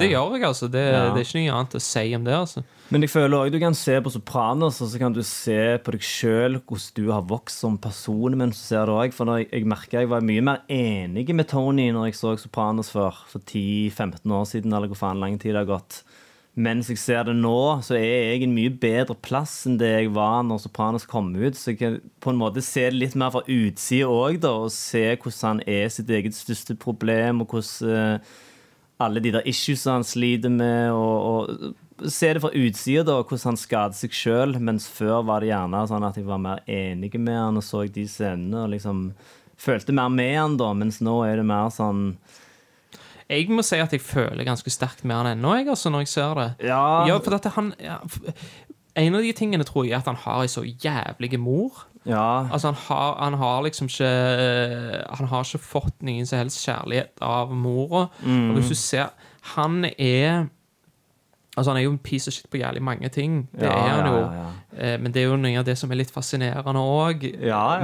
det 0.00 0.08
gjør 0.08 0.38
jeg, 0.38 0.46
altså. 0.48 0.68
Det, 0.72 0.84
det 1.12 1.20
er 1.20 1.26
ikke 1.26 1.42
noe 1.42 1.58
annet 1.58 1.76
å 1.76 1.82
si 1.84 2.06
om 2.16 2.24
det, 2.24 2.38
altså. 2.38 2.64
Men 2.92 3.06
jeg 3.06 3.08
føler 3.08 3.38
også 3.38 3.52
du 3.54 3.62
kan 3.62 3.76
se 3.78 3.94
på 4.04 4.10
Sopranos, 4.12 4.82
og 4.84 4.88
så 4.92 4.98
kan 5.00 5.14
du 5.16 5.22
se 5.24 5.78
på 5.80 5.94
deg 5.94 6.02
sjøl 6.04 6.58
hvordan 6.58 6.96
du 6.98 7.06
har 7.08 7.22
vokst 7.24 7.62
som 7.62 7.78
person 7.80 8.36
Men 8.36 8.50
så 8.52 8.66
ser 8.66 8.90
du 8.90 8.92
òg. 8.98 9.14
For 9.16 9.30
jeg, 9.38 9.46
jeg 9.48 9.68
merka 9.70 10.02
jeg 10.02 10.10
var 10.10 10.24
mye 10.28 10.42
mer 10.44 10.66
enig 10.68 11.24
med 11.32 11.48
Tony 11.48 11.88
når 11.94 12.10
jeg 12.10 12.18
så 12.18 12.34
Sopranos 12.36 12.92
før, 12.92 13.16
for 13.30 13.40
10-15 13.40 14.36
år 14.36 14.44
siden, 14.50 14.74
eller 14.76 14.92
hvor 14.92 15.00
faen 15.00 15.22
lang 15.24 15.38
tid 15.40 15.54
det 15.54 15.62
har 15.62 15.70
gått. 15.70 16.02
Mens 16.52 16.90
jeg 16.92 17.00
ser 17.00 17.24
det 17.24 17.38
nå, 17.38 17.80
så 17.80 17.96
er 17.96 18.34
jeg 18.34 18.42
en 18.44 18.52
mye 18.52 18.72
bedre 18.82 19.16
plass 19.24 19.62
enn 19.64 19.78
det 19.80 19.88
jeg 19.88 20.10
var 20.12 20.42
når 20.44 20.60
Sopranos 20.66 21.08
kom 21.08 21.30
ut. 21.32 21.56
Så 21.56 21.72
jeg 21.72 21.78
kan 21.80 21.96
på 22.20 22.34
en 22.34 22.42
måte 22.42 22.60
se 22.60 22.90
det 22.90 22.98
litt 22.98 23.16
mer 23.16 23.32
fra 23.32 23.40
utsida 23.46 24.10
òg, 24.12 24.36
da, 24.42 24.52
og 24.66 24.74
se 24.74 25.06
hvordan 25.14 25.46
han 25.46 25.64
er 25.64 25.88
sitt 25.88 26.12
eget 26.12 26.36
største 26.36 26.76
problem, 26.76 27.40
og 27.40 27.56
hvordan 27.56 28.20
uh, 28.20 28.36
alle 29.00 29.24
de 29.24 29.32
der 29.32 29.48
issues 29.48 29.88
han 29.88 30.04
sliter 30.04 30.52
med, 30.52 30.92
og, 30.92 31.16
og 31.32 31.72
se 32.10 32.32
det 32.34 32.40
fra 32.42 32.50
utsida, 32.54 33.04
da, 33.06 33.18
hvordan 33.22 33.52
han 33.52 33.56
skader 33.60 33.96
seg 33.98 34.14
sjøl. 34.16 34.56
Mens 34.60 34.88
før 34.90 35.22
var 35.28 35.40
det 35.44 35.50
gjerne 35.52 35.84
sånn 35.90 36.06
at 36.08 36.16
jeg 36.18 36.26
var 36.26 36.40
mer 36.42 36.62
enig 36.66 37.12
med 37.20 37.36
han 37.38 37.60
og 37.60 37.64
så 37.66 37.84
de 37.86 38.06
scenene 38.10 38.64
og 38.64 38.72
liksom 38.74 39.12
følte 39.62 39.94
mer 39.94 40.08
med 40.10 40.34
han, 40.38 40.56
da. 40.58 40.72
Mens 40.74 41.00
nå 41.04 41.20
er 41.26 41.36
det 41.42 41.46
mer 41.46 41.68
sånn 41.70 42.16
Jeg 43.30 43.46
må 43.48 43.62
si 43.64 43.78
at 43.80 43.92
jeg 43.94 44.02
føler 44.04 44.44
ganske 44.44 44.68
sterkt 44.74 45.04
med 45.08 45.16
han 45.16 45.30
ennå, 45.36 45.54
jeg, 45.60 45.68
altså, 45.72 45.88
når 45.94 46.02
jeg 46.04 46.12
ser 46.12 46.34
det. 46.40 46.48
Ja, 46.68 47.06
Ja, 47.08 47.18
for 47.22 47.38
at 47.38 47.46
han 47.54 47.72
ja, 47.80 48.00
En 48.98 49.14
av 49.16 49.22
de 49.24 49.32
tingene 49.32 49.64
tror 49.64 49.86
jeg 49.86 49.94
er 49.94 50.02
at 50.02 50.10
han 50.10 50.18
har 50.20 50.42
ei 50.42 50.50
så 50.52 50.64
jævlig 50.66 51.38
mor. 51.40 51.86
ja, 52.04 52.48
Altså, 52.52 52.72
han 52.72 52.80
har, 52.88 53.14
han 53.22 53.34
har 53.40 53.62
liksom 53.62 53.88
ikke 53.88 54.10
Han 55.18 55.28
har 55.30 55.46
ikke 55.46 55.62
fått 55.64 56.02
noen 56.02 56.26
som 56.28 56.42
helst 56.42 56.64
kjærlighet 56.66 57.22
av 57.22 57.54
mora. 57.56 58.08
Og 58.26 58.58
hvis 58.58 58.68
du 58.68 58.74
ser 58.74 59.14
Han 59.56 59.84
er 59.96 60.48
Altså, 61.56 61.70
han 61.70 61.76
er 61.80 61.84
jo 61.84 61.90
en 61.92 61.98
piece 61.98 62.28
of 62.28 62.34
shit 62.34 62.46
på 62.50 62.56
jævlig 62.62 62.82
mange 62.82 63.08
ting. 63.12 63.48
Det 63.52 63.66
Ja, 63.68 63.72
er 63.76 63.90
han 64.02 64.06
jo. 64.12 64.20
ja, 64.20 64.46
Eh, 64.72 64.98
Men 65.00 65.12
det 65.12 65.20
er 65.22 65.26
jo 65.28 65.36
noe 65.36 65.58
av 65.58 65.64
det 65.68 65.74
som 65.78 65.90
er 65.92 65.98
litt 66.00 66.10
fascinerende 66.10 66.80
òg. 66.80 67.26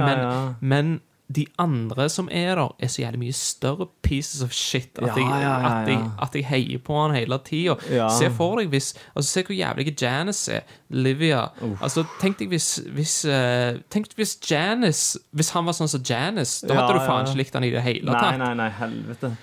Men, 0.05 0.55
men 0.61 1.01
de 1.35 1.43
andre 1.61 2.07
som 2.09 2.27
er 2.31 2.55
der, 2.57 2.71
er 2.81 2.87
så 2.89 3.03
jævlig 3.03 3.19
mye 3.19 3.33
større 3.37 3.85
pieces 4.01 4.41
of 4.41 4.49
shit 4.51 4.97
at, 4.97 5.11
jeg, 5.15 5.27
at, 5.29 5.87
jeg, 5.87 5.99
at 6.21 6.33
jeg 6.35 6.45
heier 6.49 6.79
på 6.81 6.95
han 7.03 7.13
hele 7.13 7.37
tida. 7.45 7.75
Se 8.09 8.31
for 8.33 8.57
deg 8.57 8.71
hvis 8.73 8.95
altså 9.15 9.29
Se 9.35 9.43
hvor 9.45 9.53
jævlig 9.53 9.93
Janice 10.01 10.51
er. 10.53 10.61
Livia. 10.89 11.43
Altså, 11.81 12.03
tenk 12.21 12.39
deg 12.39 12.47
hvis, 12.49 12.79
hvis 12.95 13.25
uh, 13.29 13.77
Tenk 13.93 14.07
hvis 14.17 14.39
Janice 14.51 15.19
Hvis 15.31 15.51
han 15.53 15.65
var 15.69 15.73
sånn 15.77 15.87
som 15.93 16.01
Janice, 16.01 16.65
da 16.67 16.73
hadde 16.73 16.97
du 16.97 17.05
faen 17.05 17.27
ikke 17.29 17.37
likt 17.43 17.53
han 17.53 17.63
i 17.63 17.69
det 17.77 17.81
hele 17.85 18.09
tatt. 18.11 18.33
Nei, 18.39 18.47
nei, 18.47 18.53
nei, 18.63 18.69
helvete. 18.81 19.35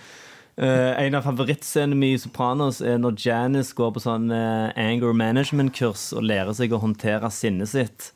Eh, 0.57 1.05
en 1.05 1.19
av 1.19 1.27
favorittscenene 1.27 1.99
mine 1.99 2.17
i 2.17 2.21
Sopranos 2.21 2.81
er 2.81 2.97
når 3.03 3.19
Janice 3.21 3.77
går 3.77 3.91
på 3.93 4.01
sånn 4.01 4.31
uh, 4.33 4.73
anger 4.81 5.13
management-kurs 5.13 6.09
og 6.17 6.25
lærer 6.25 6.57
seg 6.57 6.73
å 6.73 6.81
håndtere 6.81 7.29
sinnet 7.35 7.69
sitt. 7.75 8.11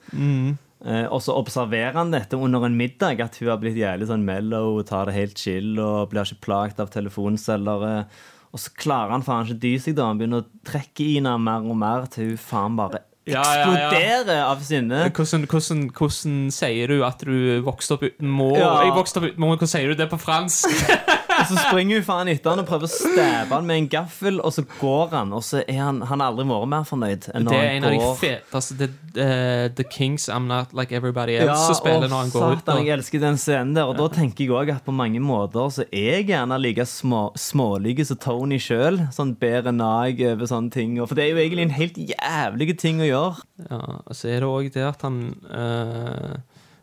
Eh, 0.81 1.05
og 1.13 1.21
så 1.21 1.37
observerer 1.37 1.99
han 1.99 2.15
dette 2.15 2.39
under 2.41 2.65
en 2.65 2.79
middag, 2.79 3.21
at 3.21 3.37
hun 3.41 3.51
har 3.53 3.61
blitt 3.61 3.77
jævlig 3.77 4.09
sånn 4.09 4.25
mellow 4.25 4.79
og 4.79 4.87
tar 4.89 5.11
det 5.11 5.19
helt 5.19 5.37
chill 5.41 5.75
og 5.77 6.09
blir 6.15 6.25
ikke 6.25 6.47
plaget 6.47 6.81
av 6.81 6.89
telefonselgere. 6.95 8.07
Og 8.51 8.65
så 8.65 8.73
klarer 8.81 9.13
han 9.15 9.27
faen 9.27 9.45
ikke 9.45 9.61
dy 9.63 9.77
seg, 9.79 9.99
da. 10.01 10.09
Han 10.09 10.19
begynner 10.19 10.43
å 10.43 10.67
trekke 10.67 11.05
i 11.05 11.13
henne 11.19 11.37
mer 11.45 11.69
og 11.69 11.77
mer 11.79 12.09
til 12.11 12.33
hun 12.33 12.41
faen 12.41 12.81
bare 12.81 13.05
Ja, 13.29 13.45
ja, 13.45 13.53
ja. 13.53 13.69
eksploderer 13.69 14.43
av 14.49 14.65
sinne. 14.65 15.05
Hvordan, 15.13 15.45
hvordan, 15.53 15.83
hvordan 15.93 16.39
sier 16.57 16.91
du 16.91 17.05
at 17.07 17.21
du 17.29 17.61
vokste 17.69 17.99
opp 17.99 18.09
uten 18.09 18.33
mor? 18.33 18.57
Ja. 18.57 18.73
Jeg 18.89 18.97
vokste 18.97 19.21
opp 19.21 19.29
uten 19.29 19.45
mor, 19.45 19.53
Hvordan 19.55 19.75
sier 19.77 19.93
du 19.93 20.01
det 20.01 20.09
på 20.11 20.19
fransk? 20.25 20.73
Og 21.51 21.57
så 21.59 21.65
springer 21.67 21.99
hun 21.99 22.07
faen 22.07 22.31
etter 22.31 22.53
han 22.53 22.63
og 22.63 22.69
prøver 22.69 22.87
å 22.87 22.93
stabbe 22.93 23.57
han 23.57 23.67
med 23.67 23.81
en 23.81 23.89
gaffel, 23.91 24.39
og 24.45 24.53
så 24.55 24.65
går 24.79 25.15
han. 25.17 25.33
Og 25.35 25.43
så 25.47 25.63
er 25.65 25.81
han, 25.81 26.01
han 26.07 26.23
har 26.23 26.31
aldri 26.31 26.47
vært 26.51 26.71
mer 26.71 26.87
fornøyd 26.89 27.29
enn 27.35 27.49
Det 27.49 27.59
er 27.59 27.71
en 27.73 27.87
av 27.89 27.95
de 27.95 28.01
går. 28.03 28.15
feteste 28.21 28.77
the, 28.79 28.89
uh, 29.19 29.67
The 29.81 29.87
Kings 29.91 30.29
I'm 30.31 30.47
Not 30.51 30.75
Like 30.77 30.95
Everybody 30.97 31.39
Else 31.41 31.75
spiller 31.81 32.07
når 32.07 32.25
han 32.25 32.33
går 32.35 32.47
ut. 32.55 32.63
satan, 32.63 32.85
jeg 32.87 32.95
elsker 32.99 33.25
den 33.25 33.41
scenen 33.41 33.75
der. 33.79 33.91
Og 33.91 33.99
da 33.99 34.07
tenker 34.15 34.47
jeg 34.47 34.55
òg 34.55 34.75
at 34.77 34.87
på 34.87 34.95
mange 34.95 35.23
måter 35.25 35.75
så 35.75 35.87
er 35.89 36.21
jeg 36.21 36.31
gjerne 36.31 36.61
like 36.63 36.87
små, 36.89 37.25
smålig 37.39 37.99
som 38.07 38.21
Tony 38.23 38.61
sjøl. 38.63 39.03
Sånn 39.15 39.35
bedre 39.41 39.75
nag 39.75 40.23
over 40.31 40.51
sånne 40.51 40.75
ting. 40.75 40.97
For 41.03 41.19
det 41.19 41.27
er 41.27 41.35
jo 41.35 41.43
egentlig 41.43 41.67
en 41.67 41.77
helt 41.81 42.01
jævlig 42.15 42.79
ting 42.81 43.03
å 43.03 43.11
gjøre. 43.11 43.49
Ja, 43.67 43.83
og 44.05 44.17
så 44.17 44.31
er 44.31 44.45
det 44.45 44.55
òg 44.55 44.73
det 44.77 44.87
at 44.93 45.07
han 45.07 45.21
uh 45.51 46.39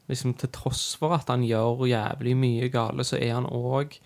liksom 0.07 0.35
Til 0.39 0.51
tross 0.55 0.95
for 0.99 1.15
at 1.17 1.29
han 1.31 1.45
gjør 1.47 1.87
jævlig 1.89 2.35
mye 2.39 2.69
gale, 2.73 3.05
så 3.07 3.19
er 3.19 3.35
han 3.37 3.49
òg 3.49 3.97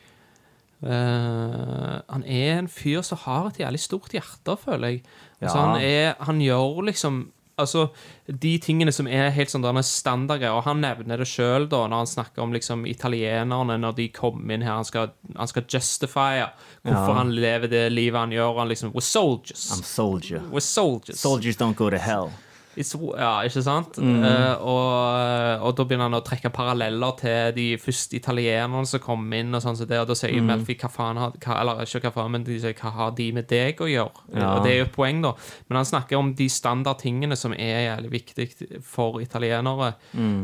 Han 0.84 2.24
er 2.26 2.58
en 2.60 2.68
fyr 2.72 3.02
som 3.06 3.18
har 3.26 3.52
et 3.52 3.60
jævlig 3.64 3.80
stort 3.84 4.16
hjerte, 4.16 4.58
føler 4.58 4.88
jeg. 4.96 5.04
Altså, 5.42 5.58
Ja. 5.58 5.62
han, 5.66 5.82
er, 5.82 6.16
han 6.26 6.40
gjør 6.42 6.84
liksom 6.86 7.32
Altså, 7.60 7.90
De 8.28 8.58
tingene 8.58 8.92
som 8.92 9.06
er 9.08 9.30
helt 9.30 9.50
sånn 9.52 9.62
standardgreier, 9.84 10.56
og 10.56 10.64
han 10.64 10.80
nevner 10.82 11.18
det 11.20 11.28
sjøl 11.28 11.68
når 11.70 11.92
han 11.94 12.08
snakker 12.08 12.42
om 12.42 12.54
liksom 12.54 12.86
italienerne 12.88 13.76
når 13.78 13.96
de 14.00 14.08
kommer 14.10 14.56
inn 14.56 14.64
her. 14.64 14.80
Han 14.80 14.86
skal, 14.88 15.12
han 15.38 15.48
skal 15.48 15.64
justify 15.70 16.42
hvorfor 16.82 17.12
Ja. 17.12 17.18
han 17.20 17.36
lever 17.36 17.68
det 17.70 17.92
livet 17.92 18.18
han 18.20 18.32
gjør. 18.32 18.58
Han 18.58 18.68
liksom, 18.72 18.94
We're 18.94 19.02
soldiers. 19.06 19.68
I'm 19.76 19.84
soldier. 19.84 20.40
We're 20.50 20.60
soldiers. 20.62 21.20
Soldiers 21.20 21.58
don't 21.58 21.76
go 21.76 21.90
to 21.92 21.98
hell. 21.98 22.32
Ja, 22.78 23.32
ikke 23.44 23.62
sant? 23.66 23.98
Eh, 24.00 24.62
og, 24.64 25.66
og 25.68 25.74
da 25.76 25.86
begynner 25.88 26.08
han 26.08 26.16
å 26.16 26.24
trekke 26.24 26.52
paralleller 26.56 27.18
til 27.20 27.56
de 27.58 27.66
første 27.82 28.16
italienerne 28.16 28.88
som 28.88 29.04
kom 29.04 29.26
inn, 29.36 29.52
og 29.56 29.64
sånn 29.64 29.76
som 29.80 29.90
det, 29.90 30.00
og 30.00 30.08
da 30.08 30.16
sier 30.18 30.46
Melfi 30.46 30.78
hva 30.80 30.92
faen 30.92 31.20
har 31.20 31.36
hva, 31.36 31.58
Eller 31.60 31.84
ikke 31.84 32.06
hva 32.08 32.14
faen, 32.16 32.32
men 32.38 32.46
de 32.48 32.60
sier 32.64 32.78
hva 32.80 32.94
har 32.96 33.12
de 33.18 33.28
med 33.36 33.50
deg 33.52 33.82
å 33.84 33.90
gjøre? 33.92 34.26
Ja. 34.36 34.54
Og 34.54 34.64
det 34.64 34.72
er 34.72 34.80
jo 34.80 34.88
et 34.88 34.96
poeng, 34.96 35.22
da. 35.26 35.34
Men 35.68 35.82
han 35.82 35.90
snakker 35.92 36.18
om 36.22 36.32
de 36.38 36.48
standardtingene 36.52 37.36
som 37.40 37.54
er 37.58 37.90
jævlig 37.90 38.14
viktig 38.16 38.50
for 38.88 39.20
italienere, 39.24 39.94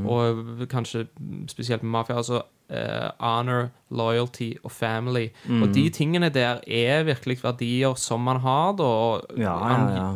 og 0.08 0.68
kanskje 0.72 1.08
spesielt 1.48 1.84
med 1.84 1.96
mafia. 2.00 2.18
altså 2.18 2.44
Uh, 2.68 3.08
honor, 3.24 3.70
loyalty 3.96 4.50
og 4.60 4.72
family. 4.76 5.30
Og 5.64 5.70
de 5.72 5.86
tingene 5.90 6.28
der 6.36 6.60
er 6.68 7.06
virkelig 7.08 7.38
verdier 7.40 7.96
som 7.96 8.20
man 8.28 8.42
har, 8.44 8.74
da. 8.76 8.90
Ja, 9.40 9.54
ja, 9.72 9.78
ja. 9.96 10.10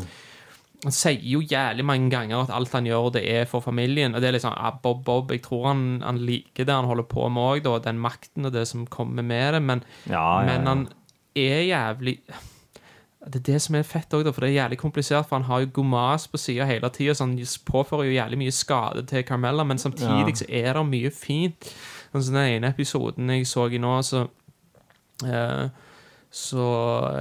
Han 0.83 0.91
sier 0.95 1.19
jo 1.21 1.39
jævlig 1.45 1.83
mange 1.85 2.09
ganger 2.09 2.39
at 2.41 2.49
alt 2.55 2.71
han 2.73 2.87
gjør, 2.89 3.11
det 3.13 3.21
er 3.29 3.45
for 3.45 3.61
familien. 3.61 4.15
Og 4.15 4.21
det 4.21 4.27
er 4.31 4.33
liksom, 4.33 4.53
ah, 4.57 4.71
Bob 4.81 5.03
Bob, 5.05 5.29
jeg 5.31 5.43
tror 5.45 5.67
han, 5.67 6.01
han 6.01 6.17
liker 6.25 6.65
det 6.65 6.73
han 6.73 6.87
holder 6.89 7.03
på 7.11 7.27
med 7.29 7.65
òg. 7.67 7.83
Den 7.85 7.99
makten 8.01 8.45
og 8.49 8.53
det 8.55 8.63
som 8.67 8.87
kommer 8.87 9.21
med 9.21 9.53
det. 9.53 9.61
Men, 9.61 9.83
Ja, 10.09 10.41
ja, 10.41 10.45
men 10.57 10.65
han 10.67 10.87
er 11.35 11.61
jævlig 11.67 12.15
Det 13.21 13.35
er 13.35 13.45
det 13.53 13.59
som 13.61 13.75
er 13.77 13.83
fett 13.85 14.09
òg, 14.17 14.25
for 14.33 14.41
det 14.41 14.49
er 14.49 14.63
jævlig 14.63 14.79
komplisert. 14.81 15.27
For 15.29 15.37
han 15.37 15.45
har 15.45 15.59
jo 15.61 15.69
Gomas 15.73 16.25
på 16.27 16.37
sida 16.41 16.65
hele 16.65 16.89
tida, 16.89 17.13
så 17.13 17.27
han 17.27 17.37
påfører 17.69 18.07
jo 18.09 18.15
jævlig 18.17 18.37
mye 18.41 18.51
skade 18.51 19.05
til 19.05 19.23
Carmella. 19.23 19.63
Men 19.63 19.77
samtidig 19.77 20.33
Ja. 20.33 20.35
så 20.41 20.45
er 20.49 20.73
det 20.73 20.85
mye 20.89 21.11
fint. 21.13 21.69
Sånn 22.11 22.23
som 22.23 22.33
den 22.33 22.49
ene 22.57 22.73
episoden 22.73 23.29
jeg 23.29 23.45
så 23.45 23.69
i 23.71 23.77
nå, 23.77 23.93
så 24.03 24.27
eh, 25.25 25.69
så 26.31 26.63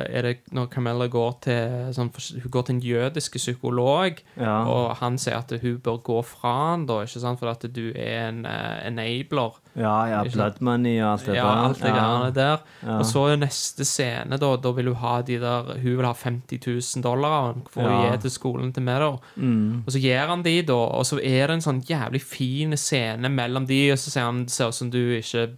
er 0.07 0.23
det 0.23 0.33
når 0.55 0.69
Camilla 0.71 1.09
går 1.11 1.33
til 1.43 1.89
sånn, 1.97 2.13
Hun 2.45 2.51
går 2.55 2.63
til 2.69 2.75
en 2.77 2.83
jødisk 2.85 3.37
psykolog, 3.41 4.21
Ja. 4.39 4.63
og 4.71 4.97
han 5.01 5.19
sier 5.19 5.39
at 5.39 5.51
hun 5.61 5.79
bør 5.83 5.99
gå 6.07 6.19
fra 6.25 6.53
han 6.71 6.87
da, 6.87 7.01
ikke 7.03 7.19
sant? 7.19 7.41
For 7.41 7.51
at 7.51 7.67
du 7.75 7.91
er 7.91 8.29
en 8.29 8.45
uh, 8.47 8.79
enabler. 8.87 9.57
Ja, 9.75 9.97
ja, 10.07 10.23
blood 10.31 10.61
money 10.61 11.01
og 11.01 11.13
alt 11.13 11.27
det 11.27 11.35
Ja, 11.35 11.43
der. 11.43 11.65
alt 11.67 11.81
det 11.83 11.89
ja. 11.95 12.31
der. 12.31 12.63
Ja. 12.87 12.99
Og 12.99 13.05
så 13.07 13.25
er 13.33 13.37
neste 13.43 13.85
scene, 13.85 14.39
da, 14.39 14.57
da 14.57 14.73
vil 14.77 14.87
hun 14.93 14.97
ha 15.03 15.21
de 15.23 15.39
der 15.43 15.73
Hun 15.81 15.97
vil 15.97 16.07
ha 16.07 16.13
50 16.15 16.61
000 16.67 17.03
dollar 17.03 17.55
for 17.71 17.83
ja. 17.83 17.89
å 17.91 18.13
gi 18.13 18.21
til 18.23 18.31
skolen 18.31 18.73
til 18.73 18.83
meg, 18.87 19.01
da. 19.01 19.11
Mm. 19.37 19.83
Og 19.87 19.91
så 19.95 19.99
gir 20.03 20.27
han 20.31 20.43
de, 20.47 20.63
da, 20.63 20.75
og 20.75 21.03
så 21.07 21.19
er 21.19 21.49
det 21.49 21.59
en 21.59 21.67
sånn 21.67 21.83
jævlig 21.83 22.23
fin 22.23 22.77
scene 22.79 23.29
mellom 23.29 23.67
de, 23.67 23.91
og 23.93 23.99
så 23.99 24.11
sier 24.15 24.25
han 24.31 24.45
det 24.45 24.55
ser 24.55 24.69
ut 24.71 24.75
som 24.79 24.91
du 24.91 25.01
ikke 25.19 25.49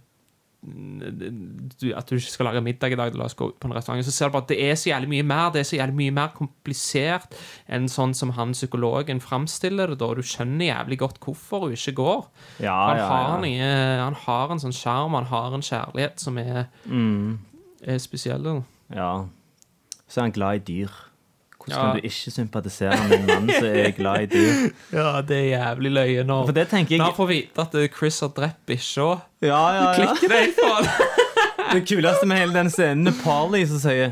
At 0.63 2.07
du 2.09 2.15
ikke 2.15 2.31
skal 2.31 2.45
lage 2.47 2.61
middag 2.63 2.93
i 2.93 2.95
dag, 2.95 3.15
la 3.19 3.25
oss 3.27 3.35
gå 3.35 3.49
på 3.59 3.67
en 3.67 3.73
restaurant. 3.75 4.05
Så 4.05 4.11
ser 4.15 4.29
du 4.29 4.35
bare 4.37 4.45
at 4.45 4.51
det 4.53 4.59
er 4.63 4.75
så 4.79 4.89
jævlig 4.91 5.09
mye 5.11 5.25
mer 5.27 5.49
Det 5.51 5.59
er 5.59 5.67
så 5.67 5.75
jævlig 5.77 5.95
mye 5.97 6.13
mer 6.15 6.31
komplisert 6.37 7.35
enn 7.67 7.89
sånn 7.91 8.13
som 8.15 8.31
han 8.37 8.53
psykologen 8.55 9.19
framstiller 9.23 9.87
det. 9.91 9.99
da, 9.99 10.13
Du 10.13 10.21
skjønner 10.23 10.69
jævlig 10.71 10.99
godt 11.03 11.19
hvorfor 11.19 11.65
hun 11.67 11.73
ikke 11.75 11.95
går. 11.99 12.27
Ja, 12.63 12.77
han, 12.87 12.97
ja, 12.97 13.07
har 13.07 13.45
ja. 13.45 13.53
En, 13.53 14.03
han 14.05 14.19
har 14.25 14.51
en 14.55 14.59
sånn 14.63 14.75
sjarm, 14.75 15.13
han 15.19 15.25
har 15.25 15.53
en 15.53 15.61
kjærlighet 15.61 16.19
som 16.19 16.37
er, 16.37 16.67
Mm. 16.85 17.39
er 17.83 17.97
spesiell. 17.99 18.63
Ja. 18.93 19.25
Så 20.07 20.19
er 20.19 20.21
han 20.29 20.31
glad 20.31 20.55
i 20.55 20.59
dyr. 20.59 20.89
Hvordan 21.63 21.75
Ja. 21.77 21.81
kan 21.93 21.95
du 21.95 22.07
ikke 22.09 22.31
sympatisere 22.31 22.97
med 23.07 23.13
en 23.19 23.25
mann 23.29 23.49
som 23.55 23.65
er 23.65 23.91
glad 23.95 24.21
i 24.21 24.25
dyr? 24.33 24.69
Ja, 24.99 25.21
det 25.21 25.37
er 25.37 25.45
jævlig 25.57 25.91
løye 25.95 26.23
når 26.27 26.45
For 26.49 26.57
det 26.57 26.67
tenker 26.69 26.95
jeg 26.97 26.99
Når 26.99 27.13
får 27.15 27.27
vite 27.29 27.61
at 27.63 27.75
eh, 27.79 27.87
Chris 27.97 28.19
har 28.19 28.33
drept 28.35 28.59
bikkja. 28.67 29.07
Ja, 29.41 29.47
ja, 29.47 29.83
ja. 29.83 29.93
Klikker 29.95 30.27
det 30.33 30.41
helt 30.41 30.59
for? 30.59 30.89
Det 31.73 31.85
kuleste 31.87 32.25
med 32.29 32.37
hele 32.37 32.53
den 32.53 32.69
scenen 32.69 33.07
er 33.07 33.15
Polly 33.23 33.63
som 33.65 33.79
sier 33.79 34.11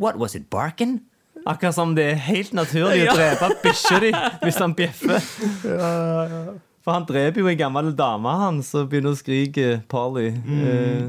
What 0.00 0.16
was 0.18 0.34
it, 0.34 0.48
barking? 0.50 1.00
Akkurat 1.46 1.74
som 1.76 1.92
det 1.94 2.04
er 2.10 2.14
helt 2.26 2.52
naturlig 2.56 3.04
å 3.06 3.14
drepe 3.14 3.50
bikkja 3.62 4.00
di 4.02 4.10
hvis 4.42 4.58
han 4.58 4.74
bjeffer. 4.74 5.20
Ja, 5.64 5.90
ja. 6.32 6.40
For 6.86 6.94
han 6.94 7.04
dreper 7.06 7.40
jo 7.42 7.48
en 7.50 7.58
gammel 7.58 7.88
dame, 7.98 8.30
han, 8.38 8.60
som 8.62 8.86
begynner 8.88 9.10
å 9.14 9.18
skrike 9.18 9.80
Polly. 9.90 10.28
Eh, 10.30 11.08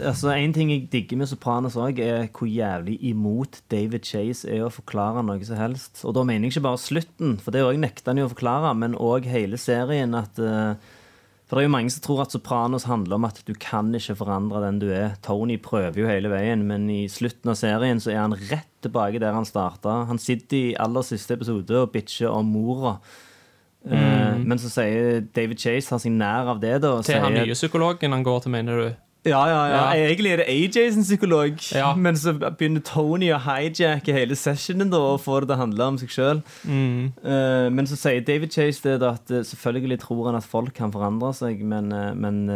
altså, 0.00 0.32
En 0.34 0.52
ting 0.52 0.70
jeg 0.72 0.88
digger 0.92 1.20
med 1.20 1.30
Sopranos 1.30 1.78
òg, 1.80 2.00
er 2.02 2.28
hvor 2.28 2.50
jævlig 2.50 2.98
imot 3.10 3.62
David 3.72 4.04
Chase 4.06 4.48
er 4.50 4.66
å 4.66 4.72
forklare 4.72 5.24
noe 5.26 5.42
som 5.46 5.60
helst. 5.60 6.04
Og 6.04 6.14
da 6.16 6.24
mener 6.26 6.46
jeg 6.46 6.56
ikke 6.56 6.66
bare 6.68 6.82
slutten, 6.82 7.36
for 7.42 7.54
det 7.54 7.64
òg 7.66 7.80
nekter 7.82 8.12
han 8.12 8.22
jo 8.22 8.28
å 8.28 8.34
forklare, 8.34 8.74
men 8.78 8.98
òg 8.98 9.28
hele 9.30 9.60
serien. 9.60 10.14
at... 10.14 10.38
eh, 10.38 10.94
for 11.46 11.54
det 11.54 11.62
er 11.62 11.68
jo 11.68 11.74
mange 11.76 11.92
som 11.94 12.02
tror 12.02 12.24
at 12.24 12.32
Sopranos 12.34 12.88
handler 12.90 13.20
om 13.20 13.26
at 13.28 13.36
du 13.46 13.52
kan 13.54 13.92
ikke 13.94 14.16
forandre 14.18 14.64
den 14.64 14.80
du 14.82 14.88
er. 14.90 15.14
Tony 15.22 15.60
prøver 15.62 16.00
jo 16.00 16.08
hele 16.10 16.32
veien, 16.32 16.64
men 16.66 16.88
i 16.90 17.04
slutten 17.06 17.52
av 17.52 17.60
serien 17.60 18.02
så 18.02 18.10
er 18.10 18.18
han 18.24 18.34
rett 18.34 18.72
tilbake 18.82 19.20
der 19.22 19.36
han 19.36 19.46
starta. 19.46 20.00
Han 20.10 20.18
sitter 20.18 20.56
i 20.58 20.74
aller 20.82 21.06
siste 21.06 21.38
episode 21.38 21.78
og 21.78 21.92
bitcher 21.94 22.34
om 22.34 22.50
mora. 22.50 22.96
Mm. 23.86 24.42
men 24.50 24.58
så 24.58 24.66
sier 24.66 25.20
David 25.30 25.60
Chase 25.62 25.86
tar 25.86 26.00
seg 26.02 26.10
nær 26.10 26.48
av 26.50 26.58
det, 26.58 26.80
da. 26.82 26.96
Til 26.98 27.12
sier, 27.12 27.22
han 27.22 27.36
nye 27.38 27.54
psykologen 27.54 28.16
han 28.16 28.24
går 28.26 28.40
til, 28.42 28.50
mener 28.56 28.80
du? 28.82 28.88
Ja, 29.26 29.42
ja, 29.50 29.60
ja. 29.72 29.80
Egentlig 30.06 30.32
er 30.32 30.42
det 30.42 30.48
AJ 30.48 30.92
sin 30.94 31.02
psykolog, 31.06 31.58
Ja. 31.74 31.94
men 31.94 32.14
så 32.16 32.32
begynner 32.38 32.84
Tony 32.86 33.32
å 33.34 33.40
hijacke 33.42 34.14
hele 34.16 34.36
sessionen 34.38 34.90
da, 34.92 35.00
og 35.14 35.20
får 35.24 35.40
det 35.44 35.48
til 35.50 35.56
å 35.56 35.62
handle 35.64 35.88
om 35.92 35.98
seg 35.98 36.14
sjøl. 36.14 36.42
Mm. 36.64 37.12
men 37.76 37.86
så 37.90 37.96
sier 37.98 38.24
David 38.26 38.54
Chase 38.54 38.82
det 38.86 39.00
da, 39.02 39.14
at 39.18 39.30
eh, 39.30 39.42
selvfølgelig 39.46 40.00
tror 40.06 40.26
han 40.30 40.38
at 40.38 40.46
folk 40.46 40.74
kan 40.74 40.92
forandre 40.94 41.32
seg, 41.34 41.60
men, 41.66 41.90
eh, 41.92 42.14
men 42.14 42.46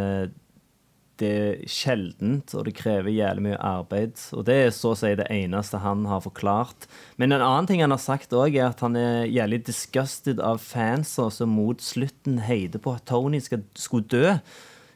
det 1.21 1.31
er 1.37 1.59
sjeldent, 1.69 2.55
og 2.57 2.65
det 2.65 2.73
krever 2.79 3.13
jævlig 3.13 3.43
mye 3.51 3.59
arbeid. 3.61 4.17
Og 4.33 4.47
det 4.49 4.55
er 4.57 4.71
så 4.73 4.95
å 4.95 4.99
si 4.99 5.11
det 5.19 5.27
eneste 5.35 5.81
han 5.83 6.07
har 6.09 6.23
forklart. 6.25 6.87
Men 7.21 7.35
en 7.37 7.45
annen 7.45 7.69
ting 7.69 7.83
han 7.85 7.93
har 7.93 8.01
sagt 8.01 8.33
òg, 8.33 8.57
er 8.57 8.71
at 8.71 8.81
han 8.81 8.97
er 8.97 9.29
jævlig 9.29 9.63
disgusted 9.69 10.41
av 10.41 10.63
fanser 10.65 11.29
som 11.35 11.53
mot 11.53 11.83
slutten 11.85 12.41
heider 12.47 12.81
på 12.81 12.95
at 12.97 13.05
Tony 13.11 13.41
skal, 13.45 13.65
skulle 13.77 14.09
dø. 14.09 14.37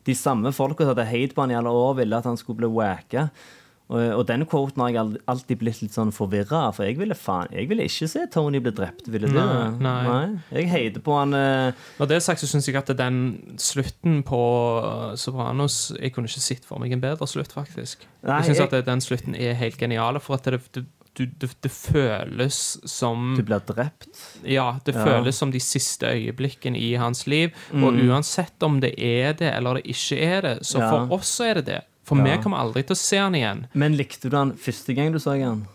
De 0.05 0.15
samme 0.15 0.53
folka 0.53 0.85
som 0.85 0.95
hadde 0.95 1.09
heit 1.11 1.35
på 1.35 1.45
han 1.45 1.53
i 1.55 1.59
alle 1.59 1.73
år, 1.73 1.95
ville 2.03 2.17
at 2.19 2.27
han 2.29 2.37
skulle 2.41 2.63
bli 2.65 2.73
wacka. 2.77 3.29
Og, 3.93 4.01
og 4.01 4.23
den 4.25 4.47
quoten 4.49 4.81
har 4.81 4.89
jeg 4.95 5.19
alltid 5.29 5.59
blitt 5.61 5.83
litt 5.83 5.93
sånn 5.93 6.09
forvirra 6.17 6.71
for 6.73 6.87
jeg 6.89 6.97
ville 6.97 7.13
faen 7.13 7.51
Jeg 7.53 7.69
ville 7.69 7.85
ikke 7.85 8.07
se 8.09 8.23
Tony 8.33 8.57
bli 8.65 8.73
drept. 8.73 9.11
Ville 9.13 9.29
du? 9.29 9.37
Nei, 9.37 9.75
nei. 10.09 10.23
Jeg 10.57 10.71
heiter 10.73 11.05
på 11.05 11.13
han 11.19 11.37
eh, 11.37 11.83
Når 11.99 12.09
det 12.09 12.17
er 12.17 12.25
sagt, 12.25 12.41
så 12.41 12.49
syns 12.49 12.65
jeg 12.71 12.79
at 12.81 12.95
den 12.97 13.19
slutten 13.61 14.23
på 14.25 14.41
uh, 14.81 15.13
Sopranos 15.21 15.93
Jeg 15.99 16.15
kunne 16.17 16.33
ikke 16.33 16.41
sett 16.47 16.65
for 16.65 16.81
meg 16.81 16.97
en 16.97 17.05
bedre 17.05 17.29
slutt, 17.29 17.53
faktisk. 17.53 18.09
Nei, 18.25 18.39
jeg 18.41 18.55
syns 18.55 18.63
jeg- 18.65 18.73
at 18.81 18.89
den 18.89 19.05
slutten 19.05 19.37
er 19.37 19.53
helt 19.61 19.77
genial, 19.77 20.17
for 20.25 20.41
at 20.41 20.49
det, 20.49 20.63
det, 20.73 20.87
det, 21.15 21.29
det, 21.39 21.49
det 21.63 21.71
føles 21.71 22.57
som 22.91 23.35
Du 23.37 23.43
blir 23.47 23.61
drept. 23.67 24.09
Ja, 24.43 24.79
det 24.85 24.95
Ja. 24.97 25.05
føles 25.05 25.37
som 25.39 25.51
de 25.55 25.61
siste 25.61 26.07
øyeblikkene 26.11 26.77
i 26.79 26.95
hans 26.99 27.27
liv. 27.31 27.53
Og 27.73 27.95
uansett 27.95 28.63
om 28.67 28.81
det 28.81 28.95
er 28.99 29.33
det 29.39 29.53
eller 29.55 29.75
det 29.81 29.85
ikke 29.95 30.19
er 30.21 30.41
det, 30.43 30.55
så 30.67 30.79
Ja. 30.81 30.91
for 30.91 31.15
oss 31.19 31.41
er 31.41 31.55
det 31.55 31.67
det. 31.67 31.81
For 32.05 32.17
Ja. 32.19 32.25
vi 32.25 32.43
kommer 32.43 32.59
aldri 32.59 32.83
til 32.83 32.95
å 32.95 32.99
se 32.99 33.17
han 33.19 33.35
igjen. 33.35 33.67
Men 33.75 33.97
likte 33.97 34.29
du 34.29 34.37
han 34.37 34.53
første 34.53 34.95
gang 34.95 35.13
du 35.13 35.19
så 35.19 35.39
han? 35.41 35.67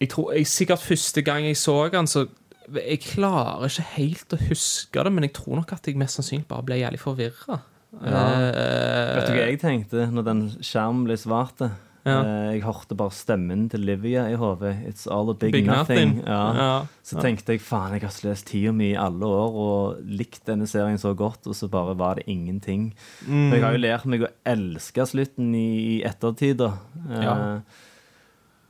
Jeg 0.00 0.08
tror 0.10 0.32
jeg, 0.34 0.46
Sikkert 0.46 0.80
første 0.82 1.22
gang 1.24 1.44
jeg 1.46 1.56
så 1.56 1.90
han, 1.92 2.06
så 2.06 2.28
Jeg 2.72 3.00
klarer 3.00 3.66
ikke 3.68 3.82
helt 3.98 4.28
å 4.32 4.38
huske 4.48 5.02
det, 5.04 5.12
men 5.12 5.24
jeg 5.24 5.32
tror 5.34 5.56
nok 5.56 5.72
at 5.72 5.84
jeg 5.86 5.96
mest 5.96 6.14
sannsynlig 6.16 6.46
bare 6.48 6.62
ble 6.62 6.76
jævlig 6.78 7.00
forvirra. 7.00 7.60
Vet 7.92 9.26
du 9.26 9.32
hva 9.34 9.46
jeg 9.48 9.58
tenkte 9.60 10.06
når 10.12 10.24
den 10.24 10.42
skjermen 10.62 11.02
ble 11.04 11.16
svart? 11.20 11.58
Ja. 12.04 12.16
Eh, 12.24 12.54
Jeg 12.56 12.62
hørte 12.66 12.96
bare 12.98 13.14
stemmen 13.14 13.68
til 13.70 13.84
Livia 13.86 14.24
i 14.30 14.34
hodet. 14.38 14.74
It's 14.88 15.06
all 15.06 15.30
a 15.30 15.34
big, 15.34 15.52
Big 15.52 15.66
nothing. 15.66 16.16
nothing. 16.16 16.26
Ja. 16.26 16.42
Ja. 16.56 16.86
Så 17.02 17.20
tenkte 17.22 17.54
jeg 17.54 17.62
faen, 17.62 17.94
jeg 17.94 18.02
har 18.02 18.18
lest 18.26 18.48
tida 18.50 18.72
mi 18.72 18.90
i 18.90 18.98
alle 18.98 19.26
år 19.26 19.60
og 19.66 20.02
likt 20.02 20.46
denne 20.46 20.66
serien 20.66 20.98
så 20.98 21.14
godt, 21.14 21.46
og 21.46 21.54
så 21.54 21.70
bare 21.70 21.94
var 21.98 22.18
det 22.18 22.26
ingenting. 22.26 22.92
Mm. 23.26 23.52
Jeg 23.52 23.62
har 23.62 23.72
jo 23.72 23.84
lært 23.84 24.06
meg 24.10 24.26
å 24.26 24.32
elske 24.44 25.06
slutten 25.06 25.54
i, 25.54 25.68
i 25.98 26.02
ettertid, 26.08 26.58
da. 26.64 26.74
Eh. 27.10 27.88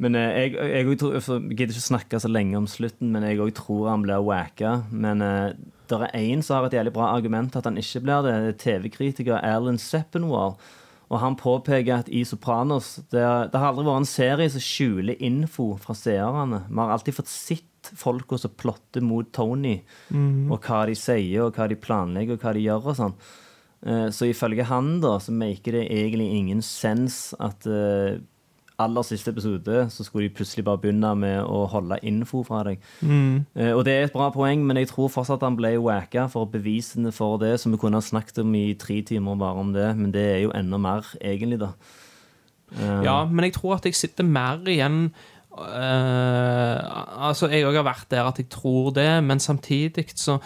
Men 0.03 0.17
eh, 0.19 0.31
jeg, 0.43 0.55
jeg, 0.57 0.87
jeg, 0.89 0.99
tror, 0.99 1.17
jeg 1.17 1.57
gidder 1.57 1.77
ikke 1.77 1.87
snakke 1.87 2.21
så 2.21 2.31
lenge 2.31 2.59
om 2.59 2.67
slutten, 2.71 3.13
men 3.15 3.25
jeg 3.27 3.41
òg 3.43 3.53
tror 3.59 3.93
han 3.93 4.05
blir 4.05 4.25
wacka. 4.27 4.83
Men 4.91 5.23
uh, 5.23 5.53
det 5.89 5.99
er 6.09 6.17
én 6.19 6.43
som 6.45 6.59
har 6.59 6.69
et 6.69 6.79
jævlig 6.79 6.95
bra 6.97 7.13
argument 7.15 7.57
at 7.59 7.69
han 7.69 7.79
ikke 7.81 8.03
blir 8.05 8.25
det. 8.27 8.33
er 8.35 8.57
TV-kritiker 8.65 9.39
Alan 9.41 9.79
Seppenwall. 9.79 10.57
Og 11.13 11.21
han 11.21 11.37
påpeker 11.37 11.99
at 11.99 12.09
i 12.09 12.23
Sopranos 12.25 12.95
det, 13.13 13.21
det 13.53 13.59
har 13.61 13.69
aldri 13.69 13.85
vært 13.85 14.01
en 14.01 14.09
serie 14.09 14.49
som 14.49 14.63
skjuler 14.65 15.19
info 15.21 15.75
fra 15.83 15.93
seerne. 15.99 16.63
Vi 16.71 16.81
har 16.81 16.95
alltid 16.95 17.19
fått 17.19 17.29
sett 17.29 17.91
folka 17.99 18.39
som 18.39 18.55
plotter 18.57 19.05
mot 19.05 19.29
Tony, 19.35 19.75
og 20.49 20.63
hva 20.65 20.87
de 20.89 20.95
sier, 20.97 21.43
og 21.45 21.57
hva 21.59 21.67
de 21.69 21.77
planlegger, 21.77 22.39
og 22.39 22.45
hva 22.47 22.53
de 22.57 22.65
gjør 22.65 22.89
og 22.93 22.97
sånn. 22.97 23.15
Eh, 23.85 24.09
Så 24.15 24.31
ifølge 24.31 24.65
han 24.71 25.01
da, 25.03 25.17
så 25.21 25.35
maker 25.35 25.73
det 25.77 25.89
egentlig 25.91 26.31
ingen 26.39 26.63
sens 26.63 27.35
at 27.43 27.67
eh, 27.67 28.21
aller 28.79 29.03
siste 29.05 29.31
episode 29.31 29.91
så 29.91 30.05
skulle 30.05 30.29
de 30.29 30.35
plutselig 30.35 30.65
bare 30.65 30.79
begynne 30.79 31.11
med 31.19 31.43
å 31.45 31.67
holde 31.71 31.99
info 32.03 32.43
fra 32.45 32.63
deg. 32.65 32.79
Eh, 33.03 33.73
Og 33.77 33.85
det 33.85 33.93
er 33.93 34.05
et 34.07 34.13
bra 34.13 34.31
poeng, 34.31 34.65
men 34.67 34.77
jeg 34.81 34.89
tror 34.89 35.09
fortsatt 35.13 35.43
han 35.43 35.57
ble 35.57 35.75
wacka 35.79 36.29
for 36.33 36.47
bevisene 36.47 37.13
for 37.13 37.37
det, 37.39 37.61
som 37.61 37.73
vi 37.73 37.79
kunne 37.79 38.01
ha 38.01 38.05
snakket 38.05 38.39
om 38.43 38.55
i 38.55 38.75
tre 38.75 39.03
timer 39.03 39.37
bare 39.37 39.61
om 39.61 39.73
det, 39.73 39.97
men 39.97 40.11
det 40.13 40.25
er 40.37 40.41
jo 40.47 40.51
enda 40.55 40.79
mer, 40.79 41.03
egentlig, 41.21 41.59
da. 41.61 41.73
Eh, 42.79 43.03
Ja, 43.05 43.25
men 43.27 43.45
jeg 43.45 43.55
tror 43.55 43.75
at 43.77 43.85
jeg 43.85 43.95
sitter 43.95 44.25
mer 44.25 44.59
igjen 44.65 45.13
eh, 45.53 46.79
Altså, 47.29 47.49
jeg 47.53 47.67
òg 47.69 47.77
har 47.77 47.85
vært 47.87 48.09
der 48.11 48.25
at 48.31 48.39
jeg 48.41 48.49
tror 48.53 48.91
det, 48.97 49.09
men 49.25 49.39
samtidig 49.43 50.07
så 50.17 50.39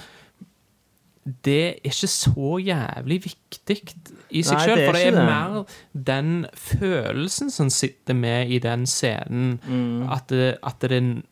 Det 1.27 1.57
er 1.69 1.75
ikke 1.91 2.09
så 2.11 2.57
jævlig 2.63 3.21
viktig 3.25 3.79
i 4.31 4.43
seg 4.43 4.59
sjøl, 4.65 4.81
for 4.87 4.93
det 4.99 5.05
er 5.07 5.17
det. 5.17 5.25
mer 5.27 5.65
den 5.93 6.47
følelsen 6.55 7.51
som 7.51 7.71
sitter 7.71 8.15
med 8.15 8.51
i 8.51 8.59
den 8.59 8.87
scenen, 8.87 9.59
Mm. 9.67 10.09
at, 10.11 10.27
det, 10.29 10.59
at 10.63 10.81
det, 10.81 11.23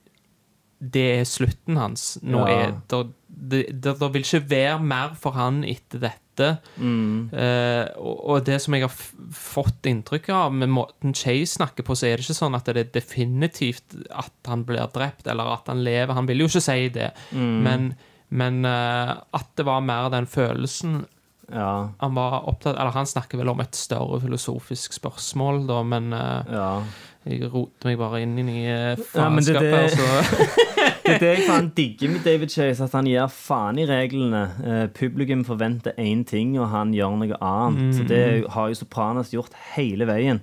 det 0.80 1.06
er 1.20 1.24
slutten 1.24 1.76
hans. 1.80 2.18
Nå 2.22 2.46
Ja. 2.46 2.58
er 2.68 2.74
det, 2.88 3.02
det, 3.28 3.82
det, 3.82 4.12
vil 4.12 4.22
ikke 4.22 4.48
være 4.50 4.78
mer 4.82 5.14
for 5.18 5.32
han 5.32 5.64
etter 5.64 5.98
dette. 6.00 6.58
Mm. 6.78 7.30
Uh, 7.32 7.86
og, 7.98 8.16
og 8.30 8.44
det 8.44 8.56
som 8.62 8.74
jeg 8.74 8.82
har 8.82 8.94
fått 9.30 9.86
inntrykk 9.86 10.28
av 10.34 10.52
med 10.52 10.68
måten 10.68 11.14
Chase 11.14 11.54
snakker 11.58 11.84
på, 11.86 11.94
så 11.94 12.06
er 12.08 12.16
det 12.18 12.24
ikke 12.26 12.34
sånn 12.40 12.56
at 12.58 12.64
det 12.66 12.76
er 12.76 12.90
definitivt 13.00 13.94
at 14.10 14.32
han 14.50 14.64
blir 14.66 14.86
drept, 14.94 15.26
eller 15.30 15.52
at 15.54 15.66
han 15.70 15.84
lever. 15.86 16.14
Han 16.14 16.26
vil 16.26 16.42
jo 16.42 16.46
ikke 16.50 16.60
si 16.64 16.88
det, 16.88 17.12
Mm. 17.32 17.62
men, 17.62 17.94
men 18.30 18.64
uh, 18.66 19.14
at 19.32 19.46
det 19.56 19.64
var 19.66 19.80
mer 19.80 20.10
den 20.10 20.26
følelsen 20.26 21.04
Ja. 21.52 21.90
han 22.00 22.14
var 22.16 22.46
opptatt 22.48 22.76
Eller 22.78 22.90
han 22.94 23.06
snakker 23.06 23.36
vel 23.38 23.50
om 23.52 23.60
et 23.60 23.74
større 23.76 24.20
filosofisk 24.22 24.92
spørsmål, 24.96 25.66
da, 25.68 25.82
men 25.84 26.12
eh, 26.16 26.52
ja. 26.54 26.82
jeg 27.28 27.50
roter 27.52 27.90
meg 27.90 27.98
bare 28.00 28.22
inn 28.24 28.38
i 28.38 28.64
Ja, 28.64 28.94
det- 28.96 29.04
faenskapet. 29.12 29.96
det- 29.98 30.60
Det 31.04 31.12
er 31.14 31.18
det 31.20 31.30
jeg 31.38 31.46
faen 31.48 31.66
digger 31.76 32.08
med 32.14 32.24
David 32.24 32.48
Chase, 32.50 32.84
at 32.84 32.92
han 32.96 33.04
gir 33.04 33.26
faen 33.28 33.78
i 33.78 33.84
reglene. 33.88 34.40
Eh, 34.64 34.86
publikum 34.96 35.42
forventer 35.44 35.92
én 36.00 36.22
ting, 36.24 36.54
og 36.58 36.68
han 36.72 36.92
gjør 36.96 37.18
noe 37.20 37.36
annet. 37.44 37.94
Så 37.98 38.06
Det 38.08 38.48
har 38.50 38.68
jo 38.72 38.74
Sopranos 38.74 39.30
gjort 39.34 39.52
hele 39.74 40.06
veien. 40.08 40.40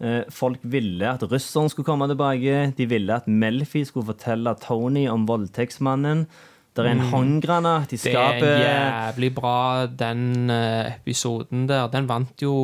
Eh, 0.00 0.24
folk 0.28 0.58
ville 0.62 1.08
at 1.08 1.22
russeren 1.30 1.70
skulle 1.72 1.86
komme 1.88 2.08
tilbake. 2.10 2.74
De 2.76 2.86
ville 2.86 3.16
at 3.16 3.26
Melfi 3.26 3.84
skulle 3.88 4.04
fortelle 4.12 4.52
Tony 4.60 5.06
om 5.08 5.24
voldtektsmannen. 5.26 6.26
Det 6.76 6.84
er 6.86 6.90
en 6.90 7.04
håndgranat 7.12 7.92
i 7.92 7.96
skapet. 7.96 8.40
Det 8.42 8.48
er 8.50 8.56
en 8.56 9.14
jævlig 9.14 9.34
bra, 9.36 9.86
den 9.86 10.50
eh, 10.50 10.94
episoden 10.96 11.68
der. 11.68 11.86
Den 11.92 12.08
vant 12.10 12.42
jo 12.42 12.54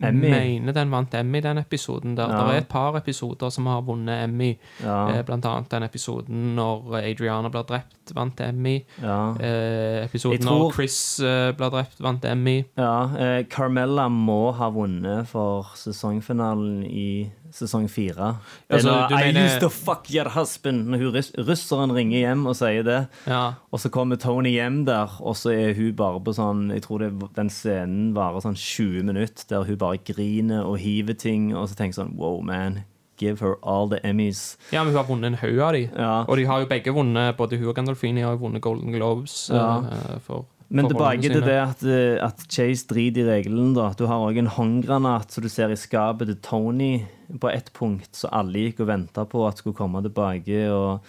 Emmy. 0.00 0.28
Mener 0.30 0.72
den 0.76 0.90
vant 0.94 1.14
Emmy, 1.18 1.40
den 1.42 1.58
episoden 1.58 2.12
der. 2.16 2.30
Ja. 2.30 2.36
Det 2.46 2.54
er 2.54 2.60
et 2.62 2.68
par 2.70 2.94
episoder 2.96 3.50
som 3.50 3.66
har 3.66 3.80
vunnet 3.82 4.22
Emmy. 4.28 4.52
Ja. 4.84 5.08
Eh, 5.10 5.24
Blant 5.26 5.44
annet 5.50 5.70
den 5.72 5.82
episoden 5.82 6.52
når 6.54 7.00
Adriana 7.02 7.50
blir 7.50 7.66
drept, 7.66 8.12
vant 8.14 8.40
Emmy. 8.46 8.76
Ja. 9.02 9.16
Eh, 9.40 10.04
episoden 10.04 10.38
tror- 10.46 10.68
når 10.68 10.72
Chris 10.76 10.98
eh, 11.20 11.50
blir 11.58 11.70
drept, 11.74 11.98
vant 12.00 12.24
Emmy. 12.30 12.60
Ja, 12.78 12.92
eh, 13.18 13.42
Carmella 13.50 14.06
må 14.08 14.52
ha 14.54 14.70
vunnet 14.70 15.26
for 15.28 15.66
sesongfinalen 15.74 16.84
i 16.86 17.28
sesong 17.54 17.88
fire. 17.90 18.34
Altså, 18.70 19.08
du 19.08 19.14
I 19.14 19.32
mener- 19.32 19.46
used 19.46 19.60
to 19.60 19.68
fuck 19.68 20.10
your 20.10 20.28
husband 20.30 20.86
Når 20.88 20.98
hun, 20.98 21.22
russeren 21.46 21.92
ringer 21.94 22.18
hjem 22.18 22.46
og 22.46 22.56
sier 22.56 22.82
det. 22.84 23.08
Ja. 23.26 23.54
Og 23.72 23.80
så 23.80 23.90
kommer 23.90 24.16
Tony 24.16 24.50
hjem 24.56 24.84
der, 24.86 25.08
og 25.20 25.34
så 25.36 25.50
er 25.54 25.74
hun 25.74 25.92
bare 25.94 26.20
på 26.20 26.34
sånn 26.34 26.70
Jeg 26.72 26.82
tror 26.82 26.98
det, 26.98 27.12
den 27.36 27.48
scenen 27.48 28.12
varer 28.14 28.40
sånn 28.44 28.54
20 28.56 29.02
minutter, 29.04 29.44
der 29.48 29.64
hun 29.64 29.76
bare 29.76 29.98
griner 29.98 30.64
og 30.64 30.78
hiver 30.78 31.14
ting, 31.18 31.54
og 31.56 31.68
så 31.68 31.74
tenker 31.76 32.02
sånn 32.02 32.16
Wow, 32.16 32.40
man. 32.42 32.84
Give 33.18 33.36
her 33.40 33.56
all 33.64 33.88
the 33.88 33.98
Emmys. 34.06 34.56
ja, 34.70 34.84
men 34.84 34.92
hun 34.94 35.04
har 35.04 35.08
vunnet 35.08 35.26
en 35.26 35.34
haug 35.40 35.58
av 35.58 35.72
de. 35.72 35.88
Ja. 35.96 36.24
Og 36.28 36.36
de 36.36 36.44
har 36.46 36.60
jo 36.60 36.66
begge 36.70 36.92
vunnet, 36.94 37.36
både 37.36 37.58
hun 37.58 37.66
og 37.68 37.74
Gandolfini 37.74 38.22
har 38.22 38.36
jo 38.36 38.44
vunnet 38.46 38.62
Golden 38.62 38.92
Globes. 38.92 39.48
Ja. 39.50 39.78
Uh, 39.80 40.18
for 40.20 40.44
Men 40.68 40.84
det 40.84 40.92
tilbake 40.92 41.30
til 41.32 41.44
det 41.46 41.56
at, 41.62 41.82
eh, 41.88 42.18
at 42.24 42.42
Chase 42.52 42.88
driter 42.90 43.24
i 43.24 43.28
reglene. 43.28 43.74
da. 43.74 43.88
Du 43.96 44.04
har 44.06 44.20
òg 44.20 44.38
en 44.38 44.52
håndgranat 44.52 45.32
som 45.32 45.42
du 45.42 45.48
ser 45.48 45.72
i 45.72 45.80
skapet 45.80 46.28
til 46.28 46.36
Tony 46.44 46.92
på 47.40 47.48
ett 47.52 47.72
punkt, 47.72 48.12
så 48.12 48.28
alle 48.32 48.66
gikk 48.66 48.84
og 48.84 48.90
venta 48.92 49.24
på 49.24 49.46
at 49.48 49.58
skulle 49.60 49.76
komme 49.76 50.02
tilbake. 50.04 50.68
Og, 50.68 51.00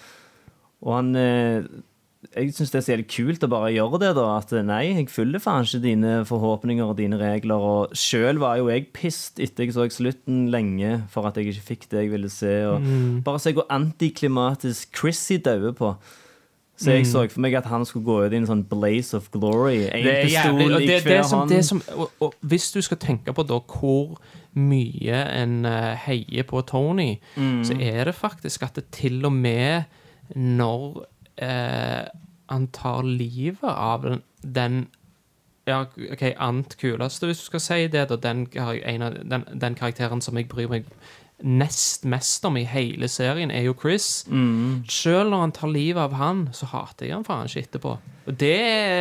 og 0.81 0.95
han 0.95 1.15
eh, 1.15 1.67
jeg 2.35 2.51
syns 2.53 2.71
det 2.73 2.77
er 2.77 2.83
så 2.83 2.91
jævlig 2.93 3.07
kult 3.13 3.43
å 3.45 3.49
bare 3.51 3.71
gjøre 3.71 3.99
det, 4.03 4.09
da. 4.17 4.25
At 4.41 4.51
nei, 4.67 4.81
jeg 4.91 5.07
følger 5.11 5.41
faen 5.43 5.67
ikke 5.67 5.81
dine 5.85 6.13
forhåpninger 6.27 6.91
og 6.91 6.97
dine 6.99 7.19
regler. 7.19 7.63
Og 7.63 7.95
sjøl 7.97 8.41
var 8.41 8.59
jo 8.59 8.67
jeg 8.71 8.89
pissed 8.95 9.39
etter 9.43 9.65
jeg 9.65 9.75
så 9.75 9.87
slutten 9.91 10.49
lenge 10.51 11.01
for 11.11 11.29
at 11.29 11.39
jeg 11.39 11.53
ikke 11.53 11.67
fikk 11.71 11.87
det 11.93 12.03
jeg 12.03 12.11
ville 12.15 12.31
se. 12.31 12.55
Og 12.67 12.79
Mm. 12.83 13.23
Bare 13.23 13.39
se 13.39 13.53
hvor 13.53 13.67
antiklimatisk 13.69 14.95
Chrissy 14.95 15.39
dauer 15.43 15.71
på. 15.75 15.95
Så 16.79 16.91
jeg 16.95 17.07
så 17.07 17.25
for 17.27 17.41
meg 17.43 17.53
at 17.59 17.65
han 17.67 17.83
skulle 17.85 18.05
gå 18.07 18.17
ut 18.25 18.31
i 18.33 18.37
en 18.39 18.45
sånn 18.47 18.61
blaze 18.71 19.17
of 19.17 19.25
glory. 19.33 19.81
En 19.89 19.99
Mm. 19.99 20.03
Det 20.05 20.13
er 20.15 20.27
jævlig, 20.31 20.67
og 20.75 20.79
det, 20.81 20.99
det 21.03 21.25
som, 21.27 21.47
det 21.49 21.65
som, 21.65 21.81
og, 21.95 22.11
og 22.23 22.33
hvis 22.41 22.71
du 22.71 22.81
skal 22.81 22.97
tenke 22.97 23.33
på 23.35 23.43
da 23.43 23.57
hvor 23.59 24.15
mye 24.55 25.19
en 25.41 25.65
eh, 25.65 25.95
heier 26.05 26.43
på 26.47 26.61
Tony, 26.65 27.17
Mm. 27.35 27.63
så 27.67 27.75
er 27.79 28.03
det 28.05 28.15
faktisk 28.15 28.63
at 28.63 28.75
det 28.75 28.85
til 28.95 29.25
og 29.25 29.31
med 29.33 29.83
når 30.35 31.05
eh, 31.37 32.05
han 32.49 32.67
tar 32.67 33.03
livet 33.03 33.63
av 33.69 34.01
den, 34.07 34.21
den 34.55 34.87
ja, 35.67 35.81
ok, 36.11 36.23
annet 36.39 36.77
kuleste, 36.81 37.25
hvis 37.29 37.39
du 37.43 37.45
skal 37.45 37.59
si 37.59 37.87
det, 37.87 38.07
da, 38.09 38.15
den, 38.15 38.45
den, 38.53 39.43
den 39.61 39.75
karakteren 39.75 40.21
som 40.21 40.37
jeg 40.37 40.47
bryr 40.49 40.67
meg 40.71 40.85
nest 41.41 42.05
mest 42.09 42.45
om 42.45 42.57
i 42.59 42.65
hele 42.67 43.07
serien, 43.11 43.51
er 43.51 43.67
jo 43.67 43.75
Chris. 43.79 44.25
Mm. 44.27 44.83
Selv 44.89 45.31
når 45.31 45.45
han 45.45 45.55
tar 45.55 45.73
livet 45.73 46.01
av 46.03 46.17
han, 46.19 46.47
så 46.53 46.69
hater 46.73 47.07
jeg 47.07 47.17
han 47.17 47.27
faen 47.27 47.49
ikke 47.49 47.67
etterpå. 47.67 47.97
Det, 48.29 48.49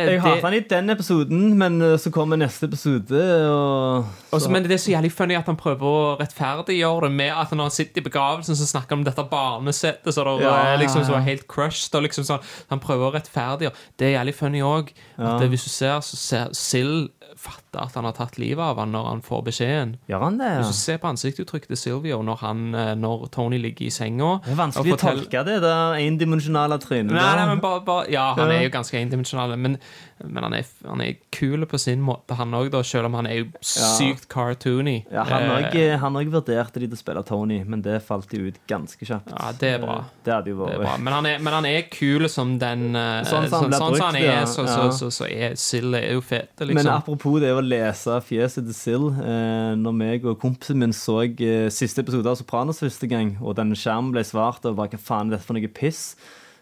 Jeg 0.09 0.21
hater 0.21 0.45
han 0.47 0.55
i 0.57 0.61
den 0.69 0.89
episoden, 0.89 1.57
men 1.57 1.81
eh, 1.85 1.97
så 2.01 2.09
kommer 2.09 2.39
neste 2.39 2.65
episode, 2.65 3.19
og 3.45 4.05
Også, 4.31 4.49
men 4.49 4.63
det 4.63 4.71
er 4.71 4.81
så 4.81 4.91
jævlig 4.91 5.11
funny 5.11 5.37
at 5.37 5.45
han 5.45 5.57
prøver 5.59 5.85
å 5.85 6.15
rettferdiggjøre 6.21 7.05
det 7.05 7.11
med 7.19 7.35
at 7.35 7.53
når 7.53 7.69
han 7.69 7.75
sitter 7.75 8.01
i 8.01 8.07
begravelsen, 8.07 8.57
så 8.57 8.67
snakker 8.69 8.95
han 8.95 9.03
om 9.03 9.05
dette 9.05 9.27
barnesettet 9.29 10.15
så 10.15 10.25
det 10.25 10.47
Ja, 10.47 10.75
liksom 10.81 11.05
så 11.05 11.17
ja. 11.17 11.23
helt 11.25 11.47
crushed. 11.47 11.95
Og 11.95 12.07
liksom 12.07 12.25
sånn, 12.25 12.43
han 12.71 12.81
prøver 12.81 13.09
å 13.09 13.13
rettferdiggjøre. 13.17 13.87
Det 13.99 14.09
er 14.09 14.17
jævlig 14.17 14.35
funny 14.39 14.65
òg. 14.65 14.93
Ja. 15.19 15.37
Hvis 15.45 15.67
du 15.67 15.73
ser, 15.73 15.99
så 16.05 16.17
ser 16.17 16.53
Sill 16.57 17.09
fatter 17.39 17.85
at 17.85 17.95
han 17.95 18.07
har 18.07 18.15
tatt 18.17 18.37
livet 18.41 18.59
av 18.59 18.79
han 18.81 18.91
når 18.91 19.05
han 19.07 19.21
får 19.23 19.43
beskjeden. 19.47 19.93
Gjør 20.09 20.23
han 20.25 20.39
det? 20.41 20.49
ja. 20.49 20.59
Hvis 20.59 20.73
du 20.73 20.79
ser 20.79 20.99
på 20.99 21.09
ansiktsuttrykket 21.11 21.71
til 21.71 21.79
Silvio 21.79 22.19
når, 22.25 22.39
han, 22.43 22.63
eh, 22.75 22.91
når 22.99 23.29
Tony 23.35 23.59
ligger 23.61 23.87
i 23.87 23.91
senga 23.93 24.31
Det 24.43 24.53
er 24.53 24.59
vanskelig 24.59 24.95
og 24.95 24.97
å 24.97 25.01
tolke 25.05 25.43
det 25.47 25.59
det 25.63 25.75
endimensjonale 26.03 26.79
trynet. 26.83 27.13
Nei, 27.15 27.29
nei, 27.39 27.45
men 27.53 27.63
bare, 27.63 27.83
bare 27.87 28.09
Ja, 28.11 28.31
han 28.37 28.51
er 28.51 28.65
jo 28.65 28.73
ganske 28.73 28.99
endimensjonal, 28.99 29.18
men, 29.59 29.77
men 30.23 30.43
han 30.43 30.53
er, 30.53 30.65
han 30.87 31.01
er 31.01 31.17
kul 31.35 31.65
på 31.69 31.79
sin 31.79 32.01
måte, 32.01 32.35
han 32.39 32.53
òg, 32.53 32.71
selv 32.85 33.09
om 33.09 33.17
han 33.19 33.27
er 33.27 33.41
jo 33.41 33.47
sykt 33.61 34.27
cartoony. 34.31 35.03
Ja, 35.11 35.23
han 35.27 35.49
Eh, 35.49 35.55
òg 35.55 35.99
han 36.01 36.17
òg 36.19 36.29
vurderte 36.33 36.79
de 36.81 36.87
til 36.87 36.97
å 36.97 36.99
spille 36.99 37.23
Tony, 37.25 37.59
men 37.67 37.81
det 37.85 37.99
falt 38.05 38.31
jo 38.35 38.49
ut 38.49 38.57
ganske 38.69 39.05
kjapt. 39.05 39.31
Ja, 39.33 39.51
det 39.59 39.71
er 39.75 39.81
bra. 39.83 39.97
Det 40.25 40.33
hadde 40.33 40.51
jo 40.53 40.59
Det 40.59 40.77
vært 40.77 40.83
bra. 40.83 40.95
Men, 40.97 41.13
han 41.13 41.25
er, 41.29 41.39
men 41.39 41.53
han 41.57 41.67
er 41.69 41.87
kul 41.91 42.27
som 42.31 42.55
den 42.61 42.95
eh, 42.95 43.23
Sånn 43.27 43.47
som 43.49 43.65
han 43.65 43.73
sånn, 43.73 43.93
brukt, 43.93 44.01
sånn 44.01 44.07
han 44.07 44.19
ja. 44.21 44.35
er, 44.41 44.45
så, 44.49 44.65
så, 44.67 44.79
Ja. 44.85 44.91
så, 44.99 45.09
så 45.13 45.29
er 45.29 45.55
Sill 45.59 45.95
er 45.97 46.13
jo 46.13 46.21
fete, 46.25 46.65
Men 46.65 46.75
liksom. 46.75 46.91
apropos 46.93 47.39
det 47.43 47.51
å 47.55 47.63
lese 47.63 48.19
fjeset 48.25 48.67
til 48.69 48.77
Sill 48.77 49.07
eh, 49.23 49.73
Når 49.79 49.95
meg 49.99 50.27
og 50.29 50.39
kompisen 50.41 50.79
min 50.81 50.93
så 50.95 51.21
eh, 51.25 51.69
siste 51.73 52.03
episode 52.05 52.29
av 52.29 52.37
Sopranos 52.39 52.81
første 52.83 53.09
gang, 53.09 53.35
og 53.41 53.57
den 53.59 53.73
skjermen 53.77 54.13
ble 54.15 54.23
svart, 54.27 54.65
og 54.65 54.77
bare 54.79 54.93
hva 54.93 55.01
faen 55.01 55.29
er 55.29 55.37
dette 55.37 55.47
for 55.47 55.57
noe 55.57 55.71
piss, 55.73 56.15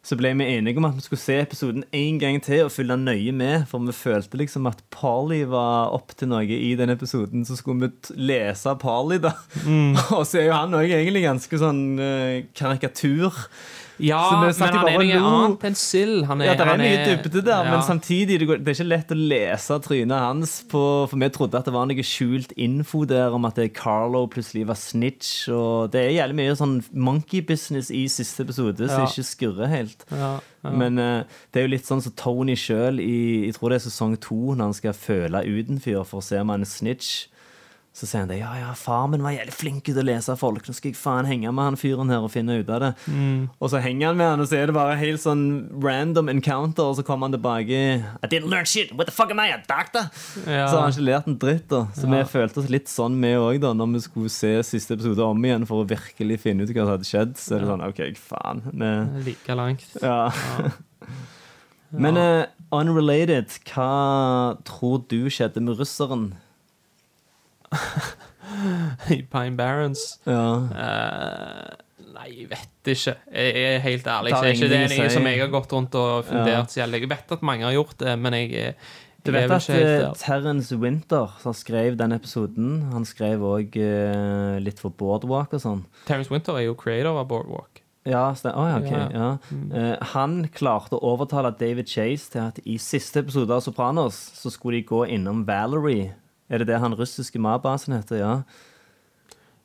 så 0.08 0.16
ble 0.16 0.30
vi 0.40 0.46
enige 0.56 0.80
om 0.80 0.86
at 0.88 0.96
vi 0.96 1.04
skulle 1.04 1.20
se 1.20 1.36
episoden 1.42 1.84
en 1.96 2.20
gang 2.22 2.38
til 2.44 2.64
og 2.64 2.72
følge 2.72 2.96
nøye 3.02 3.34
med, 3.36 3.66
for 3.68 3.84
vi 3.84 3.96
følte 3.96 4.40
liksom 4.40 4.70
at 4.70 4.80
Parley 4.94 5.44
var 5.52 5.92
opp 5.96 6.14
til 6.16 6.32
noe 6.32 6.48
i 6.48 6.76
den 6.80 6.94
episoden. 6.94 7.44
Så 7.48 7.58
skulle 7.60 7.90
vi 7.90 8.16
lese 8.30 8.72
Parley, 8.80 9.20
da. 9.24 9.34
og 10.16 10.24
så 10.24 10.40
er 10.40 10.48
jo 10.48 10.56
han 10.56 10.78
òg 10.80 10.88
egentlig 10.88 11.26
ganske 11.26 11.60
sånn 11.60 11.84
eh, 12.00 12.46
karikatur. 12.56 13.36
Ja, 14.04 14.22
men 14.42 14.54
han 14.54 14.78
er 14.78 15.20
noe 15.20 15.30
annet 15.44 15.64
enn 15.70 15.78
sild. 15.78 16.26
Ja, 16.28 16.54
det 16.58 16.66
er 16.68 16.82
mye 16.82 17.00
dybde 17.08 17.42
der, 17.42 17.64
ja. 17.66 17.72
men 17.72 17.84
samtidig 17.86 18.40
det, 18.42 18.48
går, 18.50 18.60
det 18.62 18.74
er 18.74 18.78
ikke 18.78 18.88
lett 18.92 19.14
å 19.14 19.18
lese 19.18 19.78
trynet 19.86 20.22
hans. 20.22 20.56
På, 20.70 20.82
for 21.10 21.22
vi 21.22 21.30
trodde 21.34 21.60
at 21.60 21.68
det 21.70 21.74
var 21.76 21.88
noe 21.90 22.06
skjult 22.06 22.54
info 22.60 23.04
der 23.10 23.34
om 23.36 23.48
at 23.50 23.58
det 23.58 23.72
Carlo 23.78 24.26
plutselig 24.32 24.68
var 24.70 24.78
snitch. 24.80 25.48
Og 25.54 25.90
det 25.94 26.04
er 26.04 26.16
jævlig 26.20 26.40
mye 26.42 26.58
sånn 26.60 26.78
monkey 26.94 27.42
business 27.46 27.90
i 27.94 28.06
siste 28.12 28.46
episode 28.48 28.86
som 28.90 29.06
Ja. 29.06 29.10
ikke 29.10 29.28
skurrer 29.32 29.74
helt. 29.74 30.06
ja. 30.12 30.38
Men 30.68 30.98
uh, 31.00 31.24
det 31.54 31.62
er 31.62 31.68
jo 31.68 31.72
litt 31.72 31.88
sånn 31.88 32.02
som 32.04 32.12
Tony 32.18 32.56
sjøl 32.60 32.98
i 33.00 33.46
jeg 33.46 33.56
tror 33.56 33.72
det 33.72 33.78
er 33.78 33.86
sesong 33.86 34.18
to, 34.20 34.36
når 34.52 34.66
han 34.66 34.74
skal 34.76 34.96
føle 34.98 35.40
ut 35.48 35.70
en 35.72 35.80
fyr 35.80 36.02
for 36.04 36.20
å 36.20 36.26
se 36.26 36.42
om 36.42 36.50
han 36.52 36.66
er 36.66 36.68
snitch. 36.70 37.28
Så 37.98 38.06
sier 38.06 38.22
han 38.22 38.30
det. 38.30 38.36
Ja, 38.38 38.52
ja, 38.60 38.68
far 38.78 39.08
min 39.10 39.24
var 39.26 39.32
jævlig 39.34 39.54
flink 39.58 39.80
til 39.88 39.98
å 39.98 40.04
lese 40.06 40.36
folk. 40.38 40.68
Nå 40.70 40.74
skal 40.78 40.92
jeg 40.92 40.98
faen 41.00 41.26
henge 41.26 41.50
med 41.50 41.66
han 41.66 41.78
fyren 41.82 42.12
her 42.14 42.22
og 42.22 42.30
finne 42.30 42.60
ut 42.60 42.68
av 42.70 42.84
det. 42.84 42.92
Mm. 43.10 43.48
Og 43.58 43.72
så 43.74 43.80
henger 43.82 44.12
han 44.12 44.20
med 44.20 44.30
han, 44.30 44.44
og 44.44 44.50
så 44.52 44.60
er 44.60 44.70
det 44.70 44.76
bare 44.78 45.00
helt 45.00 45.24
sånn 45.24 45.42
random 45.82 46.30
encounter, 46.30 46.92
og 46.92 47.00
så 47.00 47.06
kommer 47.08 47.26
han 47.26 47.34
tilbake 47.34 47.80
I 47.98 48.30
didn't 48.30 48.54
learn 48.54 48.70
shit. 48.70 48.92
What 48.94 49.10
the 49.10 49.16
fuck 49.16 49.34
am 49.34 49.42
I, 49.42 49.48
a 49.56 49.58
doctor? 49.66 50.12
Ja. 50.46 50.68
Så 50.70 50.78
har 50.78 50.84
han 50.86 50.94
ikke 50.94 51.08
lært 51.10 51.32
en 51.34 51.40
dritt, 51.42 51.66
da. 51.74 51.82
Så 51.98 52.06
Ja. 52.06 52.14
vi 52.14 52.24
følte 52.38 52.62
oss 52.62 52.70
litt 52.70 52.86
sånn, 52.94 53.18
vi 53.26 53.34
òg, 53.34 53.60
da, 53.66 53.74
når 53.74 53.94
vi 53.98 54.04
skulle 54.06 54.30
se 54.30 54.54
siste 54.70 54.94
episode 54.94 55.26
om 55.26 55.42
igjen 55.50 55.66
for 55.66 55.82
å 55.82 55.90
virkelig 55.90 56.40
finne 56.46 56.62
ut 56.68 56.70
hva 56.78 56.86
som 56.86 56.94
hadde 56.94 57.10
skjedd. 57.10 57.34
Så 57.42 57.58
er 57.58 57.66
det 57.66 57.72
sånn 57.74 57.88
OK, 57.90 58.04
faen. 58.30 58.62
Vi, 58.78 58.94
Like 59.32 59.58
langt. 59.58 59.90
ja. 60.04 60.30
Men 61.92 62.18
uh, 62.20 62.46
unrelated, 62.76 63.48
hva 63.72 64.58
tror 64.68 65.06
du 65.10 65.30
skjedde 65.32 65.62
med 65.64 65.80
russeren? 65.80 66.34
I 69.14 69.22
Pine 69.30 69.56
Barrens. 69.60 70.20
Ja. 70.28 70.44
Uh, 70.72 72.06
nei, 72.16 72.30
jeg 72.42 72.50
vet 72.52 72.92
ikke. 72.94 73.16
Jeg 73.32 73.66
er 73.74 73.82
helt 73.84 74.08
ærlig. 74.08 74.32
Det 74.34 74.40
er 74.40 74.56
ikke 74.56 74.70
det 74.72 74.80
er 74.84 74.94
noe 74.96 75.10
som 75.14 75.28
jeg 75.30 75.42
har 75.44 75.52
gått 75.54 75.76
rundt 75.76 75.98
og 76.00 76.14
Ja. 76.14 76.22
fundert 76.30 76.72
selv. 76.74 76.98
Jeg 76.98 77.10
vet 77.12 77.36
at 77.38 77.44
mange 77.46 77.68
har 77.68 77.76
gjort 77.76 77.98
det, 78.00 78.16
men 78.20 78.34
jeg, 78.34 78.52
jeg 78.56 78.76
Du 79.26 79.32
vet 79.36 79.52
at 79.52 79.70
eh, 79.70 79.82
der. 80.06 80.14
Terrence 80.16 80.76
Winter, 80.80 81.34
som 81.44 81.54
skrev 81.54 81.98
den 82.00 82.16
episoden, 82.16 82.92
han 82.94 83.04
skrev 83.06 83.44
òg 83.44 83.76
litt 84.64 84.80
for 84.80 84.90
Boardwalk 84.96 85.54
og 85.58 85.62
sånn. 85.62 85.84
Terence 86.08 86.32
Winter 86.32 86.56
er 86.56 86.70
jo 86.70 86.78
creator 86.80 87.20
av 87.20 87.28
Boardwalk. 87.28 87.84
Ja, 88.08 88.30
oh, 88.32 88.68
ja, 88.70 88.78
ok, 88.80 88.92
Ja. 88.92 89.08
ja. 89.12 89.32
Eh, 89.76 89.98
han 90.14 90.48
klarte 90.56 90.96
å 90.96 91.02
overtale 91.12 91.52
David 91.60 91.90
Chase 91.92 92.32
til 92.32 92.42
at 92.46 92.60
i 92.64 92.78
siste 92.80 93.20
episode 93.20 93.52
av 93.52 93.60
Sopranos 93.66 94.16
så 94.40 94.48
skulle 94.54 94.80
de 94.80 94.88
gå 94.88 95.02
innom 95.12 95.44
Valerie. 95.46 96.14
Er 96.50 96.60
det 96.60 96.68
det 96.68 96.80
han 96.80 96.96
russiske 96.96 97.40
mabasen 97.40 97.94
heter? 97.98 98.18
Ja. 98.22 98.34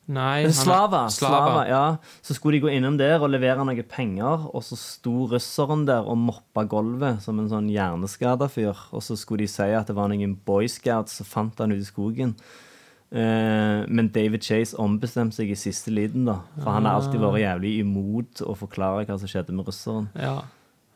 Nei, 0.09 0.43
han 0.43 0.51
er- 0.51 0.53
Slava. 0.53 1.03
Slava. 1.09 1.37
Slava, 1.47 1.69
ja. 1.69 1.97
Så 2.23 2.35
skulle 2.35 2.59
de 2.59 2.67
gå 2.67 2.73
innom 2.75 2.97
der 2.99 3.21
og 3.23 3.31
levere 3.31 3.63
noen 3.65 3.85
penger, 3.89 4.49
og 4.53 4.63
så 4.67 4.77
sto 4.77 5.29
russeren 5.31 5.87
der 5.87 6.03
og 6.03 6.19
moppa 6.19 6.65
gulvet 6.69 7.23
som 7.23 7.39
en 7.39 7.49
sånn 7.49 7.71
hjerneskada 7.71 8.49
fyr. 8.51 8.75
Og 8.93 9.01
så 9.01 9.17
skulle 9.17 9.45
de 9.47 9.47
si 9.47 9.63
at 9.63 9.87
det 9.87 9.95
var 9.95 10.09
noen 10.09 10.37
boyscouts, 10.45 11.13
som 11.21 11.25
fant 11.27 11.57
han 11.59 11.71
ute 11.71 11.87
i 11.87 11.93
skogen. 11.93 12.35
Eh, 13.13 13.87
men 13.89 14.09
David 14.09 14.43
Chase 14.43 14.75
ombestemte 14.77 15.35
seg 15.37 15.51
i 15.51 15.55
siste 15.55 15.93
liten, 15.93 16.25
da. 16.25 16.41
For 16.59 16.71
han 16.73 16.85
har 16.85 16.99
alltid 17.01 17.21
vært 17.21 17.43
jævlig 17.45 17.79
imot 17.85 18.43
å 18.43 18.57
forklare 18.57 19.07
hva 19.07 19.19
som 19.21 19.29
skjedde 19.29 19.53
med 19.55 19.67
russeren. 19.67 20.09
Ja. 20.19 20.43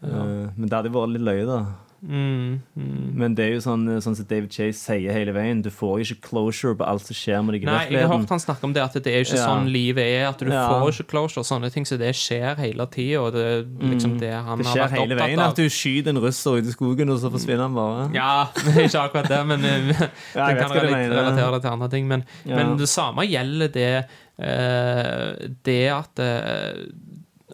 Eh, 0.02 0.50
men 0.56 0.66
det 0.68 0.72
hadde 0.72 0.90
vært 0.92 1.12
litt 1.12 1.22
løye, 1.22 1.46
da. 1.46 1.66
Mm, 2.06 2.60
mm. 2.76 3.14
Men 3.18 3.34
det 3.34 3.44
er 3.44 3.52
jo 3.56 3.62
sånn, 3.64 3.82
sånn 4.04 4.14
som 4.14 4.26
David 4.30 4.52
Chase 4.54 4.78
sier 4.78 5.10
hele 5.12 5.32
veien, 5.34 5.58
du 5.64 5.70
får 5.74 5.96
jo 5.98 6.04
ikke 6.14 6.28
closure 6.28 6.76
på 6.78 6.86
alt 6.86 7.02
som 7.02 7.16
skjer 7.18 7.40
med 7.42 7.56
deg 7.56 7.64
i 7.64 7.66
Nei, 7.66 7.80
jeg 7.90 8.06
har 8.06 8.12
hørt 8.14 8.30
han 8.30 8.38
snakke 8.44 8.62
om 8.68 8.72
det, 8.76 8.82
at 8.84 8.94
det 9.02 9.10
er 9.10 9.16
jo 9.24 9.26
ikke 9.26 9.40
Ja. 9.40 9.46
sånn 9.48 9.66
livet 9.72 10.04
er. 10.06 10.28
At 10.28 10.38
du 10.38 10.46
Ja. 10.52 10.68
får 10.70 10.92
ikke 10.94 11.08
closure. 11.10 11.42
Sånne 11.42 11.72
ting 11.74 11.84
så 11.84 11.98
det 11.98 12.12
skjer 12.14 12.56
hele 12.62 12.86
tida. 12.86 13.30
Det 13.32 13.66
liksom 13.90 14.18
det 14.20 14.32
han 14.32 14.58
Mm. 14.58 14.62
Det 14.62 14.66
har 14.66 14.76
skjer 14.76 14.88
vært 14.88 14.98
hele 15.00 15.16
veien 15.18 15.38
av. 15.40 15.50
at 15.50 15.56
du 15.56 15.66
skyter 15.68 16.08
en 16.14 16.22
russer 16.22 16.58
ut 16.58 16.64
i 16.64 16.70
skogen, 16.76 17.10
og 17.10 17.18
så 17.18 17.30
forsvinner 17.34 17.62
han 17.66 17.74
bare. 17.74 18.14
Ja, 18.14 18.46
ikke 18.86 19.02
akkurat 19.10 19.28
det, 19.28 19.46
men 19.46 19.64
eh, 19.64 20.08
Ja, 20.36 20.46
det 20.46 20.58
kan 20.62 20.70
relatere 20.70 21.52
det 21.52 21.62
til 21.62 21.70
andre 21.70 21.88
ting. 21.90 22.06
Men, 22.06 22.24
Ja. 22.46 22.56
men 22.56 22.76
det 22.78 22.86
samme 22.88 23.26
gjelder 23.26 23.72
det 23.72 24.06
eh, 24.38 25.48
Det 25.64 25.88
at 25.90 26.18
eh, 26.18 26.84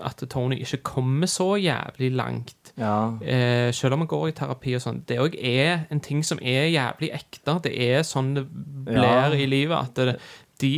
At 0.03 0.17
Tony 0.29 0.57
ikke 0.65 0.83
kommer 0.83 1.27
så 1.29 1.55
jævlig 1.61 2.13
langt. 2.17 2.62
Ja. 2.83 2.97
Eh, 3.23 3.71
selv 3.73 3.95
om 3.95 4.03
man 4.03 4.09
går 4.11 4.29
i 4.29 4.35
terapi 4.37 4.75
og 4.77 4.83
sånn. 4.83 5.03
Det 5.07 5.19
òg 5.23 5.37
er 5.39 5.87
en 5.95 6.01
ting 6.03 6.25
som 6.27 6.39
er 6.43 6.67
jævlig 6.73 7.13
ekte. 7.15 7.57
Det 7.63 7.73
er 7.79 8.03
sånn 8.03 8.35
det 8.35 8.47
blir 8.51 9.03
Ja. 9.03 9.29
i 9.31 9.47
livet. 9.47 9.79
At 9.79 9.95
det, 9.95 10.17
de 10.61 10.73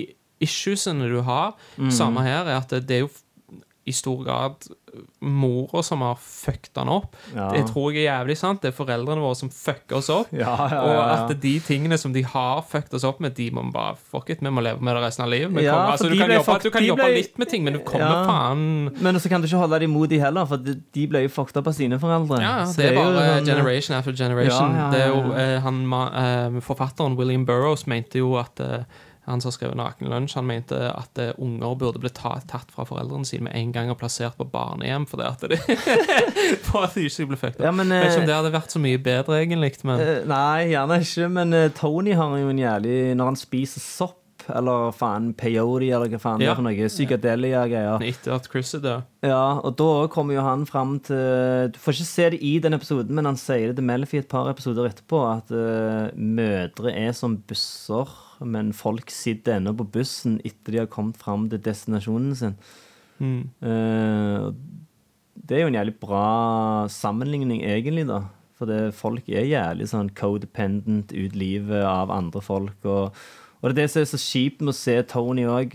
issuesene 0.44 1.08
du 1.08 1.22
har, 1.22 1.54
Mm. 1.78 1.90
samme 1.90 2.20
her, 2.22 2.44
er 2.44 2.56
at 2.58 2.68
det, 2.68 2.86
det 2.86 2.96
er 2.96 3.00
jo 3.06 3.10
i 3.86 3.92
stor 3.92 4.22
grad 4.24 4.54
mora 5.20 5.82
som 5.82 6.00
har 6.00 6.14
fucket 6.20 6.76
han 6.78 6.88
opp. 6.88 7.16
Ja. 7.34 7.48
Det 7.52 7.64
tror 7.72 7.92
jeg 7.92 8.04
er 8.06 8.12
jævlig 8.20 8.36
sant. 8.38 8.60
Det 8.62 8.70
er 8.70 8.76
foreldrene 8.76 9.20
våre 9.24 9.34
som 9.36 9.50
fucker 9.50 9.98
oss 9.98 10.08
opp. 10.14 10.30
Ja, 10.44 10.54
ja, 10.70 10.80
Og 10.84 11.00
at 11.30 11.32
de 11.42 11.52
tingene 11.64 11.98
som 12.00 12.12
de 12.14 12.22
har 12.24 12.62
fucket 12.68 12.94
oss 12.94 13.04
opp 13.08 13.18
med, 13.24 13.34
de 13.36 13.48
må 13.54 13.64
vi 13.66 13.72
bare 13.74 13.96
Fuck 14.14 14.30
it, 14.30 14.42
vi 14.44 14.52
må 14.54 14.62
leve 14.64 14.80
med 14.84 14.94
det 14.96 15.02
resten 15.04 15.24
av 15.26 15.30
livet. 15.32 15.50
Kommer- 15.56 15.92
altså, 15.94 16.08
du 16.10 16.16
kan, 16.18 16.30
jobbe, 16.30 16.46
fuck- 16.46 16.62
du 16.62 16.70
kan 16.74 16.84
jobbe 16.86 17.02
ble- 17.08 17.16
litt 17.18 17.38
med 17.42 17.50
ting, 17.50 17.64
men 17.66 17.76
du 17.78 17.80
kommer 17.86 18.24
faen 18.28 18.64
Men 19.02 19.18
så 19.20 19.28
kan 19.32 19.42
du 19.42 19.48
ikke 19.48 19.60
holde 19.64 19.80
dem 19.82 19.90
imot 19.90 20.08
de 20.14 20.20
heller, 20.22 20.46
for 20.46 20.62
de 20.62 21.06
ble 21.10 21.24
jo 21.26 21.32
fucked 21.34 21.56
opp 21.60 21.72
av 21.72 21.76
sine 21.76 21.98
foreldre. 22.02 22.38
Ja, 22.44 22.54
det 22.76 22.90
er 22.92 22.98
bare 23.00 23.24
han... 23.32 23.48
generation 23.48 23.96
after 23.98 24.12
generation. 24.16 24.78
Det 24.94 25.00
er 25.02 25.10
jo, 25.12 25.34
eh, 25.34 25.56
han, 25.64 25.82
eh, 25.90 26.60
forfatteren 26.64 27.18
William 27.18 27.44
Burroughs 27.48 27.86
mente 27.90 28.22
jo 28.22 28.36
at 28.40 28.60
eh, 28.64 28.86
han 29.26 29.40
som 29.40 29.48
har 29.50 29.54
skrevet 29.56 29.76
'Naken 29.76 30.08
lunsj', 30.12 30.34
han 30.36 30.46
mente 30.46 30.76
at 30.92 31.18
eh, 31.18 31.32
unger 31.38 31.74
burde 31.80 32.00
bli 32.02 32.10
tatt 32.12 32.70
fra 32.74 32.84
foreldrene 32.84 33.24
sine 33.24 33.44
med 33.48 33.54
en 33.56 33.72
gang 33.72 33.90
og 33.90 33.98
plassert 33.98 34.36
på 34.36 34.44
barnehjem 34.50 35.06
fordi 35.08 35.24
at 35.28 35.40
de, 35.48 35.56
for 36.66 36.84
at 36.84 36.94
de 36.94 37.06
ikke 37.08 37.26
ble 37.30 37.36
fucket 37.40 37.60
opp. 37.60 37.64
Ja, 37.64 37.70
men, 37.72 37.88
Vet 37.88 38.04
ikke 38.10 38.16
eh, 38.16 38.20
om 38.20 38.26
det 38.28 38.34
hadde 38.40 38.52
vært 38.52 38.74
så 38.74 38.82
mye 38.84 38.98
bedre, 38.98 39.40
egentlig, 39.44 39.72
men 39.84 40.00
Eh, 40.04 40.24
Nei, 40.28 40.68
gjerne 40.74 41.00
ikke, 41.00 41.28
men 41.32 41.52
eh, 41.56 41.70
Tony 41.76 42.12
har 42.18 42.36
jo 42.38 42.48
en 42.52 42.58
jævlig 42.60 43.16
Når 43.16 43.24
han 43.32 43.36
spiser 43.40 43.80
sopp, 43.80 44.20
eller 44.54 44.90
faen 44.92 45.30
peyote, 45.32 45.86
eller 45.88 46.10
hva 46.12 46.18
faen 46.20 46.38
det 46.38 46.44
Ja. 46.44 46.50
er 46.52 46.58
for 46.58 46.66
noe, 46.66 46.88
Psykadelia-greier. 46.92 48.02
etter 48.04 48.34
at 48.34 48.48
Chris 48.52 48.74
er 48.74 48.80
død 48.84 49.02
Ja, 49.24 49.58
og 49.64 49.76
da 49.78 50.06
kommer 50.12 50.34
jo 50.36 50.42
han 50.44 50.66
fram 50.68 50.98
til 51.00 51.70
Du 51.72 51.78
får 51.80 51.96
ikke 51.96 52.04
se 52.10 52.26
det 52.34 52.42
i 52.42 52.58
den 52.58 52.74
episoden, 52.76 53.14
men 53.16 53.24
han 53.24 53.36
sier 53.40 53.68
det 53.72 53.76
til 53.76 53.84
Melfi 53.88 54.18
et 54.20 54.28
par 54.28 54.50
episoder 54.52 54.90
etterpå, 54.90 55.22
at 55.38 55.48
uh, 55.50 56.10
mødre 56.18 56.92
er 56.92 57.12
som 57.16 57.38
busser, 57.48 58.04
men 58.40 58.72
folk 58.76 59.12
sitter 59.12 59.58
ennå 59.58 59.74
på 59.78 59.86
bussen 59.98 60.40
etter 60.44 60.74
de 60.74 60.82
har 60.82 60.90
kommet 60.92 61.20
fram 61.20 61.46
til 61.52 61.62
destinasjonen 61.62 62.34
sin. 62.38 62.56
Mm. 63.22 63.42
Uh, 63.62 64.50
det 65.34 65.58
er 65.58 65.64
jo 65.64 65.70
en 65.72 65.78
jævlig 65.78 65.94
bra 66.00 66.24
sammenligning, 66.90 67.62
egentlig, 67.66 68.06
da. 68.08 68.24
For 68.58 68.70
det, 68.70 68.94
folk 68.96 69.28
er 69.28 69.48
jævlig 69.50 69.88
sånn 69.90 70.12
codependent 70.16 71.12
ut 71.12 71.36
livet 71.36 71.82
av 71.84 72.12
andre 72.14 72.42
folk. 72.44 72.76
Og, 72.86 73.16
og 73.60 73.64
det 73.66 73.74
er 73.74 73.80
det 73.82 73.88
som 73.92 74.04
er 74.04 74.10
så 74.12 74.20
kjipt 74.22 74.62
med 74.62 74.72
å 74.72 74.78
se 74.78 74.94
Tony 75.10 75.46
òg. 75.50 75.74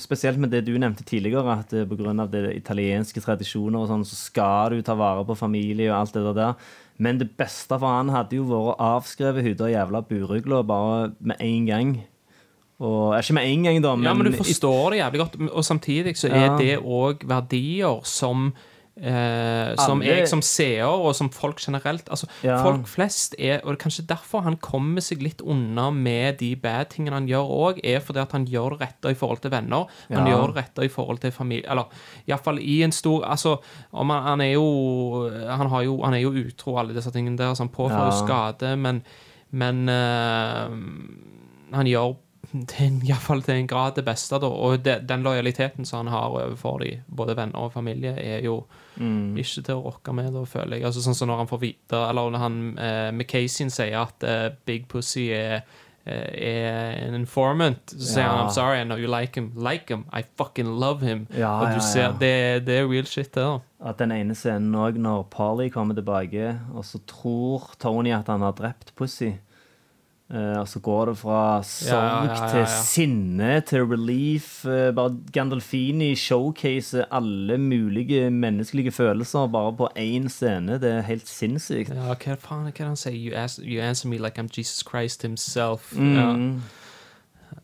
Spesielt 0.00 0.40
med 0.40 0.52
det 0.52 0.62
du 0.68 0.72
nevnte 0.80 1.04
tidligere, 1.04 1.56
at 1.64 1.72
eh, 1.76 1.88
på 1.88 1.98
grunn 1.98 2.20
av 2.22 2.30
det 2.32 2.54
italienske 2.54 3.20
tradisjoner 3.20 3.82
og 3.82 3.90
sånn, 3.90 4.06
så 4.08 4.16
skal 4.16 4.76
du 4.76 4.84
ta 4.84 4.96
vare 4.96 5.24
på 5.28 5.36
familie 5.36 5.90
og 5.90 5.98
alt 5.98 6.16
det 6.16 6.36
der. 6.38 6.70
Men 7.02 7.18
det 7.18 7.30
beste 7.38 7.74
for 7.80 7.90
han 7.96 8.12
hadde 8.14 8.36
jo 8.38 8.44
vært 8.46 8.80
avskrevet 8.86 9.58
der 9.58 9.72
jævla 9.74 10.02
burugla 10.06 10.62
bare 10.66 11.12
med 11.20 11.40
en 11.42 11.66
gang. 11.66 11.92
Og, 12.82 13.14
ikke 13.18 13.34
med 13.36 13.46
en 13.46 13.62
gang, 13.66 13.80
da, 13.84 13.94
men, 13.94 14.06
Ja, 14.08 14.12
men 14.18 14.26
du 14.26 14.36
forstår 14.38 14.90
det 14.90 14.98
jævlig 15.02 15.20
godt, 15.22 15.36
og 15.52 15.64
samtidig 15.64 16.16
så 16.18 16.30
er 16.30 16.46
Ja. 16.50 16.56
det 16.58 16.78
òg 16.82 17.22
verdier 17.30 18.00
som 18.04 18.52
eh, 19.00 19.74
som 19.80 20.02
jeg 20.04 20.26
som 20.28 20.42
seer, 20.44 20.84
og 20.84 21.14
som 21.16 21.30
folk 21.32 21.60
generelt 21.60 22.08
altså, 22.12 22.26
Ja. 22.44 22.58
Folk 22.62 22.86
flest 22.86 23.34
er 23.38 23.60
Og 23.64 23.72
det 23.72 23.78
er 23.78 23.82
kanskje 23.88 24.06
derfor 24.06 24.42
han 24.42 24.56
kommer 24.56 25.00
seg 25.00 25.22
litt 25.22 25.40
unna 25.40 25.90
med 25.90 26.38
de 26.38 26.54
bad 26.56 26.90
tingene 26.90 27.14
han 27.14 27.28
gjør 27.28 27.48
òg, 27.48 27.80
er 27.84 28.00
fordi 28.00 28.20
at 28.20 28.32
han 28.32 28.44
gjør 28.46 28.76
det 28.76 28.80
rette 28.80 29.10
i 29.10 29.14
forhold 29.14 29.40
til 29.40 29.50
venner. 29.50 29.86
Han 30.10 30.26
gjør 30.26 30.52
det 30.52 30.56
rette 30.56 30.84
i 30.84 30.88
forhold 30.92 31.18
til 31.20 31.32
familie 31.32 31.70
Eller 31.70 31.84
iallfall 32.28 32.58
i 32.60 32.82
en 32.82 32.92
stor 32.92 33.24
Altså, 33.24 33.56
om 33.92 34.10
han, 34.10 34.22
han 34.22 34.40
er 34.40 34.52
jo 34.52 35.30
Han 35.48 35.68
har 35.68 35.82
jo 35.82 36.02
Han 36.02 36.14
er 36.14 36.20
jo 36.20 36.32
utro, 36.32 36.76
alle 36.78 36.94
disse 36.94 37.10
tingene 37.10 37.38
der, 37.38 37.54
så 37.54 37.62
han 37.64 37.72
påfører 37.72 38.12
Ja. 38.12 38.26
skade, 38.26 38.76
men 38.76 39.02
Men 39.50 39.88
eh, 39.88 40.68
han 41.76 41.86
gjør 41.86 42.14
til, 42.68 42.98
iallfall 43.08 43.42
til 43.46 43.54
en 43.62 43.66
grad 43.70 43.94
det 43.98 44.04
beste, 44.06 44.38
da. 44.42 44.46
Og 44.48 44.82
de, 44.84 44.98
den 45.08 45.22
lojaliteten 45.26 45.84
som 45.88 46.02
han 46.04 46.12
har 46.14 46.28
overfor 46.30 46.78
de, 46.84 46.90
både 47.08 47.36
venner 47.36 47.58
og 47.66 47.72
familie, 47.72 48.14
er 48.18 48.42
jo 48.46 48.62
Mm. 49.00 49.38
ikke 49.40 49.62
til 49.64 49.78
å 49.78 49.84
rokke 49.86 50.12
med, 50.12 50.26
da, 50.34 50.42
føler 50.44 50.76
jeg. 50.76 50.84
Altså 50.84 51.00
Sånn 51.00 51.14
som 51.16 51.28
når 51.30 51.38
han 51.40 51.48
får 51.48 51.60
vite 51.62 51.96
Eller 52.10 52.28
når 52.34 52.42
han 52.42 52.58
eh, 52.76 53.06
McCasey 53.10 53.70
sier 53.72 53.96
at 54.02 54.22
eh, 54.28 54.50
Big 54.68 54.84
Pussy 54.86 55.30
er 55.32 55.62
eh, 56.04 56.28
er 56.36 56.98
en 57.06 57.14
informant, 57.16 57.94
så 57.94 58.04
sier 58.18 58.26
han 58.28 58.36
Ja. 58.42 58.44
I'm 58.44 58.52
sorry, 58.52 58.80
I 58.82 58.84
know 58.84 58.98
you 59.00 59.08
like 59.08 59.32
him. 59.40 59.52
Like 59.56 59.88
him. 59.88 60.04
I 60.12 60.20
fucking 60.36 60.68
love 60.80 61.00
him. 61.06 61.24
Ja, 61.32 61.54
og 61.62 61.70
ja, 61.70 61.74
du 61.74 61.80
ser, 61.80 62.12
det, 62.20 62.66
det 62.66 62.76
er 62.82 62.90
real 62.90 63.06
shit, 63.08 63.32
det. 63.32 63.40
da 63.46 63.88
At 63.88 63.96
den 64.02 64.12
ene 64.12 64.34
scenen 64.36 64.74
òg, 64.76 64.98
når 65.00 65.24
Polly 65.32 65.70
kommer 65.72 65.94
tilbake, 65.96 66.52
og 66.74 66.84
så 66.84 67.00
tror 67.08 67.70
Tony 67.80 68.12
at 68.12 68.28
han 68.28 68.42
har 68.44 68.52
drept 68.58 68.92
Pussy. 68.98 69.32
Eh, 70.32 70.58
og 70.60 70.68
så 70.68 70.80
går 70.80 71.10
det 71.10 71.16
fra 71.20 71.62
sorg 71.62 71.92
Ja, 71.92 72.24
ja, 72.24 72.48
til 72.48 72.66
sinne 72.86 73.60
til 73.68 73.84
relief. 73.84 74.64
Eh, 74.64 74.94
bare 74.96 75.16
Gandolfini 75.32 76.14
showcaser 76.16 77.04
alle 77.12 77.58
mulige 77.58 78.30
menneskelige 78.30 78.92
følelser 78.92 79.46
bare 79.52 79.76
på 79.76 79.88
én 79.98 80.28
scene. 80.28 80.78
Det 80.80 80.92
er 80.92 81.00
helt 81.00 81.28
sinnssykt. 81.28 81.92
Ja, 81.92 82.14
hva 82.14 82.36
faen 82.40 82.66
er 82.66 82.72
det 82.72 82.86
han 82.86 82.96
sier? 82.96 83.58
You 83.60 83.82
answer 83.82 84.08
me 84.08 84.16
like 84.16 84.40
I'm 84.40 84.48
Jesus 84.56 84.80
Christ 84.88 85.22
himself. 85.22 85.92
Mm. 85.96 86.62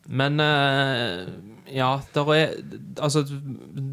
Men 0.08 0.40
eh, 0.40 1.26
ja, 1.74 2.00
der 2.14 2.32
er 2.34 2.54
Altså, 3.00 3.24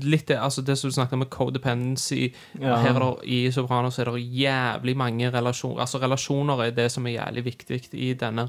litt 0.04 0.28
det, 0.28 0.38
altså 0.40 0.62
det 0.66 0.78
som 0.80 0.90
du 0.90 0.94
snakket 0.96 1.14
om 1.14 1.20
med 1.26 1.30
codependency 1.30 2.32
Ja. 2.62 2.80
Her 2.82 2.96
er 2.96 3.04
det, 3.04 3.28
I 3.30 3.52
Sopranos 3.52 4.00
er 4.00 4.12
det 4.12 4.24
jævlig 4.24 4.98
mange 4.98 5.30
relasjoner 5.32 5.82
Altså, 5.82 6.02
relasjoner 6.02 6.64
er 6.66 6.72
det 6.72 6.92
som 6.92 7.08
er 7.08 7.20
jævlig 7.20 7.46
viktig 7.46 7.82
i 7.94 8.14
denne. 8.14 8.48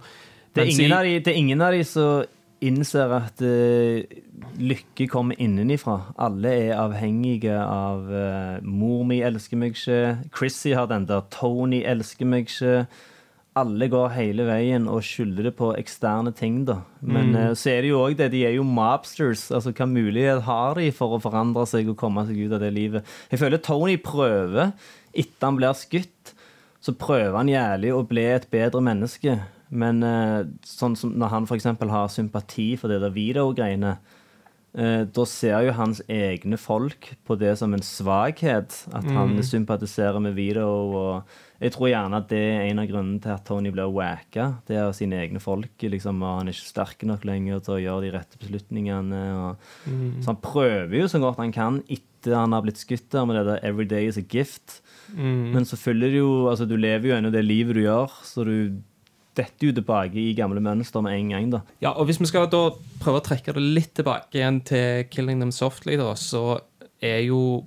Det 0.55 0.63
er, 0.63 0.73
ingen 0.73 0.93
av 0.93 1.05
de, 1.05 1.19
det 1.21 1.33
er 1.33 1.37
ingen 1.37 1.61
av 1.61 1.73
de 1.73 1.85
som 1.85 2.25
innser 2.65 3.13
at 3.13 3.43
uh, 3.45 4.01
lykke 4.57 5.07
kommer 5.13 5.37
innenifra. 5.39 5.99
Alle 6.19 6.53
er 6.71 6.79
avhengige 6.81 7.59
av 7.61 8.09
uh, 8.09 8.63
'mor 8.65 9.05
mi 9.05 9.21
elsker 9.21 9.61
meg 9.61 9.77
ikke', 9.77 10.17
Chrissy 10.33 10.73
har 10.73 10.87
den 10.87 11.05
der 11.09 11.21
'Tony 11.31 11.83
elsker 11.85 12.25
meg 12.25 12.49
ikke'. 12.49 12.87
Alle 13.57 13.87
går 13.89 14.11
hele 14.13 14.45
veien 14.45 14.85
og 14.93 15.01
skylder 15.07 15.47
det 15.49 15.55
på 15.57 15.71
eksterne 15.79 16.33
ting, 16.37 16.65
da. 16.69 16.83
Men 17.01 17.31
Mm. 17.33 17.37
eh, 17.37 17.55
så 17.57 17.71
er 17.73 17.81
det 17.83 17.89
jo 17.91 18.03
òg 18.05 18.17
det, 18.19 18.31
de 18.33 18.43
er 18.45 18.53
jo 18.59 18.63
mobsters. 18.65 19.47
Altså, 19.51 19.73
hva 19.73 19.87
mulighet 19.89 20.43
har 20.45 20.75
de 20.75 20.91
for 20.93 21.17
å 21.17 21.23
forandre 21.23 21.65
seg 21.67 21.89
og 21.89 21.97
komme 21.97 22.27
seg 22.27 22.37
ut 22.47 22.53
av 22.53 22.61
det 22.61 22.73
livet? 22.75 23.03
Jeg 23.31 23.41
føler 23.41 23.59
Tony 23.63 23.97
prøver, 23.97 24.73
etter 25.15 25.47
han 25.47 25.57
blir 25.57 25.73
skutt, 25.73 26.35
så 26.83 26.93
prøver 26.93 27.37
han 27.37 27.49
jævlig 27.49 27.93
å 27.97 28.07
bli 28.07 28.27
et 28.35 28.51
bedre 28.51 28.83
menneske. 28.85 29.41
Men 29.71 30.03
eh, 30.03 30.45
sånn 30.63 30.95
som 30.97 31.11
når 31.17 31.29
han 31.31 31.45
f.eks. 31.49 31.65
har 31.65 32.09
sympati 32.09 32.77
for 32.79 32.89
det 32.89 33.01
der 33.01 33.11
Vito-greiene, 33.11 33.97
eh, 33.97 34.13
da 34.77 35.25
ser 35.25 35.63
jo 35.65 35.73
hans 35.73 36.03
egne 36.13 36.59
folk 36.61 37.15
på 37.25 37.37
det 37.41 37.55
som 37.57 37.73
en 37.73 37.81
svakhet. 37.81 38.75
At 38.93 39.07
han 39.09 39.39
sympatiserer 39.43 40.21
med 40.21 40.35
Vito. 40.37 40.67
Og 40.67 41.63
jeg 41.63 41.73
tror 41.73 41.89
gjerne 41.89 42.19
at 42.21 42.29
det 42.29 42.41
er 42.43 42.67
en 42.67 42.83
av 42.83 42.89
grunnene 42.91 43.23
til 43.25 43.33
at 43.33 43.47
Tony 43.49 43.71
blir 43.73 43.89
wacka. 43.89 44.51
Det 44.69 44.77
er 44.77 44.93
sine 44.93 45.17
egne 45.23 45.41
folk. 45.41 45.73
Liksom, 45.81 46.21
og 46.21 46.43
han 46.43 46.51
er 46.51 46.53
ikke 46.53 46.69
sterk 46.69 47.07
nok 47.09 47.25
lenger 47.25 47.63
til 47.65 47.79
å 47.79 47.81
gjøre 47.81 48.05
de 48.05 48.11
rette 48.19 48.41
beslutningene. 48.43 49.23
Og, 49.41 49.71
Så 50.21 50.27
han 50.35 50.43
prøver 50.45 51.01
jo 51.01 51.09
så 51.09 51.23
godt 51.23 51.41
han 51.41 51.53
kan 51.57 51.81
etter 51.89 52.37
han 52.37 52.53
har 52.53 52.63
blitt 52.67 52.81
skutt 52.83 53.09
der 53.13 53.25
med 53.25 53.37
det 53.37 53.47
der 53.47 53.65
'every 53.65 53.87
day 53.89 54.07
is 54.09 54.19
a 54.19 54.21
gift'. 54.21 54.81
Men 55.55 55.65
så 55.65 55.77
følger 55.77 56.11
det 56.11 56.19
jo 56.19 56.49
Altså, 56.51 56.67
du 56.69 56.77
lever 56.77 57.09
jo 57.09 57.15
ennå 57.17 57.31
det 57.33 57.45
livet 57.45 57.75
du 57.75 57.81
gjør, 57.81 58.11
så 58.25 58.45
du 58.45 58.83
detter 59.37 59.69
jo 59.69 59.77
tilbake 59.77 60.19
i 60.21 60.35
gamle 60.39 60.63
mønster 60.65 61.05
med 61.05 61.19
en 61.19 61.33
gang, 61.35 61.51
da. 61.53 61.63
Ja, 61.85 61.93
og 61.93 62.09
hvis 62.09 62.21
vi 62.23 62.29
skal 62.31 62.49
da 62.53 62.69
prøve 63.03 63.21
å 63.21 63.27
trekke 63.27 63.55
det 63.57 63.63
litt 63.63 63.95
tilbake 63.99 64.41
igjen 64.41 64.63
til 64.67 65.05
'Killing 65.11 65.43
Them 65.43 65.55
Softly', 65.55 65.99
da, 66.01 66.15
så 66.15 66.61
er 67.05 67.21
jo 67.27 67.65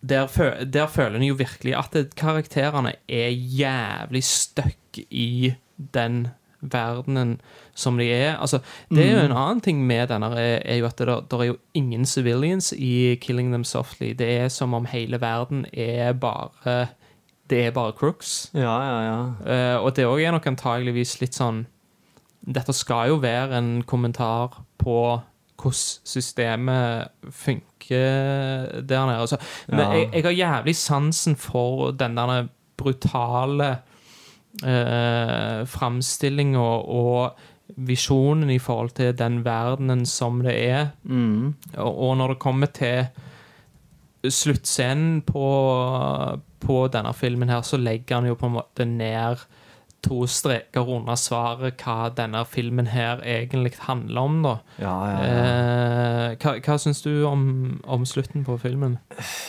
der, 0.00 0.26
der 0.64 0.86
føler 0.86 1.18
en 1.18 1.26
jo 1.26 1.38
virkelig 1.38 1.74
at 1.74 1.96
karakterene 2.16 2.94
er 3.08 3.30
jævlig 3.34 4.22
stuck 4.24 5.00
i 5.10 5.54
den 5.94 6.28
verdenen 6.60 7.40
som 7.74 7.98
de 7.98 8.08
er. 8.10 8.36
Altså, 8.36 8.58
det 8.90 9.04
er 9.04 9.12
jo 9.12 9.24
en 9.28 9.36
annen 9.36 9.60
ting 9.62 9.82
med 9.86 10.08
denne, 10.10 10.32
er, 10.38 10.62
er 10.64 10.80
jo 10.80 10.88
at 10.88 10.98
det, 10.98 11.14
der 11.30 11.42
er 11.42 11.50
jo 11.52 11.58
ingen 11.74 12.06
civilians 12.06 12.72
i 12.72 13.16
'Killing 13.16 13.52
Them 13.52 13.62
Softly'. 13.62 14.14
Det 14.18 14.30
er 14.40 14.48
som 14.48 14.74
om 14.74 14.84
hele 14.84 15.20
verden 15.20 15.66
er 15.72 16.12
bare 16.12 16.88
Det 17.48 17.62
er 17.66 17.70
bare 17.72 17.92
crooks. 17.96 18.50
Ja, 18.54 18.74
ja, 18.84 18.98
ja. 19.06 19.18
Eh, 19.52 19.76
og 19.80 19.94
det 19.96 20.04
òg 20.06 20.20
er 20.20 20.34
nok 20.36 20.46
antageligvis 20.50 21.20
litt 21.22 21.34
sånn 21.38 21.66
Dette 22.48 22.72
skal 22.72 23.08
jo 23.10 23.16
være 23.20 23.58
en 23.58 23.82
kommentar 23.82 24.60
på 24.80 24.98
hvordan 25.58 26.06
systemet 26.06 27.08
funker 27.34 28.80
der 28.86 29.06
nede. 29.08 29.18
Altså, 29.24 29.36
men 29.68 29.78
Ja. 29.80 29.88
jeg, 29.98 30.10
jeg 30.14 30.22
har 30.24 30.36
jævlig 30.38 30.76
sansen 30.78 31.34
for 31.36 31.90
den 31.98 32.14
der 32.16 32.46
brutale 32.78 33.78
uh, 34.62 35.66
framstillinga 35.66 36.62
og 36.62 37.34
visjonen 37.76 38.50
i 38.54 38.58
forhold 38.62 38.94
til 38.96 39.12
den 39.18 39.42
verdenen 39.44 40.06
som 40.06 40.38
det 40.46 40.54
er. 40.70 40.86
Mm. 41.02 41.54
Og, 41.76 41.98
og 42.08 42.16
når 42.16 42.28
det 42.28 42.38
kommer 42.38 42.66
til 42.66 43.08
sluttscenen 44.30 45.22
på, 45.26 45.42
på 46.60 46.80
denne 46.92 47.12
filmen 47.14 47.50
her, 47.52 47.62
så 47.62 47.80
legger 47.80 48.20
han 48.20 48.28
jo 48.30 48.38
på 48.38 48.48
en 48.48 48.58
måte 48.58 48.86
ned 48.88 49.44
to 50.04 50.22
streker 50.30 50.86
under 50.94 51.16
svaret 51.18 51.80
hva 51.82 52.08
denne 52.14 52.44
filmen 52.46 52.86
her 52.86 53.18
egentlig 53.26 53.72
handler 53.82 54.20
om, 54.28 54.36
da. 54.44 54.52
Ja, 54.78 54.92
ja, 55.10 55.16
ja. 55.26 55.40
Eh, 56.30 56.36
hva 56.38 56.52
hva 56.62 56.76
syns 56.78 57.00
du 57.02 57.24
om, 57.26 57.80
om 57.84 58.04
slutten 58.06 58.44
på 58.46 58.54
filmen? 58.62 58.98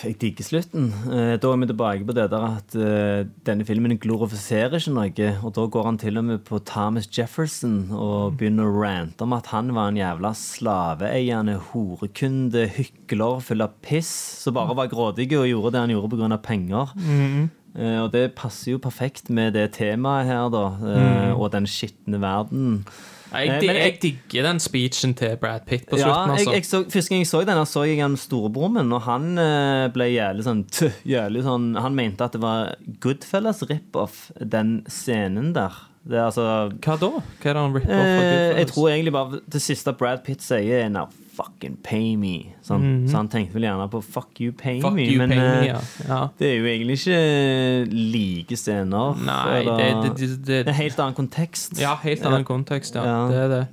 Jeg 0.03 0.17
digger 0.21 0.47
slutten. 0.47 0.89
Eh, 1.13 1.35
Da 1.39 1.51
er 1.53 1.61
vi 1.61 1.69
tilbake 1.69 2.07
på 2.07 2.15
det 2.17 2.25
der 2.33 2.47
at 2.47 2.75
eh, 2.75 3.27
denne 3.45 3.67
filmen 3.67 3.93
glorifiserer 4.01 4.79
ikke 4.79 4.95
noe. 4.95 5.29
Og 5.45 5.53
da 5.55 5.67
går 5.69 5.85
han 5.91 5.99
til 6.01 6.17
og 6.17 6.25
med 6.31 6.43
på 6.49 6.59
Thomas 6.65 7.07
Jefferson 7.13 7.91
og 7.93 8.37
begynner 8.39 8.65
å 8.69 8.81
rante 8.81 9.21
om 9.27 9.37
at 9.37 9.51
han 9.53 9.69
var 9.77 9.91
en 9.93 10.01
jævla 10.01 10.33
slaveeiende 10.33 11.59
horekunde, 11.69 12.65
hykler, 12.75 13.39
full 13.45 13.61
av 13.65 13.77
piss, 13.85 14.09
som 14.43 14.57
bare 14.57 14.75
var 14.77 14.89
grådig 14.91 15.29
og 15.37 15.47
gjorde 15.49 15.75
det 15.77 15.85
han 15.85 15.93
gjorde 15.93 16.11
pga. 16.17 16.41
penger. 16.49 16.93
Eh, 16.97 17.47
og 18.03 18.11
det 18.11 18.33
passer 18.35 18.71
jo 18.73 18.79
perfekt 18.81 19.29
med 19.29 19.53
det 19.53 19.71
temaet 19.77 20.25
her, 20.27 20.49
da. 20.49 20.65
mm. 20.79 21.37
Og 21.39 21.51
den 21.53 21.67
skitne 21.69 22.19
verden. 22.21 22.85
Jeg, 23.29 23.45
jeg, 23.47 23.61
dig- 23.61 23.75
jeg 23.77 23.97
digger 24.01 24.43
den 24.47 24.59
speechen 24.59 25.11
til 25.13 25.35
Brad 25.37 25.67
Pitt 25.69 25.83
på 25.89 25.99
Ja, 25.99 26.07
slutten. 26.07 26.31
jeg, 26.33 26.47
altså. 26.47 26.53
jeg 26.55 26.65
så, 26.65 26.79
Første 26.89 27.09
gang 27.13 27.19
jeg 27.21 27.27
så 27.29 27.41
den, 27.45 27.65
så 27.69 27.83
jeg 27.85 27.99
han 28.01 28.15
storebroren 28.17 28.73
min, 28.73 28.91
og 28.97 29.01
han 29.05 29.27
eh, 29.37 29.85
ble 29.93 30.07
jævlig 30.15 30.47
sånn, 30.47 30.63
tøh, 30.73 30.97
jævlig 31.05 31.43
sånn 31.45 31.67
Han 31.77 31.93
mente 31.95 32.25
at 32.25 32.33
det 32.33 32.41
var 32.41 32.73
Goodfellas 33.05 33.61
rip-off, 33.69 34.31
den 34.41 34.79
scenen 34.89 35.53
der. 35.53 35.77
Det 36.09 36.17
er 36.17 36.25
altså 36.31 36.47
Hva 36.81 36.95
da? 36.97 37.11
Hva 37.21 37.51
er 37.51 37.53
det 37.53 37.61
han 37.67 37.77
rip-off 37.77 38.25
eh, 38.25 38.57
Jeg 38.63 38.67
tror 38.73 38.89
egentlig 38.95 39.13
bare 39.13 39.41
det 39.45 39.61
siste 39.61 39.93
Brad 39.93 40.23
Pitt 40.25 40.41
sier, 40.41 40.87
er 40.87 40.89
fucking 41.39 41.77
pay 41.83 42.15
me'. 42.19 42.53
Sånn. 42.65 43.07
Så 43.07 43.15
han 43.19 43.29
tenkte 43.31 43.55
vel 43.55 43.67
gjerne 43.69 43.87
på 43.91 44.01
'fuck 44.03 44.41
you, 44.43 44.51
pay. 44.51 44.81
Fuck 44.83 44.97
me'. 44.97 45.07
you, 45.07 45.17
men 45.17 45.29
pay 45.29 45.39
me, 45.39 45.59
eh, 45.59 45.67
ja. 45.67 45.79
ja. 46.07 46.21
det 46.39 46.51
er 46.51 46.57
jo 46.57 46.65
egentlig 46.65 46.99
ikke 46.99 47.21
like 48.15 48.59
scener. 48.59 49.15
Nei, 49.23 49.61
det, 49.63 50.17
det, 50.19 50.29
det, 50.47 50.59
er 50.67 50.81
helt 50.81 50.99
annen 50.99 51.15
kontekst. 51.15 51.79
Ja, 51.79 51.95
helt 52.03 52.25
annen 52.25 52.47
kontekst. 52.47 52.99
Ja. 52.99 53.27
Det 53.31 53.45
er 53.45 53.55
det. 53.55 53.63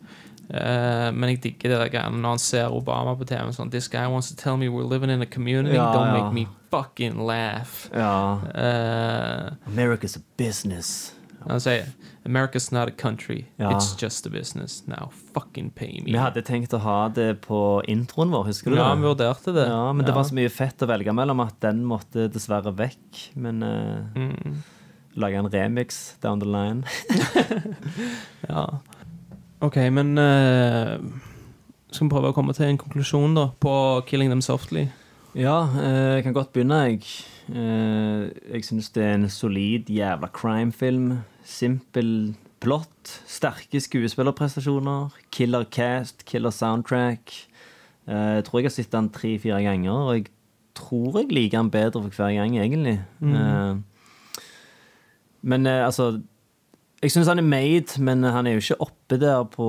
Uh, 0.46 1.10
men 1.10 1.32
jeg 1.32 1.40
digger 1.42 1.72
det 1.72 1.78
der 1.80 1.88
greiene 1.90 2.20
når 2.22 2.36
han 2.36 2.38
ser 2.38 2.70
Obama 2.70 3.16
på 3.18 3.26
TV. 3.26 3.50
Sånn, 3.54 3.70
This 3.72 3.88
guy 3.90 4.06
wants 4.06 4.30
to 4.30 4.36
tell 4.38 4.56
me 4.56 4.68
we're 4.70 4.86
living 4.86 5.10
in 5.10 5.22
a 5.22 5.26
community. 5.26 5.74
Ja, 5.74 5.90
Don't 5.90 6.12
ja. 6.12 6.22
make 6.22 6.34
me 6.34 6.46
fucking 6.70 7.18
laugh. 7.26 7.88
Ja. 7.90 8.38
Uh, 8.54 9.50
America's 9.66 10.16
a 10.16 10.22
business. 10.36 11.15
Han 11.48 11.60
sier 11.60 11.86
America's 12.26 12.72
not 12.72 12.88
a 12.88 12.92
country. 12.96 13.44
Ja. 13.58 13.70
It's 13.76 13.94
just 14.02 14.26
a 14.26 14.30
business. 14.30 14.82
Now 14.86 15.10
fucking 15.34 15.70
pay 15.76 16.00
me. 16.04 16.12
Vi 16.12 16.18
hadde 16.18 16.42
tenkt 16.42 16.72
å 16.74 16.80
ha 16.82 17.08
det 17.08 17.40
på 17.46 17.60
introen 17.88 18.30
vår, 18.34 18.46
husker 18.48 18.70
du 18.70 18.76
ja, 18.80 18.88
vi 18.94 19.02
vurderte 19.06 19.52
det. 19.54 19.66
Ja, 19.68 19.92
men 19.92 20.04
det 20.06 20.10
Ja. 20.12 20.16
var 20.18 20.24
så 20.24 20.34
mye 20.34 20.50
fett 20.50 20.82
å 20.82 20.88
velge 20.90 21.12
mellom 21.14 21.40
at 21.46 21.60
den 21.60 21.84
måtte 21.84 22.28
dessverre 22.32 22.72
vekk. 22.74 23.30
Men 23.36 23.62
uh, 23.62 24.02
Mm. 24.16 24.62
lage 25.16 25.34
en 25.38 25.48
remix 25.48 26.16
down 26.20 26.40
the 26.40 26.46
line. 26.46 26.84
Ja. 28.48 28.66
OK, 29.60 29.76
men 29.90 30.18
uh, 30.18 30.98
skal 31.90 32.06
vi 32.08 32.12
prøve 32.12 32.30
å 32.32 32.34
komme 32.36 32.52
til 32.56 32.66
en 32.68 32.78
konklusjon 32.78 33.34
da 33.38 33.48
på 33.60 33.72
'Killing 34.06 34.28
Them 34.30 34.42
Softly'? 34.44 34.88
Ja, 35.36 35.68
eh, 35.76 36.14
jeg 36.16 36.22
kan 36.24 36.32
godt 36.32 36.52
begynne, 36.54 36.76
jeg. 36.88 37.02
Jeg 38.52 38.64
syns 38.64 38.88
det 38.94 39.02
er 39.04 39.14
en 39.18 39.28
solid 39.28 39.84
jævla 39.92 40.30
crime-film. 40.32 41.24
Simpel 41.46 42.34
plott. 42.60 43.20
Sterke 43.30 43.80
skuespillerprestasjoner. 43.80 45.14
Killer 45.34 45.66
cast, 45.70 46.24
killer 46.26 46.50
soundtrack. 46.50 47.34
Eh, 48.08 48.32
jeg 48.38 48.46
tror 48.46 48.60
jeg 48.60 48.68
har 48.68 48.74
sett 48.74 48.94
den 48.94 49.10
tre-fire 49.14 49.60
ganger, 49.62 49.92
og 49.92 50.16
jeg 50.18 50.26
tror 50.76 51.20
jeg 51.20 51.34
liker 51.34 51.60
den 51.60 51.70
bedre 51.74 52.02
for 52.02 52.18
hver 52.18 52.34
gang, 52.34 52.56
egentlig. 52.58 52.98
Mm. 53.20 53.84
men 55.42 55.66
eh, 55.66 55.84
altså 55.86 56.20
Jeg 57.02 57.12
syns 57.12 57.28
han 57.28 57.38
er 57.38 57.42
made, 57.42 58.02
men 58.02 58.24
han 58.24 58.46
er 58.46 58.56
jo 58.56 58.62
ikke 58.64 58.80
oppe 58.80 59.18
der 59.20 59.44
på 59.44 59.66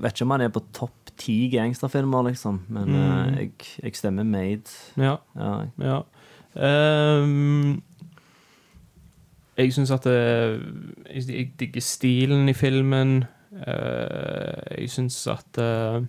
Vet 0.00 0.12
ikke 0.12 0.24
om 0.24 0.30
han 0.30 0.40
er 0.40 0.48
på 0.48 0.62
topp 0.72 1.10
ti 1.18 1.48
gangsterfilmer, 1.52 2.22
liksom. 2.30 2.62
Men 2.68 2.88
mm. 2.88 3.36
jeg, 3.36 3.50
jeg 3.82 3.96
stemmer 3.96 4.24
made. 4.24 4.70
Ja. 4.96 5.16
Ja. 5.36 5.52
Ja. 5.78 6.00
Ehm, 6.56 7.82
jeg 9.56 9.72
syns 9.72 9.90
at 9.90 10.04
det, 10.04 10.16
jeg, 11.14 11.28
jeg 11.28 11.50
digger 11.60 11.80
stilen 11.80 12.48
i 12.48 12.56
filmen. 12.56 13.24
Uh, 13.52 14.78
jeg 14.78 14.90
syns 14.90 15.26
at 15.28 15.60
uh, 15.60 16.04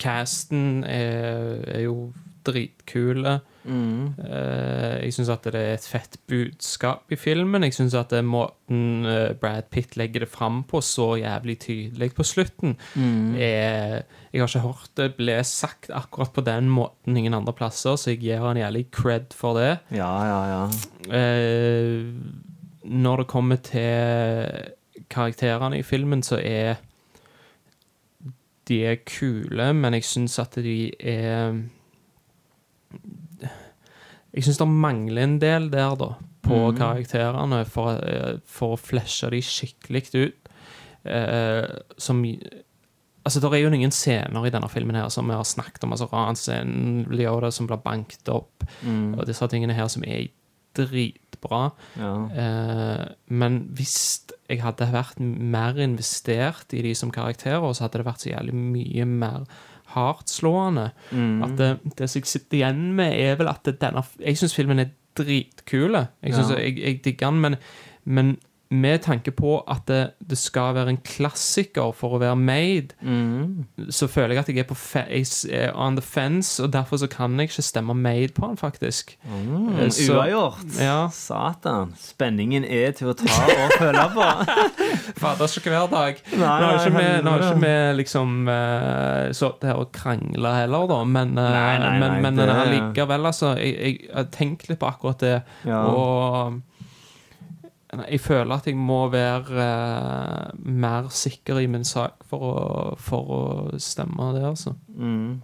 casten 0.00 0.84
er, 0.84 1.60
er 1.66 1.80
jo 1.80 2.12
dritkule. 2.46 3.40
Mm. 3.68 4.14
Uh, 4.18 4.94
jeg 5.04 5.12
syns 5.12 5.28
at 5.34 5.44
det 5.44 5.60
er 5.60 5.74
et 5.76 5.84
fett 5.86 6.16
budskap 6.30 7.12
i 7.12 7.18
filmen. 7.20 7.66
Jeg 7.66 7.74
syns 7.76 7.94
at 7.98 8.08
det 8.14 8.22
er 8.22 8.26
måten 8.26 9.04
uh, 9.04 9.34
Brad 9.36 9.68
Pitt 9.70 9.98
legger 10.00 10.24
det 10.24 10.30
fram 10.32 10.62
på 10.68 10.80
så 10.84 11.10
jævlig 11.20 11.58
tydelig 11.66 12.10
på 12.16 12.24
slutten, 12.24 12.76
Mm. 12.96 13.34
er 13.36 14.02
Jeg 14.32 14.40
har 14.42 14.48
ikke 14.48 14.64
hørt 14.64 14.90
det 14.96 15.10
ble 15.16 15.38
sagt 15.44 15.90
akkurat 15.90 16.32
på 16.32 16.44
den 16.44 16.68
måten 16.72 17.16
ingen 17.16 17.34
andre 17.34 17.52
plasser, 17.52 17.96
så 17.96 18.10
jeg 18.12 18.20
gir 18.24 18.40
han 18.44 18.56
jævlig 18.56 18.86
cred 18.90 19.32
for 19.36 19.54
det. 19.60 19.78
ja, 19.92 20.12
ja, 20.24 20.42
ja. 20.52 20.62
Uh, 21.12 22.12
når 22.88 23.16
det 23.22 23.26
kommer 23.28 23.56
til 23.56 24.72
karakterene 25.10 25.78
i 25.78 25.82
filmen, 25.82 26.22
så 26.22 26.38
er 26.40 26.76
De 28.68 28.82
er 28.84 28.98
kule, 29.08 29.72
men 29.72 29.94
jeg 29.96 30.04
syns 30.04 30.38
at 30.38 30.58
de 30.60 30.90
er 31.00 31.54
Jeg 34.38 34.46
syns 34.46 34.60
det 34.60 34.68
mangler 34.70 35.24
en 35.24 35.38
del 35.42 35.66
der, 35.72 35.96
da, 35.98 36.12
på 36.46 36.60
karakterene, 36.78 37.64
for, 37.66 37.98
eh, 38.06 38.38
for 38.46 38.76
å 38.76 38.80
fleshe 38.80 39.30
de 39.34 39.42
skikkelig 39.42 40.04
ut. 40.14 40.50
Eh, 41.04 41.66
som 41.98 42.22
Altså, 43.26 43.40
Det 43.40 43.58
er 43.58 43.62
jo 43.66 43.74
ingen 43.74 43.90
scener 43.92 44.46
i 44.46 44.50
denne 44.50 44.70
filmen 44.70 44.96
her 44.96 45.10
som 45.10 45.26
vi 45.28 45.34
har 45.34 45.44
snakket 45.44 45.84
om. 45.84 45.92
altså 45.92 46.06
Ranscenen, 46.08 47.04
Leoda 47.10 47.50
som 47.52 47.66
blir 47.66 47.76
banket 47.76 48.26
opp, 48.32 48.64
og 49.18 49.26
disse 49.26 49.44
tingene 49.48 49.74
her 49.74 49.88
som 49.88 50.02
er 50.06 50.28
dritbra. 50.74 51.72
ja. 51.98 52.14
Eh, 52.32 53.06
men 53.28 53.68
hvis 53.74 54.24
jeg 54.48 54.62
hadde 54.62 54.92
vært 54.92 55.18
mer 55.20 55.74
investert 55.76 56.72
i 56.72 56.80
de 56.82 56.94
som 56.94 57.10
karakterer, 57.10 57.60
så 57.74 57.84
hadde 57.84 57.98
det 57.98 58.06
vært 58.06 58.24
så 58.24 58.32
jævlig 58.32 58.54
mye 58.54 59.04
mer 59.04 59.44
hardtslående. 59.94 60.90
At 61.44 61.56
det, 61.58 61.68
det 61.98 62.08
som 62.10 62.20
jeg 62.20 62.26
sitter 62.26 62.58
igjen 62.60 62.92
med, 62.98 63.12
er 63.20 63.36
vel 63.40 63.48
at 63.48 63.64
denne 63.80 64.02
Jeg 64.20 64.38
syns 64.40 64.54
filmen 64.54 64.78
er 64.84 64.90
dritkule. 65.18 66.06
Jeg, 66.22 66.32
Ja. 66.36 66.58
jeg, 66.58 66.78
jeg 66.78 67.00
digger 67.04 67.30
den, 67.30 67.40
men, 67.40 67.56
men 68.04 68.36
med 68.70 69.00
tanke 69.00 69.30
på 69.32 69.62
at 69.70 69.86
det, 69.88 70.10
det 70.28 70.36
skal 70.38 70.74
være 70.76 70.90
en 70.92 70.98
klassiker 71.00 71.92
for 71.96 72.16
å 72.16 72.18
være 72.20 72.36
made, 72.36 72.92
Mm. 73.02 73.64
så 73.90 74.06
føler 74.08 74.34
jeg 74.34 74.38
at 74.42 74.48
jeg 74.48 74.58
er 74.58 74.68
på 74.68 74.76
jeg 75.08 75.24
er 75.56 75.72
on 75.74 75.96
the 75.96 76.02
fence, 76.04 76.62
og 76.62 76.70
derfor 76.72 76.96
så 77.00 77.06
kan 77.08 77.38
jeg 77.40 77.48
ikke 77.48 77.62
stemme 77.64 77.94
made 77.96 78.28
på 78.36 78.46
den, 78.46 78.56
faktisk. 78.60 79.16
Mm, 79.24 79.78
Eh, 79.78 79.88
så- 79.88 80.12
Uavgjort. 80.18 80.80
Ja. 80.80 81.08
Satan. 81.08 81.94
Spenningen 81.96 82.64
er 82.64 82.92
til 82.92 83.08
å 83.08 83.14
ta 83.16 83.24
og 83.24 83.72
føle 83.78 84.04
på. 84.12 84.28
Fader, 85.20 85.46
ikke 85.46 85.70
hver 85.72 85.88
dag. 85.90 86.20
Nå 86.36 86.44
har 86.44 86.78
ikke 87.40 87.58
vi, 87.60 87.96
liksom 88.02 88.48
uh, 88.48 89.32
sittet 89.32 89.64
her 89.70 89.80
og 89.80 89.92
krangla 89.92 90.54
heller, 90.60 90.86
da, 90.90 91.04
men, 91.04 91.32
uh, 91.38 91.48
Nei, 91.48 91.78
nei, 91.78 91.98
nei, 91.98 91.98
men, 91.98 92.22
men 92.22 92.36
det- 92.36 92.48
allikevel, 92.54 93.26
altså. 93.32 93.54
Jeg, 93.56 94.00
jeg 94.14 94.30
tenkt 94.30 94.68
litt 94.68 94.78
på 94.78 94.86
akkurat 94.92 95.18
det, 95.24 95.42
Ja. 95.64 95.82
og 95.86 96.60
jeg 98.10 98.20
føler 98.20 98.54
at 98.58 98.66
jeg 98.68 98.76
må 98.76 99.08
være 99.12 99.62
eh, 99.64 100.50
mer 100.64 101.08
sikker 101.10 101.60
i 101.62 101.66
min 101.66 101.84
sak 101.88 102.24
for 102.28 102.42
å, 102.48 102.96
for 103.00 103.30
å 103.38 103.78
stemme 103.80 104.32
det, 104.36 104.44
altså. 104.44 104.74
Mm. 104.96 105.38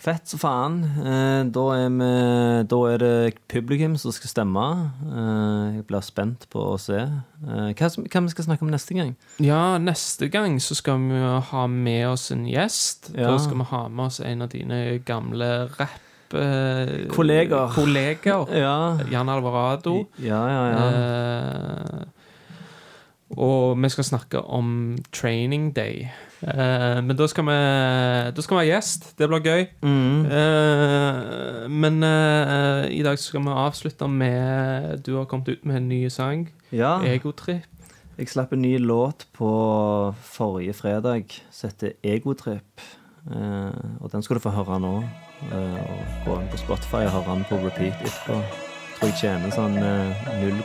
Fett 0.00 0.30
som 0.32 0.40
faen. 0.40 0.76
Eh, 1.04 1.42
da, 1.52 1.64
er 1.76 1.90
vi, 1.92 2.06
da 2.72 2.76
er 2.88 3.02
det 3.02 3.34
publikum 3.52 3.98
som 4.00 4.14
skal 4.16 4.30
stemme. 4.32 4.62
Eh, 5.04 5.74
jeg 5.76 5.84
blir 5.90 6.00
spent 6.06 6.46
på 6.48 6.62
å 6.70 6.78
se. 6.80 7.02
Eh, 7.04 7.66
hva, 7.76 7.90
som- 7.92 8.06
hva 8.08 8.22
vi 8.24 8.32
skal 8.32 8.46
snakke 8.48 8.64
om 8.64 8.72
neste 8.72 8.96
gang? 8.96 9.12
Ja, 9.44 9.76
neste 9.76 10.30
gang 10.32 10.56
så 10.64 10.74
skal 10.78 10.96
vi 11.04 11.20
ha 11.50 11.66
med 11.68 12.06
oss 12.14 12.30
en 12.32 12.46
gjest. 12.48 13.10
Ja. 13.12 13.28
Da 13.28 13.36
skal 13.44 13.58
vi 13.60 13.68
ha 13.74 13.82
med 13.88 14.06
oss 14.06 14.20
en 14.24 14.40
av 14.46 14.48
dine 14.56 14.80
gamle 15.04 15.68
rapp... 15.76 16.00
eh, 16.34 17.08
kolleger. 17.12 17.70
kolleger. 17.74 18.46
Ja, 18.64 18.98
Jan 19.10 19.28
Alvarado. 19.28 20.06
ja, 20.18 20.40
ja. 20.48 20.64
ja. 20.70 20.88
Eh, 20.90 22.06
og 23.38 23.76
vi 23.78 23.88
skal 23.88 24.04
snakke 24.04 24.40
om 24.42 24.96
Training 25.14 25.68
Day. 25.76 26.08
Eh, 26.42 26.98
men 27.04 27.14
da 27.16 27.26
skal, 27.30 27.44
vi, 27.46 27.58
da 28.34 28.42
skal 28.42 28.56
vi 28.56 28.64
ha 28.64 28.74
gjest. 28.74 29.12
Det 29.18 29.28
blir 29.30 29.44
gøy. 29.44 29.66
Mm. 29.86 30.24
Eh, 30.26 31.68
men 31.70 32.02
eh, 32.02 32.88
i 32.90 33.02
dag 33.06 33.18
skal 33.22 33.44
vi 33.46 33.54
avslutte 33.54 34.08
med 34.10 35.04
Du 35.06 35.14
har 35.16 35.24
kommet 35.30 35.48
ut 35.48 35.64
med 35.64 35.76
en 35.76 35.88
ny 35.88 36.08
sang. 36.10 36.48
ja. 36.72 36.98
Egotrip. 37.06 37.66
Jeg 38.18 38.28
slapp 38.28 38.50
en 38.52 38.60
ny 38.60 38.74
låt 38.78 39.22
på 39.32 39.48
forrige 40.20 40.74
fredag 40.76 41.30
som 41.50 41.70
heter 41.70 41.94
Egotrip. 42.04 42.82
Eh, 43.30 43.70
og 44.00 44.10
den 44.12 44.22
skal 44.22 44.36
du 44.36 44.40
få 44.44 44.50
høre 44.52 44.76
nå. 44.82 44.90
Eh, 45.48 45.80
og 45.80 46.00
gå 46.26 46.34
inn 46.36 46.48
på 46.52 46.58
Spotify 46.60 47.06
og 47.06 47.12
høre 47.14 47.34
den 47.34 47.44
på 47.48 47.54
repeat 47.64 47.96
etterpå. 48.04 48.34
Tror 49.00 49.08
jeg 49.08 49.16
tjener 49.22 49.50
sånn 49.54 49.76
eh, 49.80 50.10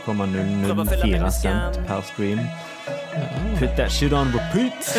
0,004 0.04 1.30
cent 1.32 1.78
per 1.88 2.00
stream. 2.04 2.40
Put 3.56 3.72
that 3.78 3.90
shit 3.90 4.12
on 4.12 4.28
repeat! 4.36 4.76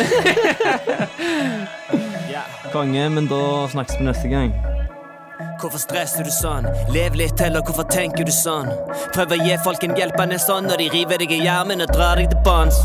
Konge, 2.74 3.04
men 3.14 3.26
da 3.30 3.68
snakkes 3.70 3.96
vi 4.00 4.04
neste 4.08 4.28
gang. 4.32 4.50
Hvorfor 5.58 5.78
stresser 5.82 6.22
du 6.26 6.30
sånn? 6.34 6.66
Lev 6.94 7.14
litt 7.18 7.38
heller, 7.40 7.62
hvorfor 7.66 7.86
tenker 7.90 8.24
du 8.26 8.32
sånn? 8.34 8.68
Prøv 9.14 9.32
å 9.34 9.36
gi 9.40 9.54
folk 9.62 9.82
en 9.86 9.94
hjelpende 9.98 10.38
sånn 10.42 10.64
når 10.66 10.76
de 10.82 10.88
river 10.96 11.16
deg 11.22 11.30
i 11.34 11.40
hjermen 11.44 11.82
og 11.86 11.90
drar 11.94 12.16
deg 12.18 12.26
til 12.34 12.40
bånns. 12.46 12.78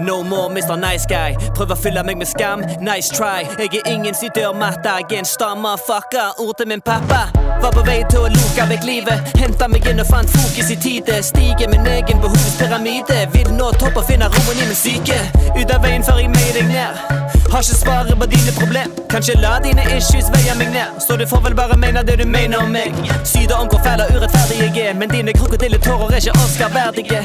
No 0.00 0.22
more 0.22 0.48
Mr. 0.54 0.76
Nice 0.76 1.06
Guy. 1.08 1.36
Prøv 1.56 1.74
å 1.74 1.76
fylle 1.78 2.02
meg 2.06 2.18
med 2.18 2.28
skam. 2.28 2.64
Nice 2.80 3.12
try. 3.14 3.44
Jeg 3.58 3.80
er 3.80 3.90
ingen 3.92 4.14
sin 4.14 4.32
dørmatte. 4.36 4.96
Jeg 5.00 5.10
er 5.10 5.22
en 5.22 5.28
stammer 5.28 5.80
fucker. 5.86 6.34
Ord 6.38 6.56
til 6.58 6.68
min 6.68 6.80
pappa. 6.80 7.26
Var 7.62 7.72
på 7.72 7.84
vei 7.86 8.00
til 8.10 8.26
å 8.26 8.32
luke 8.32 8.68
vekk 8.70 8.88
livet. 8.88 9.34
Henta 9.40 9.68
meg 9.68 9.86
inn 9.90 10.02
og 10.02 10.08
fant 10.10 10.30
fokus 10.30 10.72
i 10.74 10.78
tide. 10.86 11.20
Stiger 11.22 11.70
min 11.72 11.86
egen 11.96 12.20
behovspyramide. 12.24 13.24
Vil 13.36 13.52
nå 13.58 13.70
toppe 13.80 14.02
og 14.02 14.08
finne 14.08 14.30
roen 14.32 14.64
i 14.64 14.68
min 14.70 14.78
syke. 14.78 15.20
Ut 15.54 15.70
av 15.70 15.84
veien 15.84 16.04
før 16.04 16.22
jeg 16.22 16.32
meier 16.34 16.60
deg 16.60 16.72
ned. 16.72 17.24
Har 17.54 17.62
ikke 17.62 17.76
svaret 17.76 18.18
på 18.18 18.26
dine 18.26 18.52
problem. 18.58 18.94
Kanskje 19.12 19.34
la 19.38 19.58
dine 19.62 19.82
issues 19.96 20.30
veie 20.34 20.56
meg 20.58 20.72
ned. 20.74 20.96
Så 21.06 21.16
du 21.20 21.26
får 21.30 21.44
vel 21.44 21.54
bare 21.54 21.76
mene 21.78 22.02
det 22.02 22.16
du 22.18 22.24
mener 22.26 22.64
om 22.64 22.72
meg. 22.74 22.96
Syder 23.24 23.60
om 23.60 23.68
hvor 23.70 23.82
fæl 23.84 24.02
og 24.02 24.10
urettferdig 24.16 24.58
jeg 24.64 24.88
er, 24.88 24.94
men 24.98 25.12
dine 25.12 25.32
krokodilletårer 25.38 26.16
er 26.16 26.22
ikke 26.24 26.34
Oscar-verdige. 26.44 27.22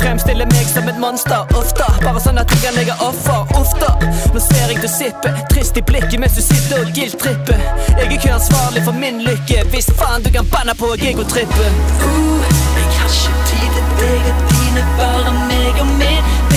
Fremstiller 0.00 0.50
meg 0.50 0.66
som 0.74 0.90
et 0.90 0.98
monster, 0.98 1.46
ofte. 1.60 1.89
Bare 2.00 2.20
sånn 2.22 2.40
at 2.40 2.52
jeg 2.54 2.62
kan 2.62 2.76
legge 2.78 2.94
offer, 3.04 3.50
ofte. 3.58 3.88
Nå 4.34 4.42
ser 4.42 4.72
jeg 4.72 4.80
du 4.82 4.88
sipper, 4.90 5.40
trist 5.52 5.76
i 5.76 5.84
blikket 5.86 6.18
mens 6.22 6.38
du 6.38 6.42
sitter 6.44 6.84
og 6.84 6.92
guilt-tripper. 6.96 7.64
Jeg 7.88 8.06
er 8.06 8.14
ikke 8.16 8.34
ansvarlig 8.36 8.84
for 8.86 8.96
min 8.96 9.22
lykke, 9.26 9.64
hvis 9.74 9.90
faen 9.98 10.24
du 10.24 10.30
kan 10.34 10.48
banne 10.52 10.76
på 10.78 10.92
at 10.94 11.04
egotrippe. 11.12 11.72
Uh, 12.04 12.46
jeg 12.78 12.88
har 12.98 13.10
ikke 13.16 13.42
tid 13.50 13.66
til 13.76 13.90
deg 14.00 14.30
og 14.32 14.46
dine, 14.54 14.86
bare 15.00 15.34
meg 15.50 15.84
og 15.84 15.92
min. 15.98 16.49